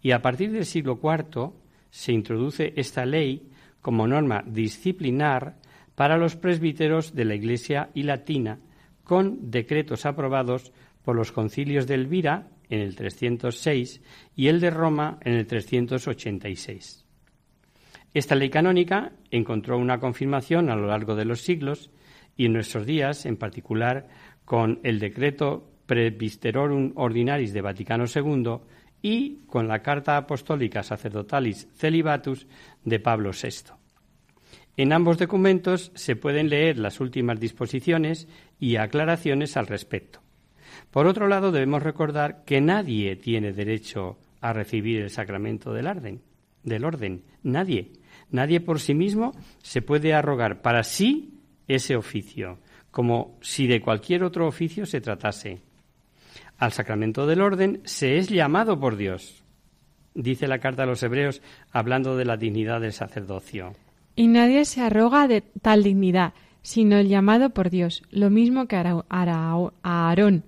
Y 0.00 0.12
a 0.12 0.22
partir 0.22 0.50
del 0.52 0.64
siglo 0.64 0.98
IV 1.02 1.52
se 1.90 2.12
introduce 2.12 2.72
esta 2.76 3.04
ley 3.04 3.50
como 3.82 4.06
norma 4.06 4.42
disciplinar 4.46 5.58
para 5.94 6.16
los 6.16 6.36
presbíteros 6.36 7.14
de 7.14 7.26
la 7.26 7.34
Iglesia 7.34 7.90
y 7.92 8.04
Latina, 8.04 8.58
con 9.04 9.50
decretos 9.50 10.06
aprobados 10.06 10.72
por 11.04 11.14
los 11.14 11.30
concilios 11.30 11.86
de 11.86 11.96
Elvira 11.96 12.48
en 12.70 12.80
el 12.80 12.96
306 12.96 14.00
y 14.34 14.46
el 14.46 14.60
de 14.60 14.70
Roma 14.70 15.18
en 15.20 15.34
el 15.34 15.46
386. 15.46 17.04
Esta 18.14 18.34
ley 18.34 18.48
canónica 18.48 19.12
encontró 19.30 19.76
una 19.76 20.00
confirmación 20.00 20.70
a 20.70 20.76
lo 20.76 20.86
largo 20.86 21.16
de 21.16 21.26
los 21.26 21.42
siglos 21.42 21.90
y 22.36 22.46
en 22.46 22.52
nuestros 22.52 22.86
días, 22.86 23.26
en 23.26 23.36
particular 23.36 24.08
con 24.44 24.80
el 24.82 24.98
decreto 24.98 25.70
Presbyterorum 25.86 26.92
Ordinaris 26.96 27.52
de 27.52 27.60
Vaticano 27.60 28.04
II 28.12 28.58
y 29.02 29.40
con 29.46 29.68
la 29.68 29.82
Carta 29.82 30.16
Apostólica 30.16 30.82
Sacerdotalis 30.82 31.68
Celibatus 31.74 32.46
de 32.84 33.00
Pablo 33.00 33.30
VI. 33.30 33.74
En 34.76 34.92
ambos 34.92 35.18
documentos 35.18 35.92
se 35.94 36.16
pueden 36.16 36.48
leer 36.48 36.78
las 36.78 37.00
últimas 37.00 37.38
disposiciones 37.38 38.26
y 38.58 38.76
aclaraciones 38.76 39.56
al 39.56 39.66
respecto. 39.66 40.20
Por 40.90 41.06
otro 41.06 41.28
lado, 41.28 41.52
debemos 41.52 41.82
recordar 41.82 42.44
que 42.44 42.60
nadie 42.60 43.16
tiene 43.16 43.52
derecho 43.52 44.18
a 44.40 44.52
recibir 44.52 45.02
el 45.02 45.10
sacramento 45.10 45.72
del 45.72 45.86
orden, 45.86 46.22
del 46.62 46.84
orden, 46.84 47.22
nadie. 47.42 47.92
Nadie 48.30 48.60
por 48.60 48.80
sí 48.80 48.94
mismo 48.94 49.32
se 49.62 49.82
puede 49.82 50.14
arrogar 50.14 50.62
para 50.62 50.84
sí 50.84 51.31
ese 51.74 51.96
oficio, 51.96 52.58
como 52.90 53.38
si 53.40 53.66
de 53.66 53.80
cualquier 53.80 54.24
otro 54.24 54.46
oficio 54.46 54.86
se 54.86 55.00
tratase. 55.00 55.60
Al 56.58 56.72
sacramento 56.72 57.26
del 57.26 57.40
orden 57.40 57.80
se 57.84 58.18
es 58.18 58.28
llamado 58.28 58.78
por 58.78 58.96
Dios, 58.96 59.42
dice 60.14 60.46
la 60.46 60.58
carta 60.58 60.84
a 60.84 60.86
los 60.86 61.02
hebreos 61.02 61.42
hablando 61.70 62.16
de 62.16 62.24
la 62.24 62.36
dignidad 62.36 62.80
del 62.80 62.92
sacerdocio. 62.92 63.72
Y 64.14 64.28
nadie 64.28 64.64
se 64.64 64.82
arroga 64.82 65.26
de 65.26 65.40
tal 65.40 65.82
dignidad, 65.82 66.34
sino 66.62 66.96
el 66.96 67.08
llamado 67.08 67.50
por 67.50 67.70
Dios, 67.70 68.02
lo 68.10 68.30
mismo 68.30 68.66
que 68.66 68.76
a 68.76 69.02
Aarón. 69.82 70.44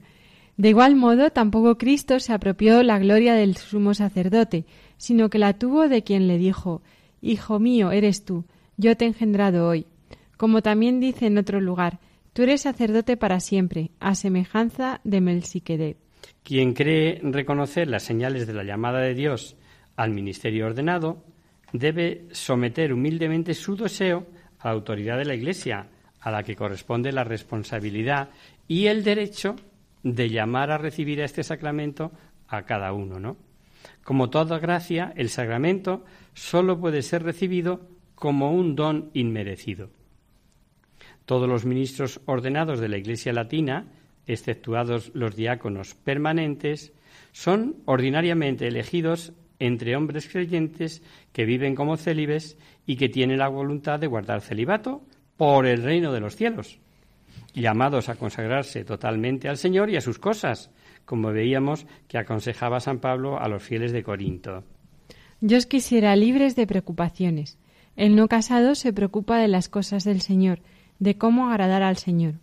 De 0.57 0.68
igual 0.68 0.95
modo, 0.95 1.31
tampoco 1.31 1.79
Cristo 1.79 2.20
se 2.20 2.33
apropió 2.33 2.83
la 2.83 2.99
gloria 2.99 3.35
del 3.35 3.57
sumo 3.57 3.95
sacerdote, 3.95 4.64
sino 4.97 5.29
que 5.29 5.39
la 5.39 5.55
tuvo 5.55 5.89
de 5.89 6.03
quien 6.03 6.29
le 6.29 6.39
dijo, 6.39 6.83
Hijo 7.20 7.59
mío 7.59 7.91
eres 7.91 8.25
tú, 8.25 8.45
yo 8.77 8.97
te 8.97 9.05
he 9.05 9.09
engendrado 9.09 9.66
hoy. 9.66 9.87
Como 10.37 10.62
también 10.62 11.01
dice 11.01 11.26
en 11.26 11.39
otro 11.39 11.61
lugar, 11.61 11.99
Tú 12.35 12.43
eres 12.43 12.62
sacerdote 12.62 13.16
para 13.16 13.39
siempre, 13.39 13.93
a 14.01 14.16
semejanza 14.16 15.01
de 15.05 15.20
Melquisedec. 15.20 15.97
Quien 16.43 16.74
cree 16.74 17.20
reconocer 17.22 17.87
las 17.87 18.03
señales 18.03 18.49
de 18.49 18.55
la 18.55 18.64
llamada 18.64 18.99
de 18.99 19.14
Dios 19.14 19.57
al 19.95 20.11
ministerio 20.11 20.66
ordenado, 20.66 21.22
debe 21.72 22.26
someter 22.32 22.93
humildemente 22.93 23.55
su 23.55 23.76
deseo 23.76 24.26
a 24.59 24.66
la 24.66 24.74
autoridad 24.74 25.16
de 25.16 25.26
la 25.26 25.37
Iglesia, 25.37 25.87
a 26.18 26.32
la 26.32 26.43
que 26.43 26.57
corresponde 26.57 27.12
la 27.12 27.22
responsabilidad 27.22 28.30
y 28.66 28.87
el 28.87 29.05
derecho 29.05 29.55
de 30.03 30.28
llamar 30.28 30.72
a 30.72 30.78
recibir 30.78 31.20
este 31.20 31.45
sacramento 31.45 32.11
a 32.49 32.62
cada 32.62 32.93
uno, 32.93 33.20
¿no? 33.20 33.37
Como 34.03 34.28
toda 34.28 34.59
gracia, 34.59 35.12
el 35.14 35.28
sacramento 35.28 36.05
solo 36.32 36.80
puede 36.80 37.03
ser 37.03 37.22
recibido 37.22 37.89
como 38.16 38.53
un 38.53 38.74
don 38.74 39.11
inmerecido. 39.14 39.91
Todos 41.25 41.49
los 41.49 41.64
ministros 41.64 42.20
ordenados 42.27 42.81
de 42.81 42.89
la 42.89 42.99
Iglesia 42.99 43.33
latina, 43.33 43.87
exceptuados 44.27 45.11
los 45.14 45.37
diáconos 45.37 45.95
permanentes, 45.95 46.93
son 47.33 47.77
ordinariamente 47.87 48.66
elegidos 48.66 49.33
entre 49.59 49.97
hombres 49.97 50.29
creyentes 50.29 51.03
que 51.33 51.45
viven 51.45 51.75
como 51.75 51.97
célibes 51.97 52.59
y 52.87 52.97
que 52.97 53.09
tienen 53.09 53.39
la 53.39 53.49
voluntad 53.49 53.99
de 53.99 54.07
guardar 54.07 54.41
celibato 54.41 55.03
por 55.37 55.66
el 55.66 55.83
reino 55.83 56.12
de 56.12 56.20
los 56.20 56.37
cielos, 56.37 56.79
llamados 57.55 58.09
a 58.09 58.16
consagrarse 58.16 58.85
totalmente 58.85 59.49
al 59.49 59.57
Señor 59.57 59.91
y 59.91 59.97
a 59.97 60.01
sus 60.01 60.18
cosas, 60.18 60.70
como 61.05 61.33
veíamos 61.33 61.87
que 62.09 62.18
aconsejaba 62.18 62.81
San 62.81 62.99
Pablo 62.99 63.39
a 63.39 63.49
los 63.49 63.62
fieles 63.62 63.93
de 63.93 64.03
Corinto. 64.03 64.64
Yo 65.41 65.59
os 65.59 65.66
quisiera 65.66 66.16
libres 66.16 66.57
de 66.57 66.66
preocupaciones. 66.66 67.59
El 67.97 68.16
no 68.16 68.29
casado 68.29 68.75
se 68.75 68.93
preocupa 68.93 69.39
de 69.39 69.49
las 69.49 69.68
cosas 69.68 70.05
del 70.05 70.20
Señor, 70.20 70.61
de 70.99 71.16
cómo 71.18 71.49
agradar 71.49 71.82
al 71.82 71.97
Señor. 71.97 72.34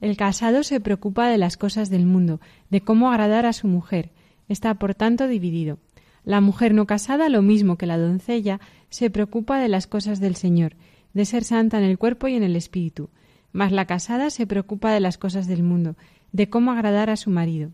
El 0.00 0.16
casado 0.16 0.62
se 0.62 0.80
preocupa 0.80 1.28
de 1.28 1.38
las 1.38 1.56
cosas 1.56 1.90
del 1.90 2.06
mundo, 2.06 2.40
de 2.70 2.80
cómo 2.82 3.10
agradar 3.10 3.46
a 3.46 3.52
su 3.52 3.66
mujer. 3.66 4.10
Está, 4.48 4.74
por 4.74 4.94
tanto, 4.94 5.26
dividido. 5.26 5.78
La 6.24 6.40
mujer 6.40 6.74
no 6.74 6.86
casada, 6.86 7.28
lo 7.28 7.42
mismo 7.42 7.76
que 7.76 7.86
la 7.86 7.98
doncella, 7.98 8.60
se 8.90 9.10
preocupa 9.10 9.58
de 9.58 9.68
las 9.68 9.86
cosas 9.86 10.20
del 10.20 10.36
Señor, 10.36 10.76
de 11.14 11.24
ser 11.24 11.42
santa 11.44 11.78
en 11.78 11.84
el 11.84 11.98
cuerpo 11.98 12.28
y 12.28 12.34
en 12.34 12.42
el 12.42 12.54
espíritu. 12.54 13.10
Mas 13.52 13.72
la 13.72 13.86
casada 13.86 14.30
se 14.30 14.46
preocupa 14.46 14.92
de 14.92 15.00
las 15.00 15.18
cosas 15.18 15.46
del 15.46 15.62
mundo, 15.62 15.96
de 16.32 16.48
cómo 16.48 16.70
agradar 16.70 17.10
a 17.10 17.16
su 17.16 17.30
marido. 17.30 17.70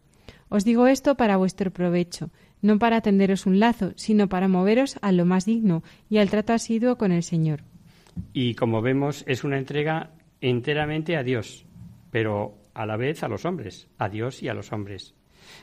Os 0.49 0.65
digo 0.65 0.87
esto 0.87 1.17
para 1.17 1.37
vuestro 1.37 1.73
provecho, 1.73 2.31
no 2.63 2.79
para 2.79 3.01
tenderos 3.01 3.45
un 3.45 3.59
lazo, 3.59 3.93
sino 3.97 4.29
para 4.29 4.49
moveros 4.49 4.99
a 5.03 5.13
lo 5.13 5.27
más 5.27 5.45
digno 5.45 5.83
y 6.09 6.19
al 6.19 6.31
trato 6.31 6.53
asiduo 6.53 6.97
con 6.97 7.13
el 7.13 7.23
Señor. 7.23 7.65
Y 8.33 8.55
como 8.55 8.83
vemos, 8.83 9.25
es 9.27 9.45
una 9.45 9.59
entrega 9.59 10.11
enteramente 10.41 11.17
a 11.17 11.23
Dios, 11.23 11.67
pero 12.11 12.59
a 12.75 12.87
la 12.87 12.97
vez 12.97 13.23
a 13.23 13.29
los 13.29 13.45
hombres, 13.45 13.89
a 13.99 14.09
Dios 14.09 14.43
y 14.43 14.49
a 14.49 14.55
los 14.55 14.73
hombres. 14.73 15.15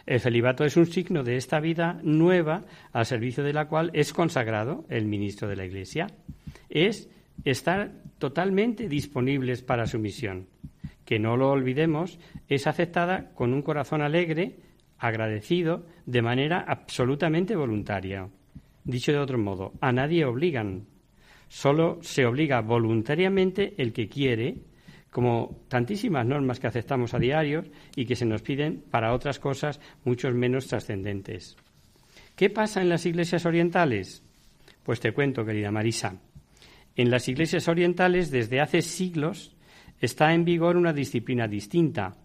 El 0.05 0.19
celibato 0.19 0.63
es 0.63 0.77
un 0.77 0.85
signo 0.85 1.23
de 1.23 1.37
esta 1.37 1.59
vida 1.59 1.99
nueva 2.03 2.63
al 2.91 3.05
servicio 3.05 3.43
de 3.43 3.53
la 3.53 3.67
cual 3.67 3.91
es 3.93 4.13
consagrado 4.13 4.85
el 4.89 5.05
ministro 5.05 5.47
de 5.47 5.55
la 5.55 5.65
Iglesia. 5.65 6.07
Es 6.69 7.09
estar 7.43 7.91
totalmente 8.17 8.87
disponibles 8.87 9.63
para 9.63 9.87
su 9.87 9.99
misión, 9.99 10.47
que 11.05 11.19
no 11.19 11.37
lo 11.37 11.49
olvidemos, 11.49 12.19
es 12.47 12.67
aceptada 12.67 13.31
con 13.33 13.53
un 13.53 13.61
corazón 13.61 14.01
alegre, 14.01 14.59
agradecido, 14.97 15.85
de 16.05 16.21
manera 16.21 16.63
absolutamente 16.67 17.55
voluntaria. 17.55 18.29
Dicho 18.83 19.11
de 19.11 19.19
otro 19.19 19.37
modo, 19.37 19.73
a 19.81 19.91
nadie 19.91 20.25
obligan, 20.25 20.85
solo 21.51 21.99
se 22.01 22.25
obliga 22.25 22.61
voluntariamente 22.61 23.73
el 23.77 23.91
que 23.91 24.07
quiere, 24.07 24.55
como 25.09 25.65
tantísimas 25.67 26.25
normas 26.25 26.61
que 26.61 26.67
aceptamos 26.67 27.13
a 27.13 27.19
diario 27.19 27.65
y 27.93 28.05
que 28.05 28.15
se 28.15 28.25
nos 28.25 28.41
piden 28.41 28.85
para 28.89 29.13
otras 29.13 29.37
cosas 29.37 29.81
mucho 30.05 30.31
menos 30.31 30.67
trascendentes. 30.67 31.57
¿Qué 32.37 32.49
pasa 32.49 32.81
en 32.81 32.87
las 32.87 33.05
iglesias 33.05 33.45
orientales? 33.45 34.23
Pues 34.83 35.01
te 35.01 35.11
cuento, 35.11 35.43
querida 35.43 35.71
Marisa. 35.71 36.21
En 36.95 37.11
las 37.11 37.27
iglesias 37.27 37.67
orientales, 37.67 38.31
desde 38.31 38.61
hace 38.61 38.81
siglos, 38.81 39.53
está 39.99 40.33
en 40.33 40.45
vigor 40.45 40.77
una 40.77 40.93
disciplina 40.93 41.49
distinta. 41.49 42.15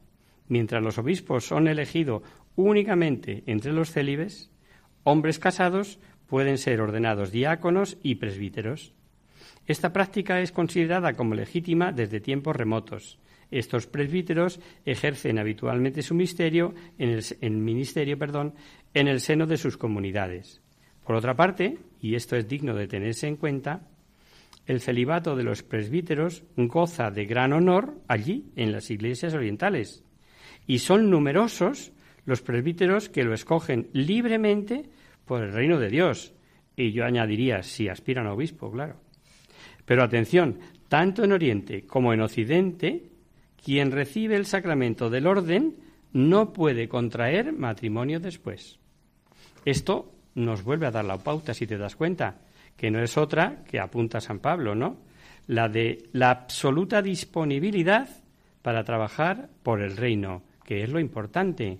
Mientras 0.46 0.80
los 0.80 0.98
obispos 0.98 1.44
son 1.44 1.66
elegidos 1.66 2.22
únicamente 2.54 3.42
entre 3.46 3.72
los 3.72 3.90
célibes, 3.90 4.52
hombres 5.02 5.40
casados 5.40 5.98
pueden 6.28 6.58
ser 6.58 6.80
ordenados 6.80 7.32
diáconos 7.32 7.98
y 8.04 8.14
presbíteros. 8.14 8.95
Esta 9.66 9.92
práctica 9.92 10.40
es 10.40 10.52
considerada 10.52 11.14
como 11.14 11.34
legítima 11.34 11.92
desde 11.92 12.20
tiempos 12.20 12.54
remotos. 12.54 13.18
Estos 13.50 13.86
presbíteros 13.86 14.60
ejercen 14.84 15.38
habitualmente 15.38 16.02
su 16.02 16.14
misterio 16.14 16.74
en 16.98 17.20
el, 17.40 17.50
ministerio 17.52 18.18
perdón, 18.18 18.54
en 18.94 19.08
el 19.08 19.20
seno 19.20 19.46
de 19.46 19.56
sus 19.56 19.76
comunidades. 19.76 20.60
Por 21.04 21.16
otra 21.16 21.34
parte, 21.34 21.78
y 22.00 22.16
esto 22.16 22.36
es 22.36 22.48
digno 22.48 22.74
de 22.74 22.88
tenerse 22.88 23.28
en 23.28 23.36
cuenta, 23.36 23.88
el 24.66 24.80
celibato 24.80 25.36
de 25.36 25.44
los 25.44 25.62
presbíteros 25.62 26.42
goza 26.56 27.10
de 27.12 27.24
gran 27.24 27.52
honor 27.52 27.94
allí, 28.08 28.50
en 28.56 28.72
las 28.72 28.90
iglesias 28.90 29.32
orientales. 29.34 30.04
Y 30.66 30.80
son 30.80 31.08
numerosos 31.08 31.92
los 32.24 32.42
presbíteros 32.42 33.08
que 33.08 33.22
lo 33.22 33.32
escogen 33.32 33.88
libremente 33.92 34.90
por 35.24 35.44
el 35.44 35.52
reino 35.52 35.78
de 35.78 35.88
Dios. 35.88 36.34
Y 36.74 36.90
yo 36.90 37.04
añadiría, 37.04 37.62
si 37.62 37.88
aspiran 37.88 38.26
a 38.26 38.32
obispo, 38.32 38.72
claro. 38.72 39.05
Pero 39.87 40.03
atención, 40.03 40.59
tanto 40.89 41.24
en 41.24 41.32
Oriente 41.32 41.87
como 41.87 42.12
en 42.12 42.20
Occidente, 42.20 43.05
quien 43.64 43.93
recibe 43.93 44.37
el 44.37 44.45
sacramento 44.45 45.09
del 45.09 45.26
orden 45.26 45.76
no 46.12 46.53
puede 46.53 46.89
contraer 46.89 47.53
matrimonio 47.53 48.20
después. 48.20 48.78
Esto 49.64 50.12
nos 50.34 50.62
vuelve 50.62 50.87
a 50.87 50.91
dar 50.91 51.05
la 51.05 51.18
pauta, 51.18 51.55
si 51.55 51.66
te 51.66 51.78
das 51.78 51.97
cuenta 51.97 52.41
que 52.76 52.91
no 52.91 53.03
es 53.03 53.16
otra 53.16 53.64
que 53.64 53.80
apunta 53.80 54.20
San 54.20 54.41
Pablo, 54.41 54.74
¿no? 54.74 54.99
La 55.47 55.68
de 55.68 56.09
la 56.12 56.30
absoluta 56.30 57.01
disponibilidad 57.01 58.09
para 58.61 58.84
trabajar 58.84 59.49
por 59.62 59.80
el 59.80 59.97
reino, 59.97 60.43
que 60.64 60.82
es 60.82 60.91
lo 60.91 61.01
importante, 61.01 61.78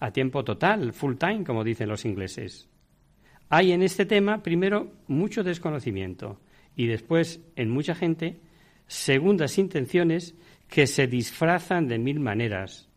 a 0.00 0.10
tiempo 0.10 0.44
total, 0.44 0.92
full 0.92 1.14
time, 1.16 1.44
como 1.44 1.64
dicen 1.64 1.88
los 1.88 2.04
ingleses. 2.04 2.68
Hay 3.48 3.72
en 3.72 3.82
este 3.82 4.06
tema, 4.06 4.42
primero, 4.42 4.92
mucho 5.06 5.42
desconocimiento 5.42 6.40
y 6.80 6.86
después, 6.86 7.42
en 7.56 7.68
mucha 7.68 7.94
gente, 7.94 8.40
segundas 8.86 9.58
intenciones 9.58 10.34
que 10.66 10.86
se 10.86 11.06
disfrazan 11.06 11.88
de 11.88 11.98
mil 11.98 12.20
maneras 12.20 12.88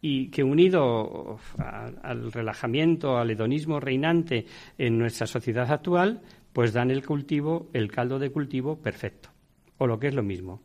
y 0.00 0.28
que 0.30 0.42
unido 0.42 1.38
al 1.58 2.32
relajamiento, 2.32 3.18
al 3.18 3.30
hedonismo 3.30 3.78
reinante 3.78 4.46
en 4.78 4.96
nuestra 4.96 5.26
sociedad 5.26 5.70
actual, 5.70 6.22
pues 6.54 6.72
dan 6.72 6.90
el 6.90 7.04
cultivo, 7.04 7.68
el 7.74 7.92
caldo 7.92 8.18
de 8.18 8.30
cultivo 8.30 8.80
perfecto. 8.80 9.28
O 9.76 9.86
lo 9.86 9.98
que 9.98 10.06
es 10.08 10.14
lo 10.14 10.22
mismo, 10.22 10.62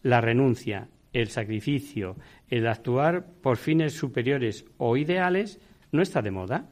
la 0.00 0.22
renuncia, 0.22 0.88
el 1.12 1.28
sacrificio, 1.28 2.16
el 2.48 2.66
actuar 2.66 3.26
por 3.42 3.58
fines 3.58 3.92
superiores 3.92 4.64
o 4.78 4.96
ideales 4.96 5.60
no 5.92 6.00
está 6.00 6.22
de 6.22 6.30
moda. 6.30 6.70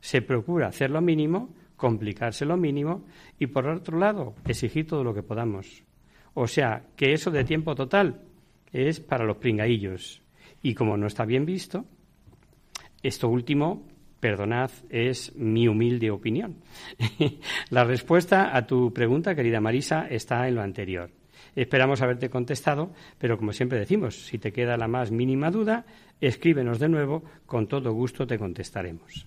Se 0.00 0.22
procura 0.22 0.68
hacer 0.68 0.88
lo 0.88 1.02
mínimo, 1.02 1.54
complicarse 1.80 2.44
lo 2.44 2.58
mínimo 2.58 3.06
y 3.38 3.46
por 3.46 3.66
otro 3.66 3.98
lado 3.98 4.34
exigir 4.44 4.86
todo 4.86 5.02
lo 5.02 5.14
que 5.14 5.22
podamos. 5.22 5.82
O 6.34 6.46
sea, 6.46 6.84
que 6.94 7.14
eso 7.14 7.30
de 7.30 7.42
tiempo 7.42 7.74
total 7.74 8.20
es 8.70 9.00
para 9.00 9.24
los 9.24 9.38
pringaillos. 9.38 10.22
Y 10.62 10.74
como 10.74 10.98
no 10.98 11.06
está 11.06 11.24
bien 11.24 11.46
visto, 11.46 11.86
esto 13.02 13.30
último 13.30 13.88
Perdonad, 14.20 14.70
es 14.90 15.34
mi 15.34 15.66
humilde 15.66 16.10
opinión. 16.10 16.56
la 17.70 17.84
respuesta 17.84 18.54
a 18.54 18.66
tu 18.66 18.92
pregunta, 18.92 19.34
querida 19.34 19.62
Marisa, 19.62 20.06
está 20.08 20.46
en 20.46 20.56
lo 20.56 20.60
anterior. 20.60 21.10
Esperamos 21.56 22.02
haberte 22.02 22.28
contestado, 22.28 22.92
pero 23.16 23.38
como 23.38 23.54
siempre 23.54 23.78
decimos, 23.78 24.26
si 24.26 24.36
te 24.36 24.52
queda 24.52 24.76
la 24.76 24.88
más 24.88 25.10
mínima 25.10 25.50
duda, 25.50 25.86
escríbenos 26.20 26.78
de 26.78 26.90
nuevo, 26.90 27.24
con 27.46 27.66
todo 27.66 27.94
gusto 27.94 28.26
te 28.26 28.38
contestaremos. 28.38 29.26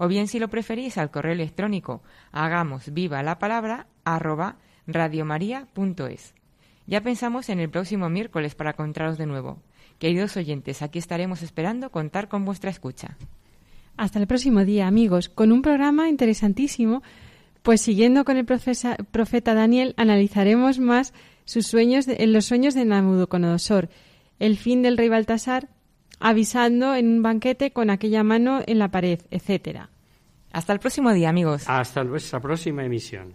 O 0.00 0.06
bien, 0.06 0.28
si 0.28 0.38
lo 0.38 0.46
preferís, 0.48 0.96
al 0.96 1.10
correo 1.10 1.32
electrónico 1.32 2.02
hagamos 2.30 2.92
viva 2.94 3.22
la 3.24 3.38
palabra 3.40 3.88
arroba 4.04 4.56
radiomaria.es. 4.86 6.34
Ya 6.86 7.02
pensamos 7.02 7.48
en 7.48 7.58
el 7.60 7.68
próximo 7.68 8.08
miércoles 8.08 8.54
para 8.54 8.70
encontraros 8.70 9.18
de 9.18 9.26
nuevo. 9.26 9.60
Queridos 9.98 10.36
oyentes, 10.36 10.80
aquí 10.82 10.98
estaremos 11.00 11.42
esperando 11.42 11.90
contar 11.90 12.28
con 12.28 12.44
vuestra 12.44 12.70
escucha. 12.70 13.16
Hasta 13.96 14.20
el 14.20 14.28
próximo 14.28 14.64
día, 14.64 14.86
amigos, 14.86 15.28
con 15.28 15.50
un 15.50 15.60
programa 15.62 16.08
interesantísimo 16.08 17.02
pues 17.62 17.80
siguiendo 17.82 18.24
con 18.24 18.36
el 18.36 18.46
profeta 18.46 19.52
Daniel, 19.54 19.92
analizaremos 19.98 20.78
más 20.78 21.12
sus 21.44 21.66
sueños 21.66 22.06
de- 22.06 22.18
en 22.20 22.32
los 22.32 22.46
sueños 22.46 22.72
de 22.74 22.84
Nabucodonosor, 22.84 23.90
el 24.38 24.56
fin 24.56 24.80
del 24.80 24.96
rey 24.96 25.08
Baltasar, 25.08 25.68
avisando 26.20 26.94
en 26.94 27.08
un 27.08 27.22
banquete 27.22 27.72
con 27.72 27.90
aquella 27.90 28.22
mano 28.22 28.60
en 28.66 28.78
la 28.78 28.90
pared, 28.90 29.20
etcétera. 29.30 29.90
Hasta 30.52 30.72
el 30.72 30.80
próximo 30.80 31.12
día, 31.12 31.28
amigos. 31.28 31.64
Hasta 31.66 32.04
nuestra 32.04 32.40
próxima 32.40 32.84
emisión. 32.84 33.34